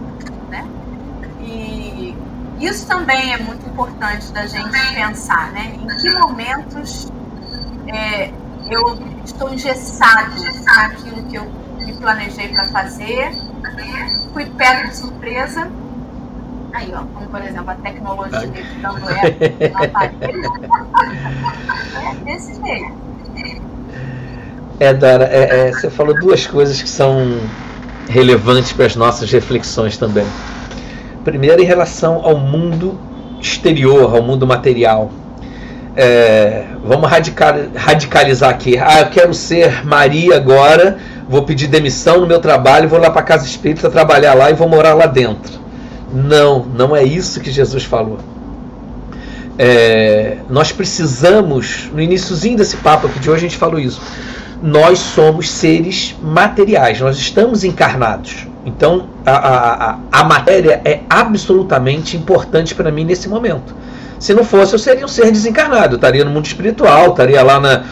Né? 0.47 0.63
E 1.41 1.98
isso 2.59 2.85
também 2.87 3.33
é 3.33 3.37
muito 3.37 3.65
importante 3.67 4.31
da 4.31 4.45
gente 4.45 4.69
pensar, 4.93 5.51
né? 5.51 5.73
Em 5.75 5.87
que 5.87 6.09
momentos 6.11 7.11
é, 7.87 8.31
eu 8.69 8.99
estou 9.25 9.53
engessado 9.53 10.31
naquilo 10.65 11.23
que 11.23 11.35
eu 11.35 11.45
me 11.77 11.93
planejei 11.93 12.49
para 12.49 12.65
fazer, 12.65 13.31
fui 14.33 14.45
pego 14.45 14.89
de 14.89 14.97
surpresa. 14.97 15.69
Aí, 16.73 16.93
ó, 16.93 16.99
como 17.13 17.27
por 17.27 17.41
exemplo 17.41 17.71
a 17.71 17.75
tecnologia 17.75 18.51
dando 18.81 19.09
é 19.09 19.69
no 19.69 19.83
aparelho. 19.83 20.51
é 21.95 22.15
desse 22.25 22.53
jeito. 22.61 23.09
É, 24.79 24.93
Dara, 24.93 25.25
é, 25.25 25.67
é, 25.67 25.71
você 25.71 25.89
falou 25.89 26.13
duas 26.19 26.47
coisas 26.47 26.81
que 26.81 26.87
são 26.87 27.39
relevantes 28.07 28.71
para 28.71 28.85
as 28.85 28.95
nossas 28.95 29.31
reflexões 29.31 29.97
também. 29.97 30.25
Primeiro, 31.23 31.61
em 31.61 31.65
relação 31.65 32.21
ao 32.23 32.37
mundo 32.37 32.97
exterior, 33.41 34.15
ao 34.15 34.21
mundo 34.21 34.45
material. 34.45 35.11
É, 35.95 36.65
vamos 36.83 37.09
radical, 37.09 37.53
radicalizar 37.75 38.49
aqui. 38.49 38.77
Ah, 38.77 39.01
eu 39.01 39.07
quero 39.07 39.33
ser 39.33 39.85
Maria 39.85 40.35
agora, 40.35 40.97
vou 41.27 41.43
pedir 41.43 41.67
demissão 41.67 42.21
no 42.21 42.27
meu 42.27 42.39
trabalho, 42.39 42.87
vou 42.87 42.99
lá 42.99 43.09
para 43.09 43.21
a 43.21 43.23
casa 43.23 43.45
espírita 43.45 43.89
trabalhar 43.89 44.33
lá 44.33 44.49
e 44.49 44.53
vou 44.53 44.67
morar 44.67 44.93
lá 44.93 45.05
dentro. 45.05 45.59
Não, 46.13 46.65
não 46.65 46.95
é 46.95 47.03
isso 47.03 47.39
que 47.39 47.51
Jesus 47.51 47.83
falou. 47.83 48.19
É, 49.57 50.37
nós 50.49 50.71
precisamos, 50.71 51.89
no 51.93 51.99
iníciozinho 51.99 52.57
desse 52.57 52.77
papo 52.77 53.07
aqui 53.07 53.19
de 53.19 53.29
hoje, 53.29 53.45
a 53.45 53.49
gente 53.49 53.57
falou 53.57 53.77
isso. 53.77 54.01
Nós 54.63 54.99
somos 54.99 55.51
seres 55.51 56.15
materiais, 56.21 56.99
nós 57.01 57.17
estamos 57.17 57.63
encarnados. 57.63 58.47
Então, 58.69 59.07
a, 59.25 59.31
a, 59.33 59.97
a 60.11 60.23
matéria 60.23 60.79
é 60.85 61.01
absolutamente 61.09 62.15
importante 62.15 62.75
para 62.75 62.91
mim 62.91 63.03
nesse 63.03 63.27
momento. 63.27 63.75
Se 64.19 64.33
não 64.33 64.43
fosse, 64.43 64.73
eu 64.73 64.79
seria 64.79 65.05
um 65.05 65.07
ser 65.07 65.31
desencarnado, 65.31 65.93
eu 65.93 65.95
estaria 65.95 66.23
no 66.23 66.31
mundo 66.31 66.45
espiritual, 66.45 67.11
estaria 67.11 67.41
lá 67.41 67.59
na, 67.59 67.83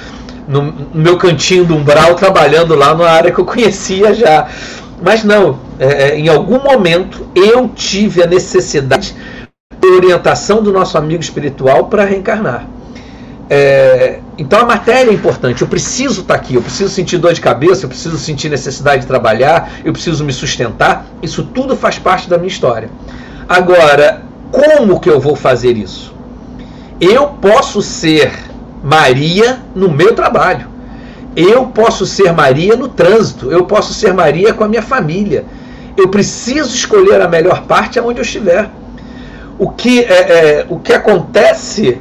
no, 0.47 0.73
meu 0.93 1.17
cantinho 1.17 1.65
do 1.65 1.75
umbral, 1.75 2.15
trabalhando 2.15 2.75
lá 2.75 2.93
na 2.93 3.09
área 3.09 3.31
que 3.31 3.39
eu 3.39 3.45
conhecia 3.45 4.13
já. 4.13 4.47
Mas 5.01 5.23
não, 5.23 5.59
é, 5.79 6.09
é, 6.09 6.19
em 6.19 6.27
algum 6.27 6.59
momento 6.59 7.27
eu 7.33 7.69
tive 7.69 8.21
a 8.21 8.27
necessidade 8.27 9.15
de 9.79 9.87
orientação 9.87 10.61
do 10.61 10.71
nosso 10.71 10.97
amigo 10.97 11.21
espiritual 11.21 11.85
para 11.85 12.03
reencarnar. 12.03 12.67
É, 13.49 14.19
então 14.37 14.59
a 14.59 14.65
matéria 14.65 15.09
é 15.09 15.13
importante. 15.13 15.61
Eu 15.61 15.67
preciso 15.67 16.21
estar 16.21 16.33
tá 16.33 16.39
aqui, 16.39 16.55
eu 16.55 16.61
preciso 16.61 16.89
sentir 16.89 17.17
dor 17.17 17.33
de 17.33 17.41
cabeça, 17.41 17.85
eu 17.85 17.89
preciso 17.89 18.17
sentir 18.17 18.49
necessidade 18.49 19.01
de 19.01 19.07
trabalhar, 19.07 19.71
eu 19.83 19.93
preciso 19.93 20.23
me 20.23 20.33
sustentar. 20.33 21.05
Isso 21.21 21.43
tudo 21.43 21.75
faz 21.75 21.97
parte 21.97 22.29
da 22.29 22.37
minha 22.37 22.49
história. 22.49 22.89
Agora, 23.47 24.23
como 24.51 24.99
que 24.99 25.09
eu 25.09 25.19
vou 25.19 25.35
fazer 25.35 25.77
isso? 25.77 26.13
Eu 26.99 27.27
posso 27.27 27.81
ser 27.81 28.31
Maria 28.83 29.59
no 29.75 29.89
meu 29.89 30.13
trabalho. 30.13 30.67
Eu 31.35 31.67
posso 31.67 32.05
ser 32.05 32.33
Maria 32.33 32.75
no 32.75 32.87
trânsito. 32.87 33.51
Eu 33.51 33.65
posso 33.65 33.93
ser 33.93 34.13
Maria 34.13 34.53
com 34.53 34.63
a 34.63 34.67
minha 34.67 34.81
família. 34.81 35.45
Eu 35.95 36.09
preciso 36.09 36.75
escolher 36.75 37.21
a 37.21 37.27
melhor 37.27 37.63
parte 37.63 37.99
aonde 37.99 38.19
eu 38.19 38.23
estiver. 38.23 38.69
O 39.59 39.69
que, 39.69 40.01
é, 40.01 40.13
é, 40.13 40.65
o 40.69 40.79
que 40.79 40.93
acontece, 40.93 41.99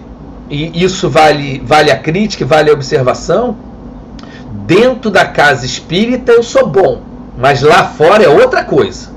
e 0.48 0.84
isso 0.84 1.10
vale, 1.10 1.60
vale 1.64 1.90
a 1.90 1.98
crítica, 1.98 2.44
vale 2.44 2.70
a 2.70 2.72
observação, 2.72 3.56
dentro 4.66 5.10
da 5.10 5.24
casa 5.24 5.66
espírita 5.66 6.32
eu 6.32 6.42
sou 6.42 6.66
bom, 6.66 7.02
mas 7.36 7.62
lá 7.62 7.84
fora 7.84 8.22
é 8.22 8.28
outra 8.28 8.64
coisa. 8.64 9.14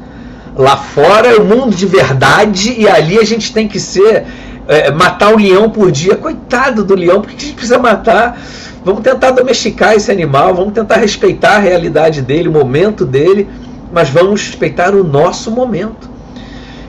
Lá 0.55 0.75
fora 0.75 1.27
é 1.27 1.35
o 1.35 1.45
mundo 1.45 1.75
de 1.75 1.85
verdade 1.85 2.75
e 2.77 2.87
ali 2.87 3.17
a 3.17 3.23
gente 3.23 3.53
tem 3.53 3.67
que 3.67 3.79
ser 3.79 4.25
é, 4.67 4.91
matar 4.91 5.33
um 5.33 5.37
leão 5.37 5.69
por 5.69 5.91
dia. 5.91 6.15
Coitado 6.15 6.83
do 6.83 6.95
leão, 6.95 7.21
por 7.21 7.29
que 7.29 7.37
a 7.37 7.39
gente 7.39 7.53
precisa 7.53 7.79
matar? 7.79 8.37
Vamos 8.83 9.01
tentar 9.01 9.31
domesticar 9.31 9.93
esse 9.93 10.11
animal, 10.11 10.53
vamos 10.55 10.73
tentar 10.73 10.97
respeitar 10.97 11.57
a 11.57 11.59
realidade 11.59 12.21
dele, 12.21 12.49
o 12.49 12.51
momento 12.51 13.05
dele, 13.05 13.47
mas 13.93 14.09
vamos 14.09 14.41
respeitar 14.41 14.93
o 14.95 15.03
nosso 15.03 15.51
momento. 15.51 16.09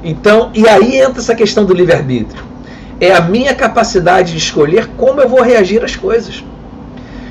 Então, 0.03 0.51
e 0.55 0.67
aí 0.67 0.97
entra 0.97 1.21
essa 1.21 1.35
questão 1.35 1.65
do 1.65 1.75
livre-arbítrio. 1.75 2.50
É 3.01 3.13
a 3.13 3.21
minha 3.21 3.55
capacidade 3.55 4.33
de 4.33 4.39
escolher 4.39 4.89
como 4.97 5.21
eu 5.21 5.29
vou 5.29 5.43
reagir 5.43 5.83
às 5.83 5.97
coisas. 5.97 6.45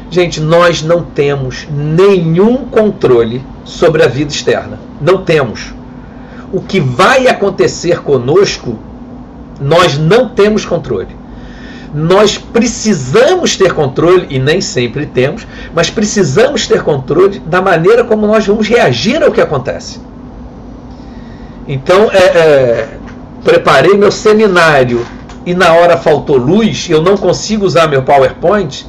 Gente, 0.10 0.42
nós 0.42 0.82
não 0.82 1.04
temos 1.04 1.68
nenhum 1.72 2.66
controle 2.66 3.44
sobre 3.64 4.04
a 4.04 4.08
vida 4.08 4.32
externa. 4.32 4.80
Não 5.00 5.24
temos. 5.24 5.74
O 6.52 6.62
que 6.62 6.80
vai 6.80 7.28
acontecer 7.28 8.02
conosco 8.02 8.80
nós 9.60 9.98
não 9.98 10.30
temos 10.30 10.66
controle. 10.66 11.16
Nós 11.94 12.38
precisamos 12.38 13.58
ter 13.58 13.74
controle, 13.74 14.28
e 14.30 14.40
nem 14.40 14.62
sempre 14.62 15.06
temos, 15.06 15.46
mas 15.74 15.90
precisamos 15.90 16.68
ter 16.68 16.84
controle 16.84 17.40
da 17.40 17.62
maneira 17.62 18.04
como 18.04 18.28
nós 18.28 18.46
vamos 18.46 18.68
reagir 18.68 19.22
ao 19.24 19.32
que 19.32 19.42
acontece. 19.42 20.00
Então, 21.68 22.10
é, 22.12 22.18
é, 22.18 22.88
preparei 23.44 23.96
meu 23.96 24.12
seminário 24.12 25.06
e 25.46 25.54
na 25.54 25.74
hora 25.74 25.98
faltou 25.98 26.38
luz, 26.38 26.88
eu 26.90 27.02
não 27.02 27.18
consigo 27.18 27.66
usar 27.66 27.88
meu 27.88 28.04
PowerPoint. 28.04 28.86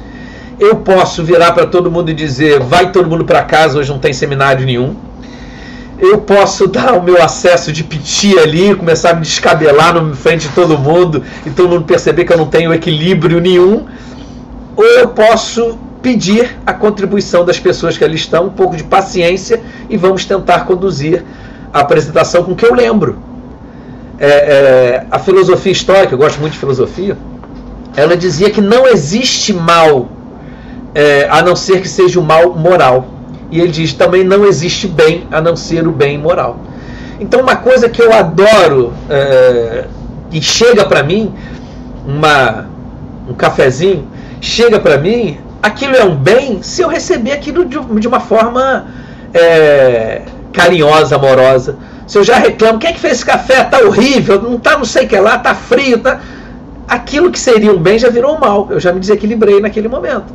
Eu 0.59 0.77
posso 0.77 1.23
virar 1.23 1.53
para 1.53 1.65
todo 1.65 1.89
mundo 1.89 2.11
e 2.11 2.13
dizer: 2.13 2.59
vai 2.59 2.91
todo 2.91 3.09
mundo 3.09 3.25
para 3.25 3.43
casa, 3.43 3.79
hoje 3.79 3.89
não 3.89 3.99
tem 3.99 4.13
seminário 4.13 4.65
nenhum 4.65 4.95
eu 6.01 6.17
posso 6.17 6.67
dar 6.67 6.93
o 6.93 7.03
meu 7.03 7.21
acesso 7.21 7.71
de 7.71 7.83
piti 7.83 8.37
ali, 8.39 8.73
começar 8.73 9.11
a 9.11 9.13
me 9.13 9.21
descabelar 9.21 9.93
no 9.93 10.15
frente 10.15 10.47
de 10.47 10.55
todo 10.55 10.75
mundo 10.75 11.23
e 11.45 11.51
todo 11.51 11.69
mundo 11.69 11.85
perceber 11.85 12.25
que 12.25 12.33
eu 12.33 12.37
não 12.37 12.47
tenho 12.47 12.73
equilíbrio 12.73 13.39
nenhum, 13.39 13.85
ou 14.75 14.83
eu 14.83 15.09
posso 15.09 15.77
pedir 16.01 16.57
a 16.65 16.73
contribuição 16.73 17.45
das 17.45 17.59
pessoas 17.59 17.99
que 17.99 18.03
ali 18.03 18.15
estão, 18.15 18.47
um 18.47 18.49
pouco 18.49 18.75
de 18.75 18.83
paciência 18.83 19.61
e 19.87 19.95
vamos 19.95 20.25
tentar 20.25 20.65
conduzir 20.65 21.23
a 21.71 21.81
apresentação 21.81 22.43
com 22.43 22.53
o 22.53 22.55
que 22.55 22.65
eu 22.65 22.73
lembro. 22.73 23.19
É, 24.23 24.27
é, 24.27 25.05
a 25.09 25.17
filosofia 25.17 25.71
histórica, 25.71 26.13
eu 26.13 26.17
gosto 26.19 26.39
muito 26.39 26.53
de 26.53 26.59
filosofia, 26.59 27.17
ela 27.95 28.15
dizia 28.15 28.51
que 28.51 28.61
não 28.61 28.85
existe 28.85 29.51
mal 29.51 30.09
é, 30.93 31.27
a 31.27 31.41
não 31.41 31.55
ser 31.55 31.81
que 31.81 31.89
seja 31.89 32.19
o 32.19 32.23
mal 32.23 32.53
moral. 32.55 33.07
E 33.49 33.59
ele 33.59 33.71
diz: 33.71 33.93
também 33.93 34.23
não 34.23 34.45
existe 34.45 34.87
bem 34.87 35.27
a 35.31 35.41
não 35.41 35.55
ser 35.55 35.87
o 35.87 35.91
bem 35.91 36.19
moral. 36.19 36.59
Então, 37.19 37.41
uma 37.41 37.55
coisa 37.55 37.89
que 37.89 37.99
eu 37.99 38.13
adoro 38.13 38.93
é, 39.09 39.85
e 40.31 40.39
chega 40.39 40.85
para 40.85 41.01
mim, 41.01 41.33
uma, 42.05 42.67
um 43.27 43.33
cafezinho, 43.33 44.07
chega 44.39 44.79
para 44.79 44.99
mim, 44.99 45.39
aquilo 45.63 45.95
é 45.95 46.03
um 46.03 46.15
bem 46.15 46.61
se 46.61 46.83
eu 46.83 46.87
receber 46.87 47.31
aquilo 47.31 47.65
de, 47.65 47.79
de 47.99 48.07
uma 48.07 48.19
forma 48.19 48.85
é, 49.33 50.21
carinhosa, 50.53 51.15
amorosa. 51.15 51.75
Se 52.11 52.17
eu 52.17 52.25
já 52.25 52.35
reclamo, 52.35 52.77
quem 52.77 52.89
é 52.89 52.93
que 52.93 52.99
fez 52.99 53.13
esse 53.13 53.25
café? 53.25 53.63
Tá 53.63 53.79
horrível, 53.79 54.41
não 54.41 54.59
tá 54.59 54.77
não 54.77 54.83
sei 54.83 55.05
o 55.05 55.07
que 55.07 55.17
lá, 55.17 55.37
tá 55.37 55.55
frio, 55.55 55.97
tá. 55.97 56.19
Aquilo 56.85 57.31
que 57.31 57.39
seria 57.39 57.71
um 57.71 57.77
bem 57.77 57.97
já 57.97 58.09
virou 58.09 58.35
um 58.35 58.37
mal. 58.37 58.67
Eu 58.69 58.81
já 58.81 58.91
me 58.91 58.99
desequilibrei 58.99 59.61
naquele 59.61 59.87
momento. 59.87 60.25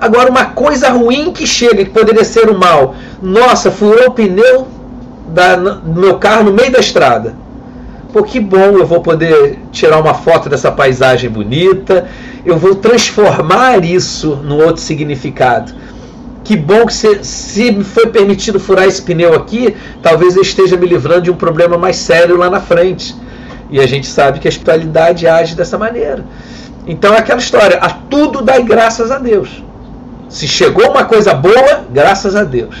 Agora, 0.00 0.30
uma 0.30 0.44
coisa 0.44 0.88
ruim 0.90 1.32
que 1.32 1.48
chega, 1.48 1.84
que 1.84 1.90
poderia 1.90 2.24
ser 2.24 2.48
o 2.48 2.56
mal. 2.56 2.94
Nossa, 3.20 3.72
furou 3.72 4.06
o 4.06 4.10
pneu 4.12 4.68
da, 5.26 5.56
do 5.56 6.00
meu 6.00 6.16
carro 6.20 6.44
no 6.44 6.52
meio 6.52 6.70
da 6.70 6.78
estrada. 6.78 7.34
Pô, 8.12 8.22
que 8.22 8.38
bom, 8.38 8.78
eu 8.78 8.86
vou 8.86 9.00
poder 9.00 9.58
tirar 9.72 9.98
uma 9.98 10.14
foto 10.14 10.48
dessa 10.48 10.70
paisagem 10.70 11.28
bonita. 11.28 12.06
Eu 12.46 12.56
vou 12.56 12.76
transformar 12.76 13.84
isso 13.84 14.36
num 14.44 14.64
outro 14.64 14.80
significado. 14.80 15.72
Que 16.48 16.56
bom 16.56 16.86
que 16.86 16.94
se, 16.94 17.22
se 17.22 17.70
me 17.70 17.84
foi 17.84 18.06
permitido 18.06 18.58
furar 18.58 18.86
esse 18.86 19.02
pneu 19.02 19.34
aqui, 19.34 19.76
talvez 20.02 20.34
eu 20.34 20.40
esteja 20.40 20.78
me 20.78 20.86
livrando 20.86 21.20
de 21.20 21.30
um 21.30 21.36
problema 21.36 21.76
mais 21.76 21.96
sério 21.96 22.38
lá 22.38 22.48
na 22.48 22.58
frente. 22.58 23.14
E 23.70 23.78
a 23.78 23.86
gente 23.86 24.06
sabe 24.06 24.38
que 24.38 24.48
a 24.48 24.50
espiritualidade 24.50 25.26
age 25.26 25.54
dessa 25.54 25.76
maneira. 25.76 26.24
Então 26.86 27.12
é 27.12 27.18
aquela 27.18 27.38
história, 27.38 27.76
a 27.76 27.90
tudo 27.90 28.40
dai 28.40 28.62
graças 28.62 29.10
a 29.10 29.18
Deus. 29.18 29.62
Se 30.30 30.48
chegou 30.48 30.90
uma 30.90 31.04
coisa 31.04 31.34
boa, 31.34 31.84
graças 31.92 32.34
a 32.34 32.44
Deus. 32.44 32.76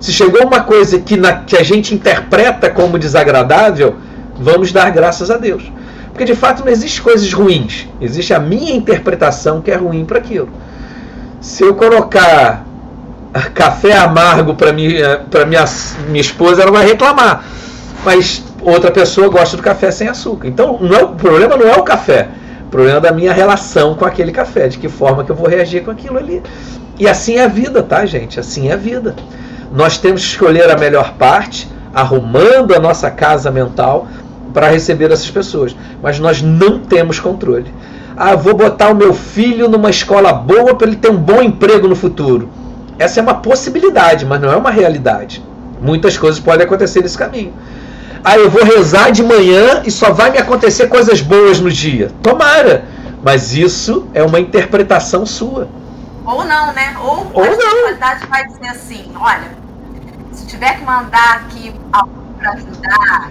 Se 0.00 0.14
chegou 0.14 0.46
uma 0.46 0.62
coisa 0.62 0.98
que, 0.98 1.18
na, 1.18 1.42
que 1.42 1.58
a 1.58 1.62
gente 1.62 1.94
interpreta 1.94 2.70
como 2.70 2.98
desagradável, 2.98 3.96
vamos 4.34 4.72
dar 4.72 4.90
graças 4.92 5.30
a 5.30 5.36
Deus. 5.36 5.70
Porque 6.08 6.24
de 6.24 6.34
fato 6.34 6.64
não 6.64 6.72
existe 6.72 7.02
coisas 7.02 7.30
ruins, 7.30 7.86
existe 8.00 8.32
a 8.32 8.40
minha 8.40 8.74
interpretação 8.74 9.60
que 9.60 9.70
é 9.70 9.76
ruim 9.76 10.06
para 10.06 10.16
aquilo. 10.16 10.48
Se 11.38 11.62
eu 11.62 11.74
colocar 11.74 12.69
café 13.54 13.96
amargo 13.96 14.54
para 14.54 14.72
minha, 14.72 15.20
minha, 15.46 15.64
minha 16.08 16.20
esposa, 16.20 16.62
ela 16.62 16.72
vai 16.72 16.86
reclamar. 16.86 17.44
Mas 18.04 18.42
outra 18.62 18.90
pessoa 18.90 19.28
gosta 19.28 19.56
do 19.56 19.62
café 19.62 19.90
sem 19.90 20.08
açúcar. 20.08 20.48
Então 20.48 20.78
não 20.80 20.96
é, 20.96 21.04
o 21.04 21.08
problema 21.10 21.56
não 21.56 21.68
é 21.68 21.76
o 21.76 21.82
café, 21.82 22.28
o 22.66 22.70
problema 22.70 22.98
é 22.98 23.00
da 23.00 23.12
minha 23.12 23.32
relação 23.32 23.94
com 23.94 24.04
aquele 24.04 24.32
café, 24.32 24.68
de 24.68 24.78
que 24.78 24.88
forma 24.88 25.24
que 25.24 25.30
eu 25.30 25.36
vou 25.36 25.48
reagir 25.48 25.84
com 25.84 25.90
aquilo 25.90 26.18
ali. 26.18 26.42
E 26.98 27.08
assim 27.08 27.36
é 27.36 27.44
a 27.44 27.48
vida, 27.48 27.82
tá, 27.82 28.04
gente? 28.04 28.38
Assim 28.38 28.68
é 28.68 28.72
a 28.72 28.76
vida. 28.76 29.14
Nós 29.72 29.96
temos 29.96 30.22
que 30.22 30.28
escolher 30.28 30.70
a 30.70 30.76
melhor 30.76 31.14
parte, 31.14 31.68
arrumando 31.94 32.74
a 32.74 32.78
nossa 32.78 33.10
casa 33.10 33.50
mental 33.50 34.06
para 34.52 34.68
receber 34.68 35.10
essas 35.10 35.30
pessoas. 35.30 35.74
Mas 36.02 36.18
nós 36.18 36.42
não 36.42 36.78
temos 36.78 37.18
controle. 37.18 37.72
Ah, 38.16 38.34
vou 38.34 38.54
botar 38.54 38.90
o 38.90 38.94
meu 38.94 39.14
filho 39.14 39.68
numa 39.68 39.88
escola 39.88 40.32
boa 40.32 40.74
para 40.74 40.88
ele 40.88 40.96
ter 40.96 41.10
um 41.10 41.16
bom 41.16 41.40
emprego 41.40 41.88
no 41.88 41.96
futuro. 41.96 42.50
Essa 43.00 43.18
é 43.18 43.22
uma 43.22 43.36
possibilidade, 43.36 44.26
mas 44.26 44.38
não 44.42 44.52
é 44.52 44.56
uma 44.56 44.70
realidade. 44.70 45.42
Muitas 45.80 46.18
coisas 46.18 46.38
podem 46.38 46.66
acontecer 46.66 47.00
nesse 47.00 47.16
caminho. 47.16 47.54
Ah, 48.22 48.36
eu 48.36 48.50
vou 48.50 48.62
rezar 48.62 49.10
de 49.10 49.22
manhã 49.22 49.82
e 49.86 49.90
só 49.90 50.12
vai 50.12 50.30
me 50.30 50.36
acontecer 50.36 50.86
coisas 50.86 51.22
boas 51.22 51.58
no 51.58 51.70
dia. 51.70 52.10
Tomara. 52.22 52.84
Mas 53.22 53.54
isso 53.54 54.06
é 54.12 54.22
uma 54.22 54.38
interpretação 54.38 55.24
sua. 55.24 55.66
Ou 56.26 56.44
não, 56.44 56.74
né? 56.74 56.94
Ou, 57.00 57.30
Ou 57.32 57.42
a 57.42 57.46
não. 57.46 57.52
espiritualidade 57.52 58.26
vai 58.26 58.46
dizer 58.46 58.68
assim, 58.68 59.10
olha, 59.18 59.50
se 60.32 60.46
tiver 60.46 60.74
que 60.78 60.84
mandar 60.84 61.36
aqui 61.36 61.72
alguém 61.90 62.34
para 62.38 62.50
ajudar 62.52 63.30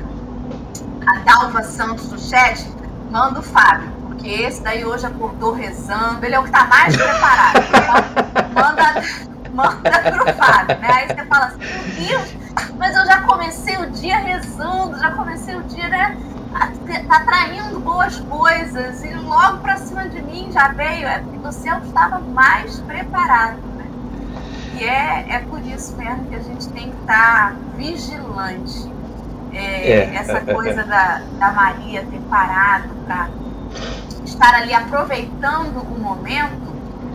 a 1.05 1.19
Dalva 1.19 1.61
Santos 1.61 2.07
do 2.07 2.19
chat, 2.19 2.67
manda 3.11 3.39
o 3.39 3.43
Fábio. 3.43 3.91
Porque 4.07 4.29
esse 4.29 4.63
daí 4.63 4.83
hoje 4.83 5.05
acordou 5.05 5.53
rezando, 5.53 6.25
ele 6.25 6.33
é 6.33 6.39
o 6.39 6.41
que 6.41 6.49
está 6.49 6.65
mais 6.65 6.97
preparado. 6.97 7.63
Então, 7.69 8.49
manda, 8.63 9.03
manda 9.59 10.11
pro 10.11 10.33
Fábio, 10.33 10.79
né? 10.79 10.87
Aí 10.89 11.07
você 11.07 11.25
fala 11.25 11.45
assim, 11.45 11.57
meu 11.57 12.07
Deus, 12.07 12.35
mas 12.77 12.95
eu 12.95 13.05
já 13.05 13.21
comecei 13.21 13.77
o 13.77 13.91
dia 13.91 14.17
rezando, 14.17 14.97
já 14.97 15.11
comecei 15.11 15.55
o 15.55 15.63
dia, 15.63 15.89
né? 15.89 16.17
atraindo 17.07 17.79
boas 17.79 18.19
coisas 18.21 19.03
e 19.03 19.13
logo 19.13 19.59
para 19.59 19.77
cima 19.77 20.09
de 20.09 20.19
mim 20.23 20.49
já 20.51 20.69
veio, 20.69 21.07
é 21.07 21.19
porque 21.19 21.47
o 21.47 21.51
céu 21.51 21.77
estava 21.85 22.19
mais 22.19 22.79
preparado. 22.79 23.59
Né? 23.77 23.85
E 24.79 24.83
é, 24.83 25.25
é 25.29 25.39
por 25.47 25.61
isso 25.61 25.95
mesmo 25.95 26.25
que 26.25 26.35
a 26.35 26.39
gente 26.39 26.67
tem 26.69 26.89
que 26.89 26.97
estar 27.01 27.53
vigilante. 27.75 28.91
É, 29.53 29.91
É. 29.91 30.15
Essa 30.15 30.41
coisa 30.41 30.83
da, 30.83 31.21
da 31.39 31.51
Maria 31.51 32.05
ter 32.05 32.19
parado 32.29 32.89
para 33.05 33.29
estar 34.23 34.53
ali 34.55 34.73
aproveitando 34.73 35.81
o 35.81 35.99
momento, 35.99 36.68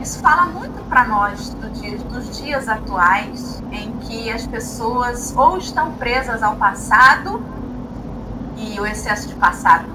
isso 0.05 0.19
fala 0.19 0.45
muito 0.45 0.87
para 0.87 1.07
nós 1.07 1.49
do 1.55 1.71
dia, 1.71 1.97
dos 1.97 2.39
dias 2.39 2.69
atuais, 2.69 3.63
em 3.73 3.91
que 4.01 4.31
as 4.31 4.47
pessoas 4.47 5.35
ou 5.35 5.57
estão 5.57 5.93
presas 5.93 6.43
ao 6.43 6.57
passado 6.57 7.43
e 8.59 8.79
o 8.79 8.87
excesso 8.87 9.29
de 9.29 9.35
passado 9.35 9.87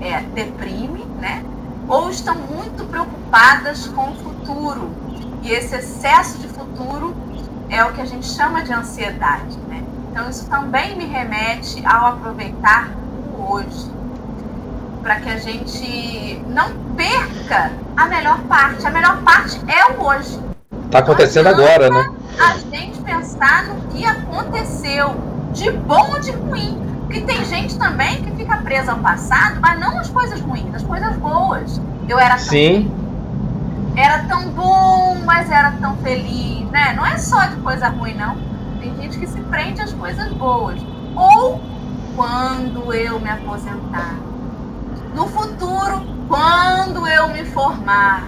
é, 0.00 0.22
deprime, 0.22 1.04
né? 1.20 1.44
Ou 1.86 2.08
estão 2.08 2.36
muito 2.36 2.86
preocupadas 2.86 3.86
com 3.88 4.12
o 4.12 4.14
futuro. 4.14 4.90
E 5.42 5.50
esse 5.52 5.76
excesso 5.76 6.38
de 6.38 6.48
futuro 6.48 7.14
é 7.68 7.84
o 7.84 7.92
que 7.92 8.00
a 8.00 8.06
gente 8.06 8.26
chama 8.26 8.62
de 8.62 8.72
ansiedade, 8.72 9.58
né? 9.68 9.84
Então 10.10 10.30
isso 10.30 10.48
também 10.48 10.96
me 10.96 11.04
remete 11.04 11.84
ao 11.84 12.14
aproveitar 12.14 12.88
o 13.36 13.52
hoje, 13.52 13.90
para 15.02 15.20
que 15.20 15.28
a 15.28 15.36
gente 15.36 16.42
não 16.48 16.70
perca 16.96 17.70
a 18.00 18.06
melhor 18.06 18.38
parte. 18.48 18.86
A 18.86 18.90
melhor 18.90 19.22
parte 19.22 19.60
é 19.68 19.92
o 19.92 20.02
hoje. 20.02 20.40
Tá 20.90 21.00
acontecendo 21.00 21.48
agora, 21.48 21.90
né? 21.90 22.10
A 22.40 22.56
gente 22.74 22.98
pensar 23.02 23.64
no 23.64 23.82
que 23.88 24.04
aconteceu, 24.04 25.14
de 25.52 25.70
bom 25.70 26.12
ou 26.12 26.20
de 26.20 26.30
ruim. 26.30 26.80
Porque 27.00 27.20
tem 27.20 27.44
gente 27.44 27.78
também 27.78 28.22
que 28.22 28.30
fica 28.36 28.56
presa 28.58 28.92
ao 28.92 28.98
passado, 28.98 29.60
mas 29.60 29.78
não 29.78 29.98
as 29.98 30.08
coisas 30.08 30.40
ruins, 30.40 30.74
as 30.74 30.82
coisas 30.82 31.14
boas. 31.16 31.80
Eu 32.08 32.18
era 32.18 32.36
tão, 32.36 32.44
Sim, 32.44 32.90
era 33.96 34.20
tão 34.20 34.48
bom, 34.50 35.16
mas 35.24 35.50
era 35.50 35.72
tão 35.72 35.96
feliz, 35.98 36.66
né? 36.70 36.94
Não 36.94 37.04
é 37.04 37.18
só 37.18 37.46
de 37.46 37.56
coisa 37.56 37.88
ruim, 37.88 38.14
não. 38.14 38.36
Tem 38.80 38.96
gente 38.96 39.18
que 39.18 39.26
se 39.26 39.40
prende 39.42 39.82
às 39.82 39.92
coisas 39.92 40.32
boas. 40.32 40.80
Ou 41.14 41.60
quando 42.16 42.94
eu 42.94 43.20
me 43.20 43.28
aposentar. 43.28 44.14
No 45.14 45.26
futuro, 45.26 46.19
quando 46.30 47.08
eu 47.08 47.28
me 47.28 47.44
formar. 47.44 48.22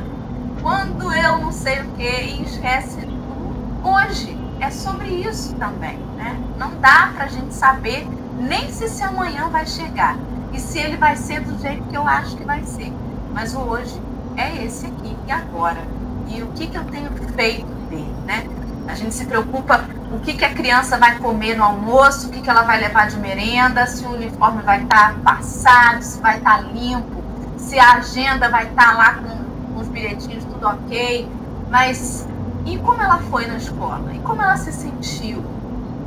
Quando 0.60 1.12
eu 1.14 1.38
não 1.38 1.52
sei 1.52 1.80
o 1.82 1.92
que 1.92 2.02
e 2.02 2.42
esquece 2.42 3.00
tudo. 3.00 3.88
Hoje 3.88 4.36
é 4.60 4.70
sobre 4.70 5.08
isso 5.08 5.54
também, 5.54 5.96
né? 6.16 6.36
Não 6.58 6.80
dá 6.80 7.12
pra 7.14 7.28
gente 7.28 7.54
saber 7.54 8.06
nem 8.40 8.70
se 8.72 8.84
esse 8.84 9.04
amanhã 9.04 9.48
vai 9.50 9.66
chegar 9.66 10.16
e 10.52 10.58
se 10.58 10.80
ele 10.80 10.96
vai 10.96 11.14
ser 11.14 11.40
do 11.40 11.56
jeito 11.60 11.84
que 11.84 11.96
eu 11.96 12.06
acho 12.06 12.36
que 12.36 12.44
vai 12.44 12.64
ser. 12.64 12.92
Mas 13.32 13.54
o 13.54 13.60
hoje 13.60 14.00
é 14.36 14.64
esse 14.64 14.86
aqui 14.86 15.16
e 15.26 15.30
agora. 15.30 15.80
E 16.26 16.42
o 16.42 16.48
que, 16.48 16.66
que 16.66 16.76
eu 16.76 16.84
tenho 16.84 17.10
feito 17.34 17.66
dele, 17.88 18.14
né? 18.26 18.44
A 18.88 18.94
gente 18.96 19.14
se 19.14 19.24
preocupa 19.26 19.84
o 20.10 20.18
que, 20.18 20.34
que 20.34 20.44
a 20.44 20.52
criança 20.52 20.98
vai 20.98 21.18
comer 21.18 21.56
no 21.56 21.62
almoço, 21.62 22.26
o 22.26 22.30
que, 22.30 22.42
que 22.42 22.50
ela 22.50 22.62
vai 22.62 22.80
levar 22.80 23.06
de 23.06 23.16
merenda, 23.16 23.86
se 23.86 24.04
o 24.04 24.10
uniforme 24.10 24.62
vai 24.62 24.82
estar 24.82 25.14
passado, 25.20 26.02
se 26.02 26.20
vai 26.20 26.38
estar 26.38 26.62
limpo, 26.62 27.21
se 27.62 27.78
a 27.78 27.94
agenda 27.94 28.48
vai 28.48 28.66
estar 28.66 28.96
lá 28.96 29.14
com, 29.14 29.80
os 29.80 29.88
bilhetinhos 29.88 30.44
tudo 30.44 30.66
ok. 30.66 31.28
Mas 31.70 32.26
e 32.66 32.76
como 32.78 33.00
ela 33.00 33.18
foi 33.18 33.46
na 33.46 33.56
escola? 33.56 34.12
E 34.12 34.18
como 34.18 34.42
ela 34.42 34.56
se 34.56 34.72
sentiu? 34.72 35.42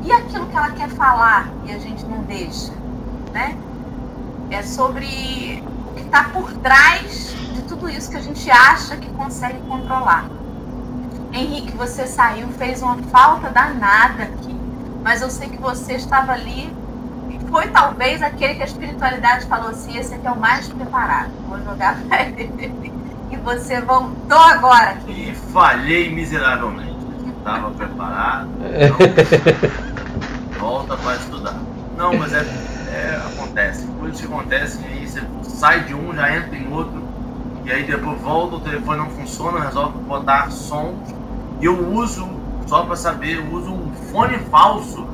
E 0.03 0.11
aquilo 0.11 0.45
que 0.45 0.55
ela 0.55 0.69
quer 0.71 0.89
falar 0.89 1.49
e 1.65 1.71
a 1.71 1.79
gente 1.79 2.05
não 2.05 2.19
deixa, 2.23 2.71
né? 3.33 3.57
É 4.51 4.61
sobre 4.61 5.63
o 5.87 5.95
que 5.95 6.01
está 6.01 6.25
por 6.25 6.53
trás 6.57 7.35
de 7.53 7.63
tudo 7.63 7.89
isso 7.89 8.11
que 8.11 8.17
a 8.17 8.21
gente 8.21 8.49
acha 8.51 8.95
que 8.97 9.09
consegue 9.09 9.59
controlar. 9.61 10.25
Henrique, 11.33 11.75
você 11.75 12.05
saiu, 12.05 12.47
fez 12.49 12.81
uma 12.81 12.97
falta 13.11 13.49
danada 13.49 14.23
aqui, 14.23 14.55
mas 15.03 15.21
eu 15.21 15.29
sei 15.29 15.49
que 15.49 15.57
você 15.57 15.93
estava 15.93 16.31
ali 16.31 16.71
foi 17.55 17.67
talvez 17.67 18.21
aquele 18.21 18.55
que 18.55 18.63
a 18.63 18.65
espiritualidade 18.65 19.45
falou 19.45 19.69
assim, 19.69 19.97
esse 19.97 20.13
aqui 20.13 20.27
é 20.27 20.31
o 20.31 20.37
mais 20.37 20.67
preparado. 20.67 21.31
Vou 21.47 21.57
jogar 21.63 21.97
para 22.03 22.23
ele. 22.23 22.91
E 23.31 23.37
você 23.37 23.79
voltou 23.79 24.37
agora 24.37 24.89
aqui. 24.89 25.29
E 25.29 25.35
falhei 25.53 26.13
miseravelmente. 26.13 26.93
Estava 27.37 27.71
preparado. 27.71 28.49
Então, 28.59 28.97
volta 30.59 30.97
para 30.97 31.15
estudar. 31.15 31.55
Não, 31.97 32.13
mas 32.17 32.33
é, 32.33 32.45
é, 32.91 33.21
acontece. 33.25 33.87
Coisas 33.99 34.19
que 34.19 34.27
acontecem 34.27 34.81
e 34.81 34.87
aí 34.87 35.07
você 35.07 35.21
sai 35.43 35.85
de 35.85 35.93
um, 35.93 36.13
já 36.13 36.35
entra 36.35 36.57
em 36.57 36.69
outro. 36.73 37.01
E 37.63 37.71
aí 37.71 37.83
depois 37.83 38.19
volta, 38.19 38.57
o 38.57 38.59
telefone 38.59 38.97
não 38.97 39.09
funciona, 39.11 39.63
resolve 39.63 39.97
botar 39.99 40.51
som. 40.51 40.93
E 41.61 41.65
eu 41.65 41.93
uso, 41.93 42.27
só 42.67 42.83
para 42.83 42.97
saber, 42.97 43.37
eu 43.37 43.49
uso 43.53 43.71
um 43.71 43.93
fone 44.11 44.37
falso 44.51 45.07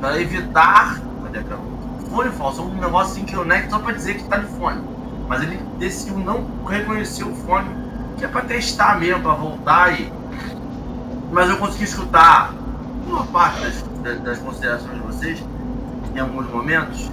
para 0.00 0.20
evitar. 0.20 1.00
Cadê 1.22 1.38
é 1.38 1.54
o 1.54 1.73
Fone 2.14 2.30
falso, 2.30 2.60
é 2.60 2.64
um 2.64 2.74
negócio 2.74 3.12
assim 3.12 3.24
que 3.24 3.34
nego 3.34 3.70
só 3.70 3.80
para 3.80 3.92
dizer 3.92 4.14
que 4.14 4.24
tá 4.28 4.36
de 4.36 4.46
fone. 4.46 4.80
Mas 5.26 5.42
ele 5.42 5.56
decidiu 5.80 6.16
não 6.18 6.46
reconhecer 6.64 7.24
o 7.24 7.34
fone, 7.34 7.68
que 8.16 8.24
é 8.24 8.28
para 8.28 8.42
testar 8.42 9.00
mesmo, 9.00 9.20
para 9.20 9.34
voltar 9.34 10.00
e. 10.00 10.12
Mas 11.32 11.50
eu 11.50 11.56
consegui 11.56 11.82
escutar 11.82 12.54
uma 13.04 13.24
parte 13.26 13.60
das, 13.62 13.82
das, 13.82 14.20
das 14.20 14.38
considerações 14.38 14.94
de 14.94 15.00
vocês 15.00 15.44
em 16.14 16.20
alguns 16.20 16.48
momentos. 16.48 17.10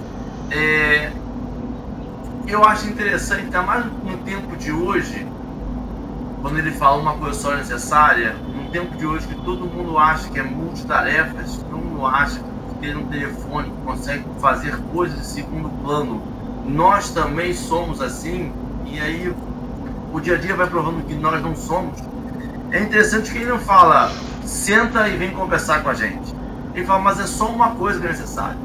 É, 0.52 1.10
eu 2.46 2.64
acho 2.64 2.88
interessante, 2.88 3.42
ainda 3.42 3.62
mais 3.62 3.84
no 3.84 4.18
tempo 4.18 4.56
de 4.56 4.70
hoje, 4.70 5.26
quando 6.40 6.60
ele 6.60 6.70
fala 6.70 7.02
uma 7.02 7.14
coisa 7.14 7.40
só 7.40 7.56
necessária, 7.56 8.36
no 8.54 8.70
tempo 8.70 8.96
de 8.96 9.04
hoje 9.04 9.26
que 9.26 9.34
todo 9.34 9.66
mundo 9.66 9.98
acha 9.98 10.28
que 10.28 10.38
é 10.38 10.44
multitarefas, 10.44 11.56
todo 11.56 11.76
mundo 11.76 12.06
acha 12.06 12.38
que 12.38 12.51
ter 12.82 12.96
um 12.96 13.06
telefone 13.06 13.70
que 13.70 13.80
consegue 13.82 14.24
fazer 14.40 14.76
coisas 14.92 15.16
de 15.20 15.26
segundo 15.26 15.68
plano. 15.82 16.20
Nós 16.66 17.10
também 17.10 17.54
somos 17.54 18.02
assim, 18.02 18.52
e 18.84 19.00
aí 19.00 19.32
o 20.12 20.20
dia 20.20 20.34
a 20.34 20.38
dia 20.38 20.54
vai 20.56 20.66
provando 20.66 21.06
que 21.06 21.14
nós 21.14 21.40
não 21.40 21.54
somos. 21.54 21.98
É 22.72 22.80
interessante 22.80 23.30
que 23.30 23.38
ele 23.38 23.46
não 23.46 23.58
fala 23.60 24.12
senta 24.44 25.08
e 25.08 25.16
vem 25.16 25.30
conversar 25.30 25.82
com 25.82 25.90
a 25.90 25.94
gente. 25.94 26.34
Ele 26.74 26.84
fala, 26.84 26.98
mas 26.98 27.20
é 27.20 27.26
só 27.26 27.48
uma 27.48 27.70
coisa 27.76 28.00
que 28.00 28.06
é 28.06 28.10
necessário. 28.10 28.58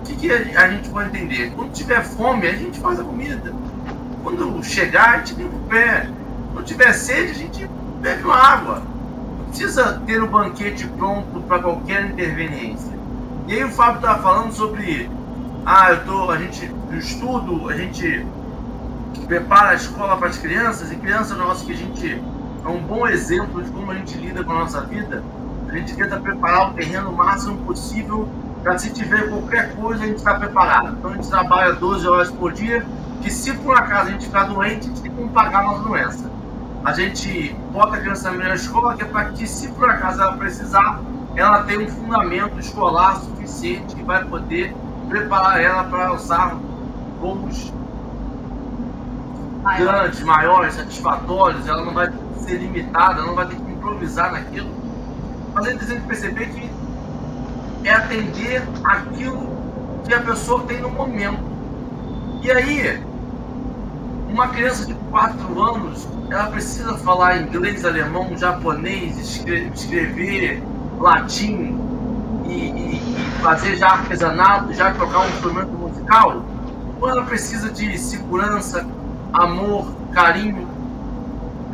O 0.00 0.04
que, 0.04 0.16
que 0.16 0.32
a 0.32 0.68
gente 0.68 0.88
pode 0.88 1.08
entender? 1.08 1.52
Quando 1.54 1.72
tiver 1.72 2.02
fome, 2.02 2.46
a 2.48 2.54
gente 2.54 2.78
faz 2.80 2.98
a 2.98 3.04
comida. 3.04 3.54
Quando 4.22 4.62
chegar, 4.64 5.14
a 5.14 5.16
gente 5.18 5.34
limpa 5.34 5.56
o 5.56 5.60
pé. 5.60 6.10
Quando 6.52 6.64
tiver 6.64 6.92
sede, 6.92 7.30
a 7.30 7.34
gente 7.34 7.70
bebe 8.00 8.24
uma 8.24 8.36
água. 8.36 8.82
Não 9.38 9.46
precisa 9.46 10.02
ter 10.06 10.20
o 10.20 10.26
um 10.26 10.28
banquete 10.28 10.86
pronto 10.88 11.40
para 11.42 11.60
qualquer 11.60 12.06
interveniência. 12.06 12.93
E 13.46 13.52
aí 13.52 13.64
o 13.64 13.70
Fábio 13.70 13.96
estava 13.96 14.22
falando 14.22 14.52
sobre 14.52 15.10
ah, 15.66 15.90
eu 15.90 16.04
tô, 16.04 16.30
a 16.30 16.38
gente 16.38 16.66
no 16.66 16.98
estudo, 16.98 17.68
a 17.68 17.76
gente 17.76 18.26
prepara 19.26 19.70
a 19.70 19.74
escola 19.74 20.16
para 20.16 20.28
as 20.28 20.38
crianças 20.38 20.92
e 20.92 20.96
criança 20.96 21.34
nossa 21.34 21.64
que 21.64 21.72
a 21.72 21.76
gente 21.76 22.22
é 22.64 22.68
um 22.68 22.80
bom 22.80 23.06
exemplo 23.06 23.62
de 23.62 23.70
como 23.70 23.90
a 23.90 23.94
gente 23.94 24.16
lida 24.16 24.42
com 24.42 24.52
a 24.52 24.60
nossa 24.60 24.80
vida. 24.82 25.22
A 25.68 25.76
gente 25.76 25.94
tenta 25.94 26.18
preparar 26.18 26.70
o 26.70 26.74
terreno 26.74 27.10
o 27.10 27.16
máximo 27.16 27.58
possível 27.64 28.28
para 28.62 28.78
se 28.78 28.90
tiver 28.90 29.28
qualquer 29.28 29.74
coisa 29.74 30.04
a 30.04 30.06
gente 30.06 30.16
está 30.16 30.34
preparado. 30.34 30.96
Então 30.98 31.10
a 31.10 31.14
gente 31.14 31.28
trabalha 31.28 31.72
12 31.74 32.08
horas 32.08 32.30
por 32.30 32.52
dia, 32.52 32.84
que 33.20 33.30
se 33.30 33.52
por 33.52 33.76
acaso 33.76 34.08
a 34.08 34.12
gente 34.12 34.26
ficar 34.26 34.44
doente, 34.44 34.86
a 34.86 34.88
gente 34.88 35.02
tem 35.02 35.10
como 35.10 35.28
pagar 35.30 35.60
a 35.60 35.62
nossa 35.64 35.82
doença. 35.82 36.30
A 36.84 36.92
gente 36.92 37.54
bota 37.72 37.96
a 37.96 38.00
criança 38.00 38.30
na 38.30 38.54
escola 38.54 38.94
que 38.94 39.02
é 39.02 39.06
para 39.06 39.26
que 39.26 39.46
se 39.46 39.68
por 39.68 39.88
acaso 39.88 40.20
ela 40.20 40.36
precisar, 40.36 41.00
ela 41.36 41.62
tenha 41.64 41.80
um 41.80 41.88
fundamento 41.88 42.58
escolar 42.58 43.16
suficiente 43.20 43.94
que 43.94 44.02
vai 44.02 44.24
poder 44.24 44.74
preparar 45.08 45.60
ela 45.60 45.84
para 45.84 46.08
alçar 46.08 46.56
voos 47.20 47.72
grandes, 49.76 50.22
maiores, 50.22 50.74
satisfatórios, 50.74 51.66
ela 51.66 51.84
não 51.84 51.94
vai 51.94 52.12
ser 52.38 52.58
limitada, 52.58 53.22
não 53.22 53.34
vai 53.34 53.46
ter 53.46 53.56
que 53.56 53.72
improvisar 53.72 54.32
naquilo. 54.32 54.70
Mas 55.54 55.66
a 55.66 55.70
gente 55.70 55.86
tem 55.86 56.00
que 56.00 56.06
perceber 56.06 56.46
que 56.46 56.70
é 57.88 57.94
atender 57.94 58.62
aquilo 58.84 59.48
que 60.06 60.14
a 60.14 60.20
pessoa 60.20 60.62
tem 60.64 60.80
no 60.80 60.90
momento. 60.90 61.42
E 62.42 62.50
aí, 62.50 63.02
uma 64.28 64.48
criança 64.48 64.84
de 64.86 64.94
4 64.94 65.62
anos, 65.62 66.06
ela 66.30 66.46
precisa 66.48 66.96
falar 66.98 67.40
inglês, 67.40 67.84
alemão, 67.84 68.36
japonês, 68.36 69.18
escrever 69.74 70.62
latim 71.04 71.78
e, 72.46 72.52
e, 72.52 72.96
e 72.96 73.42
fazer 73.42 73.76
já 73.76 73.90
artesanato, 73.90 74.72
já 74.72 74.92
tocar 74.94 75.20
um 75.20 75.28
instrumento 75.28 75.72
musical? 75.72 76.42
Ou 77.00 77.10
ela 77.10 77.22
precisa 77.24 77.70
de 77.70 77.98
segurança, 77.98 78.86
amor, 79.32 79.92
carinho? 80.12 80.66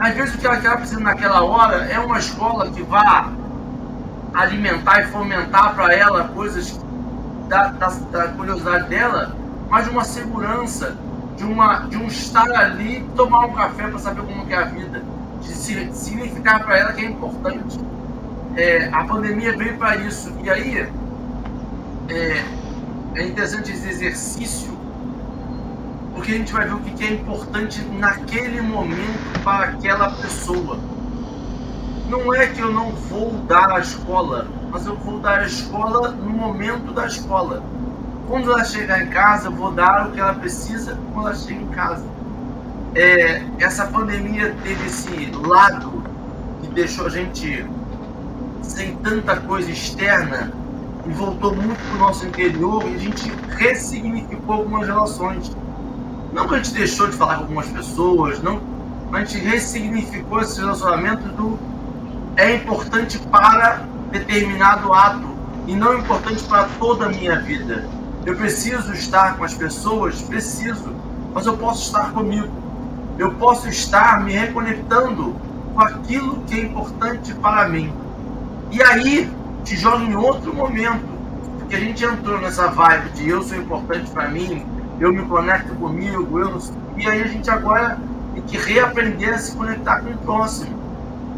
Às 0.01 0.15
vezes 0.15 0.35
o 0.35 0.39
que 0.39 0.47
ela, 0.47 0.57
que 0.57 0.67
ela 0.67 0.79
precisa 0.79 1.01
naquela 1.01 1.45
hora 1.45 1.85
é 1.85 1.99
uma 2.01 2.19
escola 2.19 2.69
que 2.71 2.83
vá 2.83 3.31
alimentar 4.35 5.03
e 5.03 5.07
fomentar 5.09 5.75
para 5.75 5.95
ela 5.95 6.25
coisas 6.29 6.81
da, 7.49 7.69
da, 7.69 7.89
da, 7.89 8.29
curiosidade 8.29 8.89
dela, 8.89 9.37
mas 9.69 9.85
de 9.85 9.91
uma 9.91 10.05
segurança, 10.05 10.97
de, 11.37 11.45
uma, 11.45 11.81
de 11.81 11.97
um 11.97 12.07
estar 12.07 12.51
ali, 12.51 13.09
tomar 13.15 13.47
um 13.47 13.53
café 13.53 13.89
para 13.89 13.99
saber 13.99 14.23
como 14.23 14.51
é 14.51 14.57
a 14.57 14.65
vida, 14.65 15.03
de 15.41 15.53
significar 15.53 16.65
para 16.65 16.79
ela 16.79 16.93
que 16.93 17.05
é 17.05 17.09
importante. 17.09 17.79
É, 18.57 18.89
a 18.93 19.05
pandemia 19.05 19.57
veio 19.57 19.77
para 19.77 19.97
isso. 19.97 20.33
E 20.43 20.51
aí 20.51 20.79
é, 22.09 22.45
é 23.15 23.27
interessante 23.27 23.71
esse 23.73 23.89
exercício, 23.89 24.77
porque 26.15 26.33
a 26.33 26.35
gente 26.35 26.53
vai 26.53 26.67
ver 26.67 26.75
o 26.75 26.81
que 26.81 27.05
é 27.05 27.13
importante 27.13 27.83
naquele 27.83 28.61
momento 28.61 29.43
para 29.43 29.71
aquela 29.71 30.11
pessoa 30.11 30.79
não 32.11 32.35
é 32.35 32.49
que 32.49 32.61
eu 32.61 32.73
não 32.73 32.91
vou 32.91 33.31
dar 33.47 33.71
a 33.71 33.79
escola, 33.79 34.49
mas 34.71 34.85
eu 34.85 34.97
vou 34.97 35.21
dar 35.21 35.39
a 35.39 35.47
escola 35.47 36.11
no 36.11 36.31
momento 36.31 36.93
da 36.93 37.07
escola. 37.07 37.63
Quando 38.27 38.51
ela 38.51 38.65
chegar 38.65 39.01
em 39.01 39.07
casa, 39.07 39.47
eu 39.47 39.53
vou 39.53 39.71
dar 39.71 40.09
o 40.09 40.11
que 40.11 40.19
ela 40.19 40.35
precisa 40.35 40.99
quando 41.13 41.29
ela 41.29 41.37
chega 41.37 41.61
em 41.61 41.69
casa. 41.69 42.05
É, 42.97 43.45
essa 43.61 43.87
pandemia 43.87 44.55
teve 44.65 44.87
esse 44.87 45.31
lado 45.47 46.03
que 46.61 46.69
deixou 46.69 47.07
a 47.07 47.11
gente 47.11 47.65
sem 48.63 48.97
tanta 48.97 49.37
coisa 49.37 49.71
externa 49.71 50.53
e 51.07 51.13
voltou 51.13 51.55
muito 51.55 51.79
para 51.89 51.97
o 51.97 51.99
nosso 51.99 52.27
interior 52.27 52.85
e 52.87 52.95
a 52.95 52.99
gente 52.99 53.33
ressignificou 53.57 54.57
algumas 54.57 54.87
relações. 54.87 55.51
Não 56.33 56.47
que 56.47 56.55
a 56.55 56.57
gente 56.59 56.75
deixou 56.75 57.09
de 57.09 57.17
falar 57.17 57.37
com 57.37 57.43
algumas 57.43 57.67
pessoas, 57.69 58.41
não, 58.43 58.61
mas 59.11 59.23
a 59.23 59.25
gente 59.25 59.45
ressignificou 59.45 60.41
esses 60.41 60.59
relacionamentos 60.59 61.31
do 61.33 61.59
é 62.37 62.55
importante 62.55 63.19
para 63.19 63.83
determinado 64.11 64.93
ato 64.93 65.29
e 65.67 65.75
não 65.75 65.99
importante 65.99 66.43
para 66.45 66.69
toda 66.79 67.07
a 67.07 67.09
minha 67.09 67.39
vida. 67.41 67.89
Eu 68.25 68.37
preciso 68.37 68.93
estar 68.93 69.37
com 69.37 69.45
as 69.45 69.55
pessoas, 69.55 70.21
preciso, 70.23 70.95
mas 71.35 71.47
eu 71.47 71.57
posso 71.57 71.87
estar 71.87 72.13
comigo. 72.13 72.49
Eu 73.19 73.33
posso 73.33 73.69
estar 73.69 74.23
me 74.25 74.33
reconectando 74.33 75.37
com 75.75 75.81
aquilo 75.81 76.41
que 76.47 76.55
é 76.55 76.63
importante 76.65 77.35
para 77.35 77.69
mim. 77.69 77.93
E 78.71 78.83
aí 78.83 79.31
te 79.65 79.77
joga 79.77 80.05
em 80.05 80.15
outro 80.15 80.55
momento, 80.55 81.05
porque 81.59 81.77
a 81.77 81.81
gente 81.81 82.05
entrou 82.05 82.41
nessa 82.41 82.69
vibe 82.69 83.11
de 83.11 83.29
eu 83.29 83.43
sou 83.43 83.57
importante 83.57 84.11
para 84.11 84.29
mim, 84.29 84.67
eu 84.99 85.13
me 85.13 85.23
conecto 85.27 85.75
comigo, 85.75 86.39
eu 86.39 86.51
não... 86.51 86.61
e 86.97 87.09
aí 87.09 87.23
a 87.23 87.27
gente 87.27 87.51
agora 87.51 87.99
tem 88.35 88.43
que 88.43 88.57
reaprender 88.57 89.35
a 89.35 89.39
se 89.39 89.57
conectar 89.57 90.01
com 90.01 90.11
o 90.11 90.19
próximo 90.19 90.81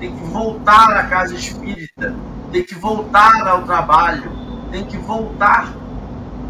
tem 0.02 0.12
que 0.16 0.24
voltar 0.24 0.96
à 0.96 1.04
casa 1.04 1.32
espírita, 1.32 2.12
tem 2.50 2.64
que 2.64 2.74
voltar 2.74 3.46
ao 3.46 3.62
trabalho, 3.62 4.32
tem 4.72 4.84
que 4.84 4.98
voltar. 4.98 5.72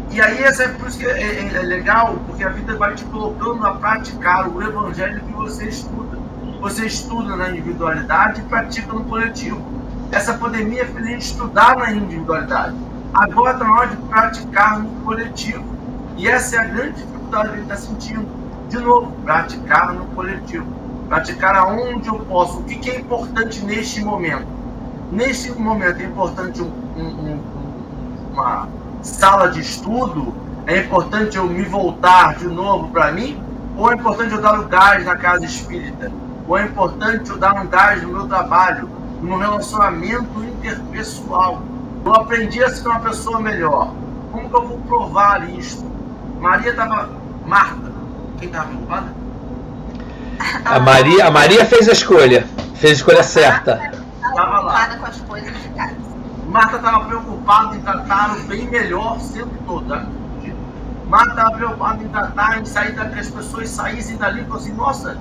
E 0.09 0.19
aí, 0.19 0.43
essa 0.43 0.63
é 0.63 0.67
por 0.69 0.87
isso 0.87 0.97
que 0.97 1.05
é, 1.05 1.21
é, 1.21 1.55
é 1.55 1.61
legal, 1.61 2.17
porque 2.25 2.43
a 2.43 2.49
vida 2.49 2.75
vai 2.75 2.95
te 2.95 3.05
colocando 3.05 3.63
a 3.63 3.75
praticar 3.75 4.49
o 4.49 4.59
evangelho 4.59 5.21
que 5.21 5.33
você 5.33 5.65
estuda. 5.65 6.17
Você 6.61 6.87
estuda 6.87 7.35
na 7.35 7.51
individualidade 7.51 8.41
e 8.41 8.43
pratica 8.45 8.91
no 8.91 9.03
coletivo. 9.03 9.61
Essa 10.11 10.33
pandemia 10.35 10.85
fez 10.85 11.05
a 11.05 11.09
gente 11.09 11.25
estudar 11.25 11.75
na 11.77 11.91
individualidade. 11.91 12.75
Agora 13.13 13.53
está 13.53 13.65
na 13.65 13.73
hora 13.73 13.87
de 13.87 13.97
praticar 13.97 14.79
no 14.79 14.89
coletivo. 15.01 15.63
E 16.17 16.27
essa 16.27 16.55
é 16.55 16.59
a 16.59 16.63
grande 16.65 17.01
dificuldade 17.01 17.49
que 17.49 17.53
a 17.53 17.57
gente 17.57 17.71
está 17.71 17.77
sentindo. 17.77 18.27
De 18.69 18.77
novo, 18.79 19.11
praticar 19.23 19.93
no 19.93 20.05
coletivo 20.07 20.83
praticar 21.13 21.55
aonde 21.55 22.07
eu 22.07 22.19
posso. 22.19 22.59
O 22.59 22.63
que, 22.63 22.89
é 22.89 22.99
importante 22.99 23.63
neste 23.63 24.03
momento? 24.03 24.47
Neste 25.11 25.51
momento 25.51 26.01
é 26.01 26.05
importante 26.05 26.61
um, 26.61 26.71
um, 26.97 27.39
uma 28.31 28.67
sala 29.01 29.51
de 29.51 29.59
estudo? 29.59 30.33
É 30.65 30.79
importante 30.79 31.37
eu 31.37 31.45
me 31.45 31.63
voltar 31.63 32.35
de 32.35 32.47
novo 32.47 32.89
para 32.89 33.11
mim? 33.11 33.41
Ou 33.77 33.91
é 33.91 33.95
importante 33.95 34.33
eu 34.33 34.41
dar 34.41 34.59
um 34.59 34.67
gás 34.67 35.05
na 35.05 35.15
casa 35.15 35.45
espírita? 35.45 36.11
Ou 36.47 36.57
é 36.57 36.65
importante 36.65 37.29
eu 37.29 37.37
dar 37.37 37.61
um 37.61 37.67
gás 37.67 38.01
no 38.01 38.09
meu 38.09 38.27
trabalho, 38.27 38.89
no 39.23 39.37
relacionamento 39.37 40.43
interpessoal? 40.43 41.61
Eu 42.05 42.13
aprendi 42.13 42.63
a 42.63 42.69
ser 42.69 42.87
uma 42.87 42.99
pessoa 42.99 43.39
melhor. 43.39 43.93
Como 44.31 44.49
que 44.49 44.55
eu 44.55 44.67
vou 44.67 44.77
provar 44.79 45.49
isso? 45.49 45.85
Maria 46.39 46.71
estava. 46.71 47.09
Marta, 47.45 47.91
quem 48.39 48.47
estava 48.47 48.67
preocupada? 48.67 49.13
A 50.65 50.79
Maria, 50.79 51.27
a 51.27 51.31
Maria 51.31 51.65
fez 51.65 51.87
a 51.87 51.93
escolha. 51.93 52.47
Fez 52.75 52.93
a 52.93 52.95
escolha 52.95 53.23
certa. 53.23 53.91
Estava 54.15 54.49
preocupada 54.51 54.97
com 54.97 55.05
as 55.05 55.21
coisas 55.21 55.61
de 55.61 55.69
casa. 55.69 55.95
Marta 56.47 56.75
estava 56.75 57.05
preocupada 57.05 57.75
em 57.75 57.81
tratar 57.81 58.37
o 58.37 58.43
bem 58.43 58.67
melhor 58.69 59.19
sempre 59.19 59.57
todo. 59.65 59.85
Né? 59.85 60.05
Marta 61.07 61.29
estava 61.29 61.51
preocupada 61.51 62.03
em 62.03 62.07
tratar, 62.09 62.59
em 62.59 62.65
sair 62.65 62.91
daqui, 62.93 63.19
as 63.19 63.29
pessoas 63.29 63.69
saíssem 63.69 64.17
dali 64.17 64.41
e 64.41 64.45
falassem, 64.45 64.73
nossa, 64.73 65.17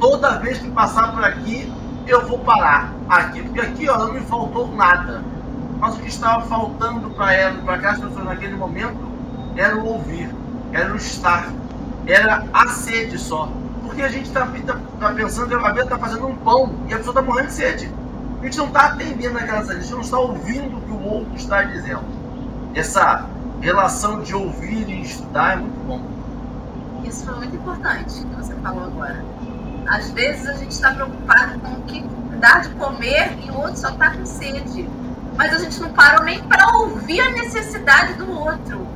toda 0.00 0.38
vez 0.38 0.58
que 0.58 0.70
passar 0.70 1.12
por 1.12 1.24
aqui, 1.24 1.72
eu 2.06 2.26
vou 2.26 2.38
parar. 2.38 2.92
Aqui, 3.08 3.42
porque 3.42 3.60
aqui 3.60 3.88
ó, 3.88 3.98
não 3.98 4.12
me 4.12 4.20
faltou 4.20 4.74
nada. 4.74 5.22
Mas 5.78 5.96
o 5.96 6.00
que 6.00 6.08
estava 6.08 6.42
faltando 6.46 7.10
para 7.10 7.34
ela, 7.34 7.62
para 7.62 7.74
aquelas 7.74 8.00
pessoas 8.00 8.24
naquele 8.24 8.56
momento, 8.56 8.98
era 9.56 9.76
o 9.76 9.86
ouvir, 9.86 10.34
era 10.72 10.92
o 10.92 10.96
estar, 10.96 11.48
era 12.06 12.44
a 12.52 12.68
sede 12.68 13.18
só 13.18 13.50
porque 13.96 14.02
a 14.02 14.08
gente 14.08 14.26
está 14.26 14.44
tá, 14.44 14.78
tá 15.00 15.14
pensando, 15.14 15.56
a 15.56 15.70
vida 15.70 15.84
está 15.84 15.98
fazendo 15.98 16.26
um 16.26 16.36
pão 16.36 16.74
e 16.86 16.92
a 16.92 16.98
pessoa 16.98 17.12
está 17.12 17.22
morrendo 17.22 17.46
de 17.46 17.54
sede. 17.54 17.90
A 18.40 18.44
gente 18.44 18.58
não 18.58 18.66
está 18.66 18.80
atendendo 18.88 19.38
aquela 19.38 19.64
sede, 19.64 19.78
a 19.78 19.80
gente 19.80 19.92
não 19.92 20.00
está 20.02 20.18
ouvindo 20.18 20.76
o 20.76 20.80
que 20.82 20.90
o 20.90 21.02
outro 21.02 21.34
está 21.34 21.62
dizendo. 21.62 22.04
Essa 22.74 23.26
relação 23.60 24.20
de 24.20 24.34
ouvir 24.34 24.86
e 24.86 25.00
estudar 25.00 25.54
é 25.54 25.56
muito 25.56 25.86
bom. 25.86 26.02
Isso 27.04 27.24
foi 27.24 27.36
muito 27.36 27.56
importante 27.56 28.20
que 28.20 28.36
você 28.36 28.54
falou 28.56 28.84
agora. 28.84 29.24
Às 29.86 30.10
vezes 30.10 30.46
a 30.48 30.54
gente 30.54 30.72
está 30.72 30.92
preocupado 30.92 31.58
com 31.60 31.72
o 31.74 31.82
que 31.82 32.02
dá 32.38 32.58
de 32.58 32.70
comer 32.70 33.38
e 33.44 33.50
o 33.50 33.58
outro 33.58 33.76
só 33.76 33.90
está 33.90 34.10
com 34.10 34.26
sede. 34.26 34.88
Mas 35.36 35.54
a 35.54 35.58
gente 35.58 35.80
não 35.80 35.92
parou 35.92 36.24
nem 36.24 36.42
para 36.44 36.66
ouvir 36.78 37.20
a 37.20 37.30
necessidade 37.30 38.14
do 38.14 38.30
outro. 38.30 38.86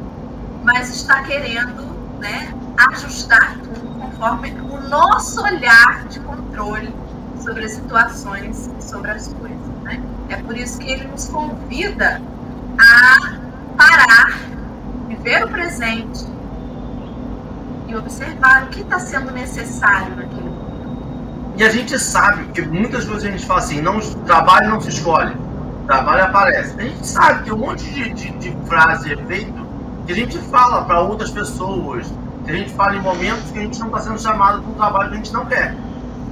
Mas 0.65 0.95
está 0.95 1.23
querendo 1.23 1.83
né, 2.19 2.53
ajustar 2.89 3.57
tudo 3.59 3.99
conforme 3.99 4.51
o 4.53 4.81
nosso 4.89 5.43
olhar 5.43 6.05
de 6.09 6.21
controle 6.21 6.95
sobre 7.43 7.65
as 7.65 7.73
situações, 7.73 8.71
sobre 8.81 9.11
as 9.11 9.33
coisas. 9.33 9.67
Né? 9.83 10.03
É 10.29 10.37
por 10.37 10.57
isso 10.57 10.79
que 10.79 10.91
ele 10.91 11.05
nos 11.09 11.27
convida 11.27 12.21
a 12.79 13.39
parar, 13.77 14.39
viver 15.09 15.45
o 15.45 15.49
presente 15.49 16.27
e 17.89 17.97
observar 17.97 18.65
o 18.65 18.67
que 18.69 18.81
está 18.81 18.99
sendo 18.99 19.33
necessário 19.33 20.15
naquele. 20.17 20.50
E 21.57 21.65
a 21.65 21.69
gente 21.69 21.99
sabe, 21.99 22.45
porque 22.45 22.63
muitas 22.63 23.05
vezes 23.05 23.25
a 23.25 23.31
gente 23.31 23.47
fala 23.47 23.61
assim, 23.61 23.81
não, 23.81 24.01
trabalho 24.25 24.71
não 24.71 24.81
se 24.81 24.89
escolhe, 24.89 25.37
trabalho 25.87 26.25
aparece. 26.25 26.75
A 26.79 26.83
gente 26.83 27.07
sabe 27.07 27.45
que 27.45 27.53
um 27.53 27.59
monte 27.59 27.85
de, 27.85 28.11
de, 28.15 28.31
de 28.31 28.57
frase, 28.67 29.13
efeito, 29.13 29.67
que 30.07 30.13
a 30.13 30.15
gente 30.15 30.39
fala 30.39 30.85
para 30.85 31.01
outras 31.01 31.31
pessoas, 31.31 32.13
que 32.45 32.51
a 32.51 32.55
gente 32.55 32.73
fala 32.73 32.97
em 32.97 33.01
momentos 33.01 33.51
que 33.51 33.59
a 33.59 33.63
gente 33.63 33.79
não 33.79 33.89
está 33.89 34.01
sendo 34.01 34.21
chamado 34.21 34.63
para 34.63 34.71
um 34.71 34.75
trabalho 34.75 35.09
que 35.11 35.15
a 35.15 35.17
gente 35.19 35.33
não 35.33 35.47
quer. 35.47 35.75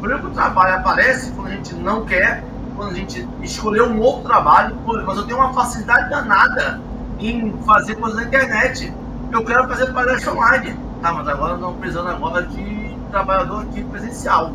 Por 0.00 0.10
exemplo, 0.10 0.30
o 0.30 0.32
trabalho 0.32 0.76
aparece 0.76 1.32
quando 1.32 1.48
a 1.48 1.50
gente 1.50 1.74
não 1.74 2.04
quer, 2.04 2.42
quando 2.76 2.92
a 2.92 2.94
gente 2.94 3.28
escolheu 3.42 3.86
um 3.86 4.00
outro 4.00 4.22
trabalho, 4.22 4.76
mas 5.04 5.16
eu 5.16 5.26
tenho 5.26 5.38
uma 5.38 5.52
facilidade 5.52 6.08
danada 6.08 6.80
em 7.18 7.52
fazer 7.66 7.96
coisas 7.96 8.18
na 8.18 8.26
internet. 8.26 8.92
Eu 9.32 9.44
quero 9.44 9.68
fazer 9.68 9.92
palestra 9.92 10.32
online. 10.32 10.76
Tá, 11.02 11.12
mas 11.12 11.28
agora 11.28 11.56
não 11.56 11.74
precisando 11.74 12.08
agora 12.08 12.42
de 12.44 12.96
trabalhador 13.10 13.62
aqui 13.62 13.84
presencial. 13.84 14.52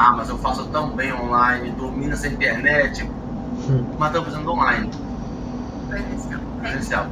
Ah, 0.00 0.12
mas 0.16 0.28
eu 0.28 0.38
faço 0.38 0.64
tão 0.66 0.90
bem 0.90 1.12
online, 1.12 1.72
domino 1.72 2.12
essa 2.12 2.28
internet, 2.28 3.02
hum. 3.68 3.84
mas 3.98 4.10
estou 4.10 4.22
precisando 4.22 4.52
online. 4.52 4.88
Presencial. 5.88 6.40
Presencial. 6.60 7.06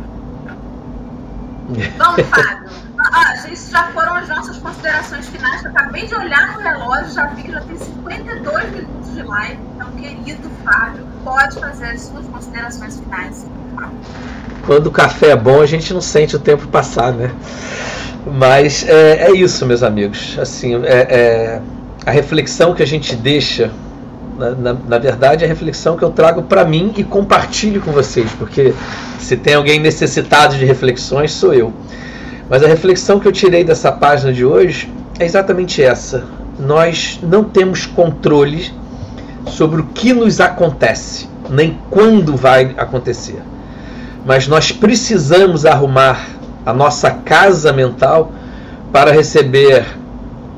Vamos, 1.98 2.26
Fábio. 2.28 2.70
Ah, 2.96 3.34
isso 3.50 3.72
já 3.72 3.88
foram 3.88 4.14
as 4.14 4.28
nossas 4.28 4.58
considerações 4.58 5.28
finais. 5.28 5.64
Eu 5.64 5.72
acabei 5.72 6.06
de 6.06 6.14
olhar 6.14 6.52
no 6.52 6.60
relógio, 6.60 7.12
já 7.12 7.26
vi 7.26 7.42
que 7.42 7.50
já 7.50 7.60
tem 7.62 7.76
52 7.76 8.70
minutos 8.70 9.14
de 9.14 9.22
live. 9.24 9.58
Então, 9.74 9.90
querido 9.90 10.48
Fábio, 10.64 11.04
pode 11.24 11.58
fazer 11.58 11.86
as 11.86 12.02
suas 12.02 12.24
considerações 12.26 13.00
finais. 13.00 13.46
Quando 14.64 14.86
o 14.86 14.92
café 14.92 15.30
é 15.30 15.36
bom, 15.36 15.60
a 15.60 15.66
gente 15.66 15.92
não 15.92 16.00
sente 16.00 16.36
o 16.36 16.38
tempo 16.38 16.68
passar, 16.68 17.12
né? 17.12 17.34
Mas 18.24 18.88
é, 18.88 19.26
é 19.26 19.32
isso, 19.32 19.66
meus 19.66 19.82
amigos. 19.82 20.38
Assim, 20.38 20.76
é, 20.84 21.00
é, 21.10 21.62
a 22.06 22.12
reflexão 22.12 22.72
que 22.72 22.84
a 22.84 22.86
gente 22.86 23.16
deixa, 23.16 23.72
na, 24.38 24.50
na, 24.50 24.72
na 24.72 24.98
verdade, 24.98 25.42
é 25.42 25.46
a 25.46 25.48
reflexão 25.48 25.96
que 25.96 26.04
eu 26.04 26.10
trago 26.10 26.44
para 26.44 26.64
mim 26.64 26.94
e 26.96 27.02
compartilho 27.02 27.82
com 27.82 27.90
vocês, 27.90 28.30
porque 28.38 28.72
se 29.18 29.36
tem 29.36 29.54
alguém 29.54 29.80
necessitado 29.80 30.56
de 30.56 30.64
reflexões, 30.64 31.32
sou 31.32 31.52
eu. 31.52 31.72
Mas 32.48 32.62
a 32.62 32.68
reflexão 32.68 33.18
que 33.18 33.26
eu 33.26 33.32
tirei 33.32 33.64
dessa 33.64 33.90
página 33.90 34.32
de 34.32 34.44
hoje 34.44 34.88
é 35.18 35.24
exatamente 35.24 35.82
essa. 35.82 36.24
Nós 36.60 37.18
não 37.20 37.42
temos 37.42 37.86
controle 37.86 38.72
sobre 39.48 39.80
o 39.80 39.86
que 39.86 40.12
nos 40.12 40.40
acontece, 40.40 41.28
nem 41.50 41.76
quando 41.90 42.36
vai 42.36 42.72
acontecer. 42.78 43.42
Mas 44.24 44.46
nós 44.46 44.70
precisamos 44.70 45.66
arrumar 45.66 46.24
a 46.64 46.72
nossa 46.72 47.10
casa 47.10 47.72
mental 47.72 48.30
para 48.92 49.10
receber 49.10 49.84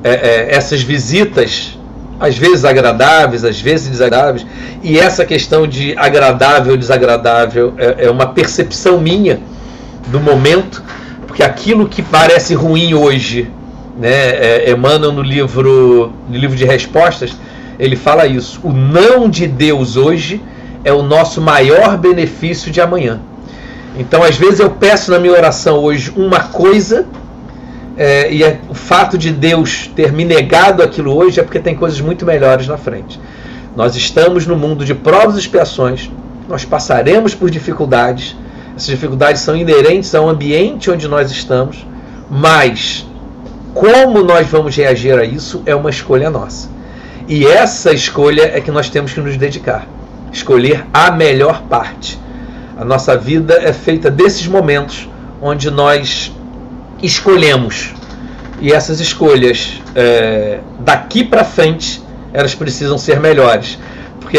é, 0.02 0.10
é, 0.10 0.54
essas 0.54 0.82
visitas, 0.82 1.78
às 2.20 2.36
vezes 2.36 2.64
agradáveis, 2.64 3.44
às 3.44 3.60
vezes 3.60 3.88
desagradáveis. 3.88 4.46
E 4.82 4.98
essa 4.98 5.24
questão 5.24 5.66
de 5.66 5.96
agradável 5.96 6.72
ou 6.72 6.78
desagradável 6.78 7.74
é, 7.78 8.06
é 8.06 8.10
uma 8.10 8.26
percepção 8.28 9.00
minha 9.00 9.40
do 10.08 10.20
momento, 10.20 10.82
porque 11.26 11.42
aquilo 11.42 11.88
que 11.88 12.02
parece 12.02 12.54
ruim 12.54 12.94
hoje, 12.94 13.50
né, 13.98 14.70
é, 14.70 14.76
no 14.76 15.22
livro, 15.22 16.12
no 16.28 16.36
livro 16.36 16.56
de 16.56 16.64
respostas, 16.64 17.36
ele 17.78 17.96
fala 17.96 18.26
isso. 18.26 18.60
O 18.64 18.72
não 18.72 19.28
de 19.28 19.46
Deus 19.46 19.96
hoje 19.96 20.42
é 20.84 20.92
o 20.92 21.02
nosso 21.02 21.40
maior 21.40 21.96
benefício 21.96 22.70
de 22.70 22.80
amanhã. 22.80 23.20
Então, 23.98 24.22
às 24.22 24.36
vezes, 24.36 24.60
eu 24.60 24.70
peço 24.70 25.10
na 25.10 25.18
minha 25.18 25.32
oração 25.32 25.78
hoje 25.78 26.12
uma 26.16 26.40
coisa, 26.40 27.06
é, 27.98 28.32
e 28.32 28.42
é, 28.44 28.60
o 28.68 28.74
fato 28.74 29.18
de 29.18 29.32
Deus 29.32 29.90
ter 29.94 30.12
me 30.12 30.24
negado 30.24 30.82
aquilo 30.82 31.14
hoje 31.14 31.40
é 31.40 31.42
porque 31.42 31.58
tem 31.58 31.74
coisas 31.74 32.00
muito 32.00 32.24
melhores 32.24 32.66
na 32.66 32.78
frente. 32.78 33.20
Nós 33.76 33.96
estamos 33.96 34.46
no 34.46 34.56
mundo 34.56 34.84
de 34.84 34.94
provas 34.94 35.36
e 35.36 35.40
expiações, 35.40 36.10
nós 36.48 36.64
passaremos 36.64 37.34
por 37.34 37.50
dificuldades, 37.50 38.36
essas 38.74 38.88
dificuldades 38.88 39.42
são 39.42 39.56
inerentes 39.56 40.14
ao 40.14 40.28
ambiente 40.28 40.90
onde 40.90 41.06
nós 41.08 41.30
estamos, 41.30 41.84
mas 42.30 43.06
como 43.74 44.22
nós 44.22 44.46
vamos 44.46 44.74
reagir 44.76 45.18
a 45.18 45.24
isso 45.24 45.62
é 45.66 45.74
uma 45.74 45.90
escolha 45.90 46.30
nossa. 46.30 46.70
E 47.26 47.46
essa 47.46 47.92
escolha 47.92 48.50
é 48.54 48.60
que 48.60 48.70
nós 48.70 48.88
temos 48.88 49.12
que 49.12 49.20
nos 49.20 49.36
dedicar 49.36 49.86
escolher 50.32 50.84
a 50.92 51.10
melhor 51.10 51.62
parte 51.62 52.18
a 52.78 52.84
nossa 52.84 53.16
vida 53.16 53.58
é 53.60 53.72
feita 53.72 54.08
desses 54.08 54.46
momentos 54.46 55.08
onde 55.42 55.68
nós 55.68 56.32
escolhemos. 57.02 57.94
E 58.60 58.72
essas 58.72 59.00
escolhas, 59.00 59.80
é, 59.94 60.60
daqui 60.80 61.22
para 61.22 61.44
frente, 61.44 62.02
elas 62.32 62.54
precisam 62.54 62.98
ser 62.98 63.20
melhores. 63.20 63.78
Porque 64.20 64.38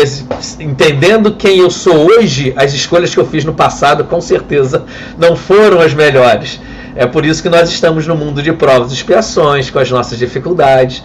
entendendo 0.60 1.34
quem 1.34 1.60
eu 1.60 1.72
sou 1.72 2.12
hoje, 2.12 2.53
as 2.55 2.74
escolhas 2.74 3.14
que 3.14 3.20
eu 3.20 3.26
fiz 3.26 3.45
no 3.45 3.53
passado, 3.53 4.03
com 4.03 4.22
certeza, 4.22 4.86
não 5.18 5.36
foram 5.36 5.80
as 5.80 5.93
melhores. 5.93 6.60
É 6.95 7.05
por 7.05 7.26
isso 7.26 7.41
que 7.41 7.49
nós 7.49 7.70
estamos 7.70 8.05
no 8.05 8.16
mundo 8.16 8.43
de 8.43 8.51
provas 8.51 8.91
e 8.91 8.95
expiações, 8.95 9.70
com 9.70 9.80
as 9.80 9.89
nossas 9.89 10.20
dificuldades. 10.20 11.03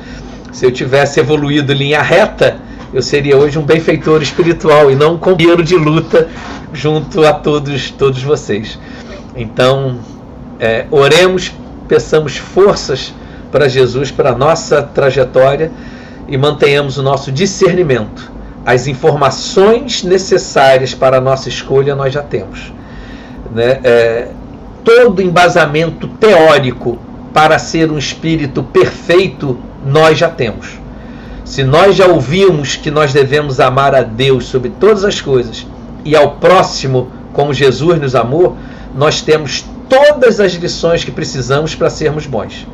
Se 0.53 0.67
eu 0.67 0.73
tivesse 0.73 1.21
evoluído 1.21 1.73
em 1.73 1.77
linha 1.77 2.03
reta, 2.03 2.59
eu 2.93 3.03
seria 3.03 3.37
hoje 3.37 3.59
um 3.59 3.63
benfeitor 3.63 4.23
espiritual 4.23 4.91
e 4.91 4.95
não 4.95 5.15
um 5.15 5.19
companheiro 5.19 5.63
de 5.63 5.77
luta 5.77 6.29
junto 6.73 7.25
a 7.25 7.33
todos, 7.33 7.91
todos 7.91 8.23
vocês. 8.23 8.79
Então, 9.37 9.99
é, 10.61 10.87
oremos, 10.91 11.53
peçamos 11.89 12.37
forças 12.37 13.15
para 13.51 13.69
Jesus, 13.69 14.11
para 14.11 14.31
a 14.31 14.35
nossa 14.37 14.83
trajetória 14.83 15.71
e 16.27 16.37
mantenhamos 16.37 16.99
o 16.99 17.03
nosso 17.03 17.31
discernimento. 17.31 18.33
As 18.65 18.87
informações 18.87 20.03
necessárias 20.03 20.95
para 20.95 21.19
a 21.19 21.21
nossa 21.21 21.49
escolha 21.49 21.95
nós 21.95 22.13
já 22.13 22.23
temos. 22.23 22.73
Né? 23.55 23.81
É, 23.85 24.29
todo 24.83 25.23
embasamento 25.23 26.09
teórico 26.09 26.99
para 27.33 27.59
ser 27.59 27.91
um 27.91 27.99
espírito 27.99 28.63
perfeito 28.63 29.59
nós 29.85 30.19
já 30.19 30.29
temos. 30.29 30.79
Se 31.45 31.63
nós 31.63 31.95
já 31.95 32.07
ouvimos 32.07 32.75
que 32.77 32.91
nós 32.91 33.13
devemos 33.13 33.61
amar 33.61 33.95
a 33.95 34.03
Deus 34.03 34.47
sobre 34.47 34.71
todas 34.71 35.05
as 35.05 35.21
coisas 35.21 35.67
e 36.05 36.17
ao 36.17 36.37
próximo 36.37 37.11
como 37.33 37.53
Jesus 37.53 38.01
nos 38.01 38.15
amou, 38.15 38.57
nós 38.95 39.21
temos 39.21 39.65
todas 39.89 40.41
as 40.41 40.53
lições 40.53 41.05
que 41.05 41.11
precisamos 41.11 41.75
para 41.75 41.91
sermos 41.91 42.27
bons. 42.27 42.67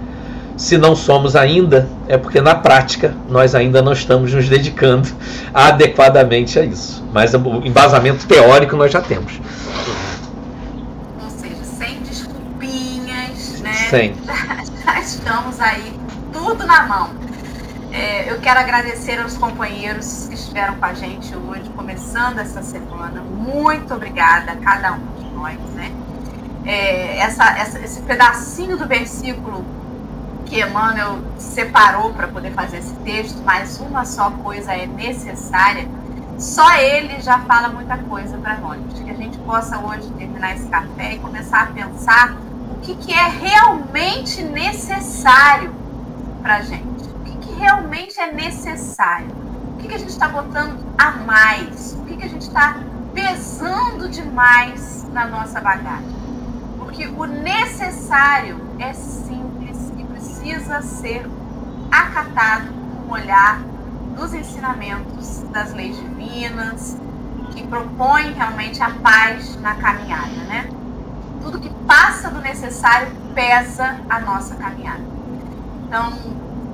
Se 0.57 0.77
não 0.77 0.95
somos 0.95 1.35
ainda, 1.37 1.89
é 2.07 2.19
porque 2.19 2.39
na 2.39 2.55
prática 2.55 3.15
nós 3.31 3.55
ainda 3.55 3.81
não 3.81 3.93
estamos 3.93 4.35
nos 4.35 4.47
dedicando 4.47 5.09
adequadamente 5.55 6.59
a 6.59 6.65
isso. 6.65 7.03
Mas 7.13 7.33
o 7.33 7.39
embasamento 7.65 8.27
teórico 8.27 8.77
nós 8.77 8.93
já 8.93 9.01
temos. 9.01 9.41
Ou 11.23 11.31
seja, 11.31 11.65
sem 11.65 12.01
desculpinhas, 12.03 13.61
né? 13.61 13.73
Sem. 13.89 14.15
Já, 14.27 14.95
já 14.95 15.01
estamos 15.01 15.61
aí, 15.61 15.95
tudo 16.33 16.67
na 16.67 16.87
mão. 16.87 17.11
É, 17.93 18.31
eu 18.31 18.39
quero 18.39 18.61
agradecer 18.61 19.19
aos 19.19 19.37
companheiros 19.37 20.27
que 20.29 20.35
estiveram 20.35 20.77
com 20.77 20.85
a 20.85 20.95
gente 20.95 21.35
hoje, 21.35 21.69
começando 21.75 22.39
essa 22.39 22.63
semana. 22.63 23.21
Muito 23.21 23.93
obrigada 23.95 24.53
a 24.53 24.57
cada 24.57 24.93
um 24.93 25.07
de 25.19 25.35
nós, 25.35 25.59
né? 25.75 25.91
É, 26.65 27.19
essa, 27.19 27.45
essa, 27.59 27.79
esse 27.81 28.01
pedacinho 28.03 28.77
do 28.77 28.87
versículo 28.87 29.65
que 30.47 30.61
Emmanuel 30.61 31.21
separou 31.39 32.13
para 32.13 32.29
poder 32.29 32.53
fazer 32.53 32.79
esse 32.79 32.95
texto, 32.97 33.41
mas 33.45 33.79
uma 33.79 34.05
só 34.05 34.31
coisa 34.31 34.73
é 34.73 34.87
necessária, 34.87 35.89
só 36.39 36.75
ele 36.77 37.21
já 37.21 37.39
fala 37.41 37.69
muita 37.69 37.97
coisa 37.99 38.37
para 38.39 38.57
nós. 38.59 38.81
Que 39.05 39.11
a 39.11 39.15
gente 39.15 39.39
possa 39.39 39.79
hoje 39.79 40.11
terminar 40.19 40.55
esse 40.55 40.67
café 40.69 41.15
e 41.15 41.19
começar 41.19 41.63
a 41.63 41.67
pensar 41.67 42.37
o 42.71 42.81
que, 42.81 42.95
que 42.97 43.13
é 43.13 43.29
realmente 43.29 44.43
necessário 44.43 45.73
para 46.43 46.63
gente 46.63 47.01
realmente 47.61 48.19
é 48.19 48.33
necessário? 48.33 49.29
O 49.75 49.77
que, 49.77 49.89
que 49.89 49.95
a 49.95 49.99
gente 49.99 50.09
está 50.09 50.29
botando 50.29 50.79
a 50.97 51.11
mais? 51.13 51.93
O 51.93 52.05
que, 52.07 52.17
que 52.17 52.25
a 52.25 52.29
gente 52.29 52.43
está 52.43 52.79
pesando 53.13 54.09
demais 54.09 55.07
na 55.13 55.27
nossa 55.27 55.61
bagagem? 55.61 56.20
Porque 56.91 57.07
o 57.07 57.25
necessário 57.25 58.59
é 58.81 58.93
simples 58.93 59.93
e 59.97 60.03
precisa 60.03 60.83
ser 60.83 61.25
acatado 61.89 62.67
com 62.73 63.13
o 63.13 63.13
olhar 63.13 63.61
dos 64.17 64.35
ensinamentos 64.35 65.45
das 65.53 65.73
leis 65.73 65.97
divinas, 65.97 66.97
que 67.53 67.65
propõem 67.69 68.33
realmente 68.33 68.83
a 68.83 68.91
paz 68.91 69.57
na 69.61 69.77
caminhada, 69.77 70.35
né? 70.49 70.69
Tudo 71.41 71.61
que 71.61 71.71
passa 71.87 72.29
do 72.29 72.41
necessário 72.41 73.09
pesa 73.37 74.01
a 74.11 74.19
nossa 74.19 74.57
caminhada. 74.57 75.05
Então, 75.87 76.13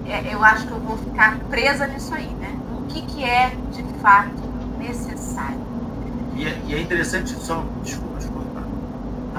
é, 0.07 0.35
eu 0.35 0.43
acho 0.43 0.67
que 0.67 0.73
eu 0.73 0.81
vou 0.81 0.97
ficar 0.97 1.39
presa 1.51 1.87
nisso 1.87 2.15
aí, 2.15 2.29
né? 2.41 2.57
O 2.79 2.87
que, 2.87 3.03
que 3.03 3.23
é 3.23 3.51
de 3.71 3.83
fato 4.01 4.43
necessário. 4.79 5.61
E 6.35 6.47
é, 6.47 6.59
e 6.65 6.75
é 6.75 6.81
interessante, 6.81 7.33
só. 7.33 7.67
Desculpa. 7.83 8.06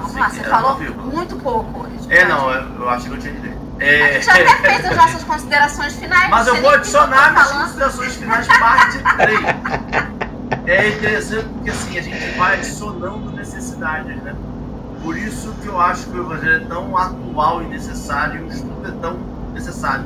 Vamos 0.01 0.15
lá, 0.15 0.29
você 0.29 0.39
era 0.39 0.49
falou 0.49 0.79
muito 0.79 1.35
pouco 1.37 1.81
hoje. 1.85 1.97
É, 2.09 2.25
não, 2.25 2.49
eu, 2.51 2.81
eu 2.81 2.89
acho 2.89 3.05
que 3.07 3.11
eu 3.13 3.19
tinha 3.19 3.33
que 3.33 3.39
dizer. 3.41 3.57
A 3.79 3.83
É, 3.83 4.13
gente 4.13 4.25
já 4.25 4.33
até 4.33 4.55
fez 4.55 4.85
as 4.85 4.95
nossas 4.97 5.23
considerações 5.23 5.93
finais. 5.95 6.29
Mas 6.29 6.47
eu 6.47 6.55
vou 6.55 6.71
eu 6.71 6.77
adicionar 6.77 7.31
minhas 7.31 7.47
falando. 7.49 7.63
considerações 7.65 8.15
finais 8.15 8.47
parte 8.47 8.97
3. 9.17 9.39
É 10.65 10.89
interessante 10.89 11.45
porque 11.49 11.69
assim, 11.69 11.97
a 11.97 12.01
gente 12.01 12.37
vai 12.37 12.53
adicionando 12.55 13.31
necessidades, 13.31 14.15
né? 14.23 14.33
Por 15.03 15.17
isso 15.17 15.53
que 15.61 15.67
eu 15.67 15.79
acho 15.79 16.07
que 16.07 16.17
o 16.17 16.21
evangelho 16.23 16.63
é 16.63 16.67
tão 16.67 16.97
atual 16.97 17.61
e 17.63 17.67
necessário, 17.67 18.41
e 18.41 18.43
o 18.43 18.47
estudo 18.47 18.87
é 18.87 18.91
tão 19.01 19.17
necessário. 19.53 20.05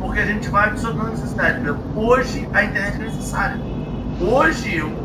Porque 0.00 0.20
a 0.20 0.26
gente 0.26 0.48
vai 0.50 0.68
adicionando 0.68 1.10
necessidades. 1.10 1.62
Hoje 1.94 2.48
a 2.52 2.64
internet 2.64 2.96
é 2.96 3.04
necessária. 3.04 3.56
Hoje 4.20 4.82
um- 4.82 5.03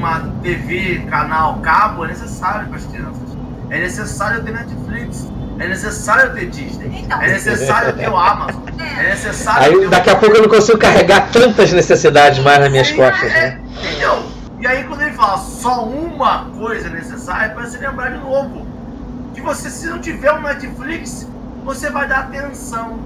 uma 0.00 0.20
TV, 0.42 1.04
canal, 1.10 1.58
cabo 1.60 2.06
é 2.06 2.08
necessário 2.08 2.68
para 2.68 2.78
as 2.78 2.86
crianças. 2.86 3.28
É 3.68 3.78
necessário 3.78 4.42
ter 4.42 4.52
Netflix. 4.52 5.28
É 5.58 5.68
necessário 5.68 6.32
ter 6.32 6.46
Disney. 6.48 7.02
Então, 7.04 7.20
É 7.20 7.28
necessário 7.28 7.92
ter 7.92 8.08
o 8.08 8.16
Amazon. 8.16 8.62
É 8.80 9.04
é, 9.04 9.10
necessário 9.10 9.82
Aí 9.82 9.88
daqui 9.88 10.08
a 10.08 10.16
pouco 10.16 10.34
eu 10.34 10.42
não 10.42 10.48
consigo 10.48 10.78
carregar 10.78 11.30
tantas 11.30 11.70
necessidades 11.70 12.38
mais 12.38 12.60
nas 12.60 12.70
minhas 12.70 12.88
Sim, 12.88 12.96
costas, 12.96 13.30
é, 13.30 13.50
né? 13.50 13.60
Entendeu? 13.78 14.22
E 14.58 14.66
aí 14.66 14.84
quando 14.84 15.02
ele 15.02 15.12
fala 15.12 15.36
só 15.36 15.84
uma 15.84 16.46
coisa 16.46 16.88
necessária, 16.88 17.46
é 17.46 17.48
para 17.50 17.66
você 17.66 17.76
lembrar 17.76 18.08
de 18.10 18.18
novo. 18.18 18.66
Que 19.34 19.42
você, 19.42 19.68
se 19.68 19.86
não 19.86 20.00
tiver 20.00 20.32
um 20.32 20.40
Netflix, 20.40 21.28
você 21.62 21.90
vai 21.90 22.08
dar 22.08 22.20
atenção 22.20 22.98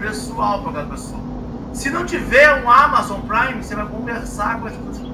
pessoal 0.00 0.62
para 0.62 0.70
aquela 0.70 0.86
pessoa. 0.96 1.20
Se 1.72 1.90
não 1.90 2.04
tiver 2.04 2.52
um 2.64 2.68
Amazon 2.68 3.20
Prime, 3.20 3.62
você 3.62 3.76
vai 3.76 3.86
conversar 3.86 4.58
com 4.58 4.66
as 4.66 4.72
pessoas. 4.72 5.09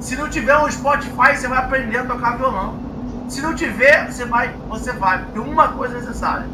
Se 0.00 0.14
não 0.16 0.28
tiver 0.28 0.56
um 0.58 0.70
Spotify, 0.70 1.36
você 1.36 1.48
vai 1.48 1.58
aprender 1.58 1.98
a 1.98 2.04
tocar 2.04 2.36
violão. 2.36 2.78
Se 3.28 3.40
não 3.42 3.54
tiver, 3.54 4.10
você 4.10 4.24
vai, 4.24 4.54
você 4.68 4.92
vai. 4.92 5.22
Porque 5.24 5.38
uma 5.38 5.68
coisa 5.68 5.96
é 5.96 6.00
necessária. 6.00 6.46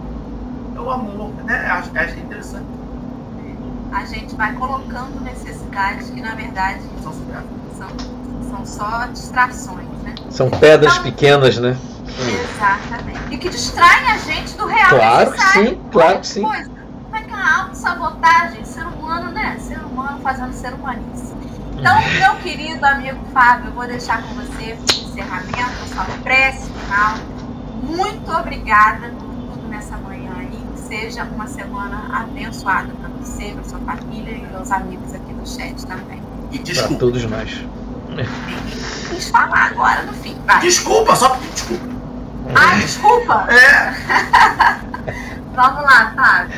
É 0.75 0.81
o 0.81 0.91
amor, 0.91 1.33
né? 1.45 1.67
Acho, 1.71 1.91
acho 1.97 2.19
interessante. 2.19 2.65
a 3.93 4.07
gente 4.07 4.35
vai 4.37 4.55
colocando 4.55 5.21
necessidades 5.21 6.09
que, 6.09 6.21
na 6.23 6.35
verdade, 6.35 6.81
São 7.03 7.13
são, 7.13 7.89
são 8.51 8.65
só 8.67 9.07
distrações, 9.07 9.87
né? 10.03 10.15
São 10.31 10.49
pedras 10.49 10.93
Então- 10.93 11.03
pequenas, 11.05 11.59
né? 11.59 11.77
Exatamente. 12.19 13.21
E 13.35 13.37
que 13.39 13.49
distraem 13.51 14.07
a 14.11 14.17
gente 14.19 14.57
do 14.57 14.67
real 14.67 14.89
Claro 14.91 15.33
que 15.33 15.39
necessário. 15.39 15.69
sim, 15.69 15.81
claro 15.91 16.21
que 16.21 16.27
sim. 16.27 16.43
Coisa. 16.43 16.71
Como 17.05 17.17
é 17.17 17.23
que 17.23 17.31
é 17.31 17.35
uma 17.35 17.63
autossabotagem? 17.65 18.65
Ser 18.65 18.87
humano, 18.87 19.31
né? 19.31 19.57
Ser 19.61 19.79
humano 19.79 20.19
fazendo 20.23 20.53
ser 20.53 20.73
humanice. 20.73 21.35
Então, 21.83 22.01
meu 22.13 22.37
querido 22.37 22.87
amigo 22.87 23.19
Fábio, 23.35 23.67
eu 23.67 23.73
vou 23.73 23.85
deixar 23.89 24.23
com 24.23 24.35
você 24.35 24.79
o 24.79 25.09
encerramento, 25.09 25.83
a 25.83 25.87
sua 25.93 26.05
prece 26.23 26.71
final. 26.71 27.17
Muito 27.83 28.31
obrigada 28.31 29.09
por 29.09 29.27
tudo 29.27 29.69
nessa 29.69 29.97
manhã 29.97 30.31
aí. 30.39 30.65
Que 30.75 30.79
seja 30.81 31.25
uma 31.25 31.49
semana 31.49 32.05
abençoada 32.13 32.93
para 33.01 33.09
você, 33.09 33.47
para 33.47 33.65
sua 33.65 33.81
família 33.81 34.31
e 34.31 34.47
meus 34.47 34.71
amigos 34.71 35.13
aqui 35.13 35.33
do 35.33 35.45
chat 35.45 35.85
também. 35.85 36.23
E 36.53 36.59
Para 36.59 36.65
desculpa. 36.73 37.01
todos 37.01 37.25
nós. 37.25 37.65
Quis 39.11 39.29
falar 39.31 39.73
agora 39.73 40.03
no 40.05 40.13
fim. 40.13 40.37
Vai. 40.47 40.61
Desculpa, 40.61 41.17
só 41.17 41.31
porque 41.31 41.49
desculpa. 41.49 41.87
Ah, 42.55 42.77
desculpa. 42.77 43.47
É. 43.51 43.95
Vamos 45.57 45.83
lá, 45.83 46.13
Fábio. 46.15 46.57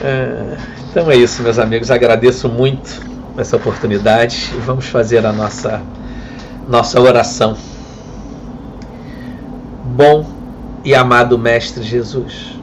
É, 0.00 0.56
então 0.90 1.10
é 1.10 1.16
isso, 1.16 1.42
meus 1.42 1.58
amigos. 1.58 1.90
Agradeço 1.90 2.48
muito 2.48 3.13
essa 3.36 3.56
oportunidade 3.56 4.52
e 4.56 4.60
vamos 4.60 4.86
fazer 4.86 5.26
a 5.26 5.32
nossa, 5.32 5.82
nossa 6.68 7.00
oração. 7.00 7.56
Bom 9.84 10.26
e 10.84 10.94
amado 10.94 11.38
Mestre 11.38 11.82
Jesus, 11.82 12.58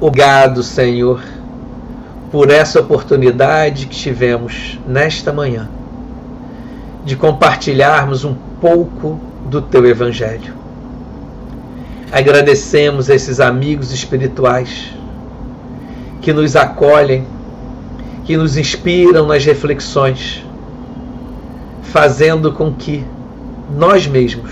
obrigado, 0.00 0.62
Senhor, 0.62 1.22
por 2.30 2.50
essa 2.50 2.80
oportunidade 2.80 3.86
que 3.86 3.96
tivemos 3.96 4.78
nesta 4.86 5.32
manhã 5.32 5.68
de 7.04 7.16
compartilharmos 7.16 8.24
um 8.24 8.34
pouco 8.60 9.20
do 9.46 9.62
Teu 9.62 9.86
Evangelho. 9.86 10.54
Agradecemos 12.10 13.08
esses 13.08 13.40
amigos 13.40 13.92
espirituais 13.92 14.92
que 16.20 16.32
nos 16.32 16.56
acolhem, 16.56 17.24
que 18.26 18.36
nos 18.36 18.56
inspiram 18.56 19.24
nas 19.24 19.44
reflexões, 19.44 20.44
fazendo 21.84 22.52
com 22.52 22.72
que 22.74 23.04
nós 23.78 24.06
mesmos 24.08 24.50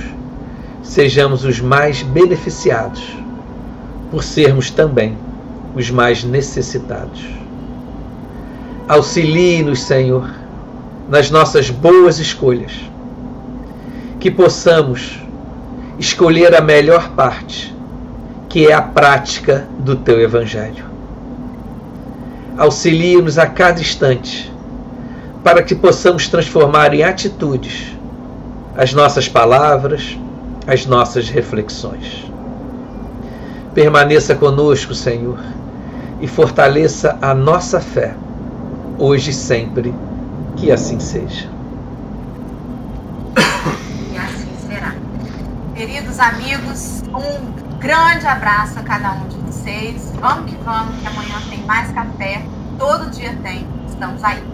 sejamos 0.80 1.44
os 1.44 1.60
mais 1.60 2.02
beneficiados 2.02 3.04
por 4.12 4.22
sermos 4.22 4.70
também 4.70 5.18
os 5.74 5.90
mais 5.90 6.22
necessitados. 6.22 7.20
Auxilie-nos, 8.86 9.82
Senhor, 9.82 10.30
nas 11.08 11.28
nossas 11.30 11.68
boas 11.68 12.20
escolhas, 12.20 12.72
que 14.20 14.30
possamos 14.30 15.18
escolher 15.98 16.54
a 16.54 16.60
melhor 16.60 17.10
parte, 17.10 17.74
que 18.48 18.68
é 18.68 18.72
a 18.72 18.82
prática 18.82 19.66
do 19.80 19.96
teu 19.96 20.20
Evangelho. 20.20 20.93
Auxilie-nos 22.56 23.38
a 23.38 23.46
cada 23.46 23.80
instante, 23.80 24.52
para 25.42 25.62
que 25.62 25.74
possamos 25.74 26.28
transformar 26.28 26.94
em 26.94 27.02
atitudes 27.02 27.92
as 28.76 28.92
nossas 28.92 29.28
palavras, 29.28 30.18
as 30.66 30.86
nossas 30.86 31.28
reflexões. 31.28 32.24
Permaneça 33.74 34.34
conosco, 34.34 34.94
Senhor, 34.94 35.38
e 36.20 36.26
fortaleça 36.26 37.18
a 37.20 37.34
nossa 37.34 37.80
fé, 37.80 38.14
hoje 38.98 39.30
e 39.30 39.34
sempre, 39.34 39.94
que 40.56 40.70
assim 40.70 41.00
seja. 41.00 41.48
E 44.12 44.16
assim 44.16 44.48
será. 44.68 44.94
Queridos 45.74 46.18
amigos, 46.20 47.02
um 47.08 47.78
grande 47.78 48.26
abraço 48.26 48.78
a 48.78 48.82
cada 48.82 49.12
um 49.12 49.28
de 49.28 49.43
vocês. 49.54 50.12
Vamos 50.20 50.50
que 50.50 50.56
vamos, 50.64 51.00
que 51.00 51.06
amanhã 51.06 51.40
tem 51.48 51.64
mais 51.64 51.92
café. 51.92 52.44
Todo 52.78 53.10
dia 53.10 53.36
tem. 53.42 53.66
Estamos 53.88 54.22
aí. 54.24 54.53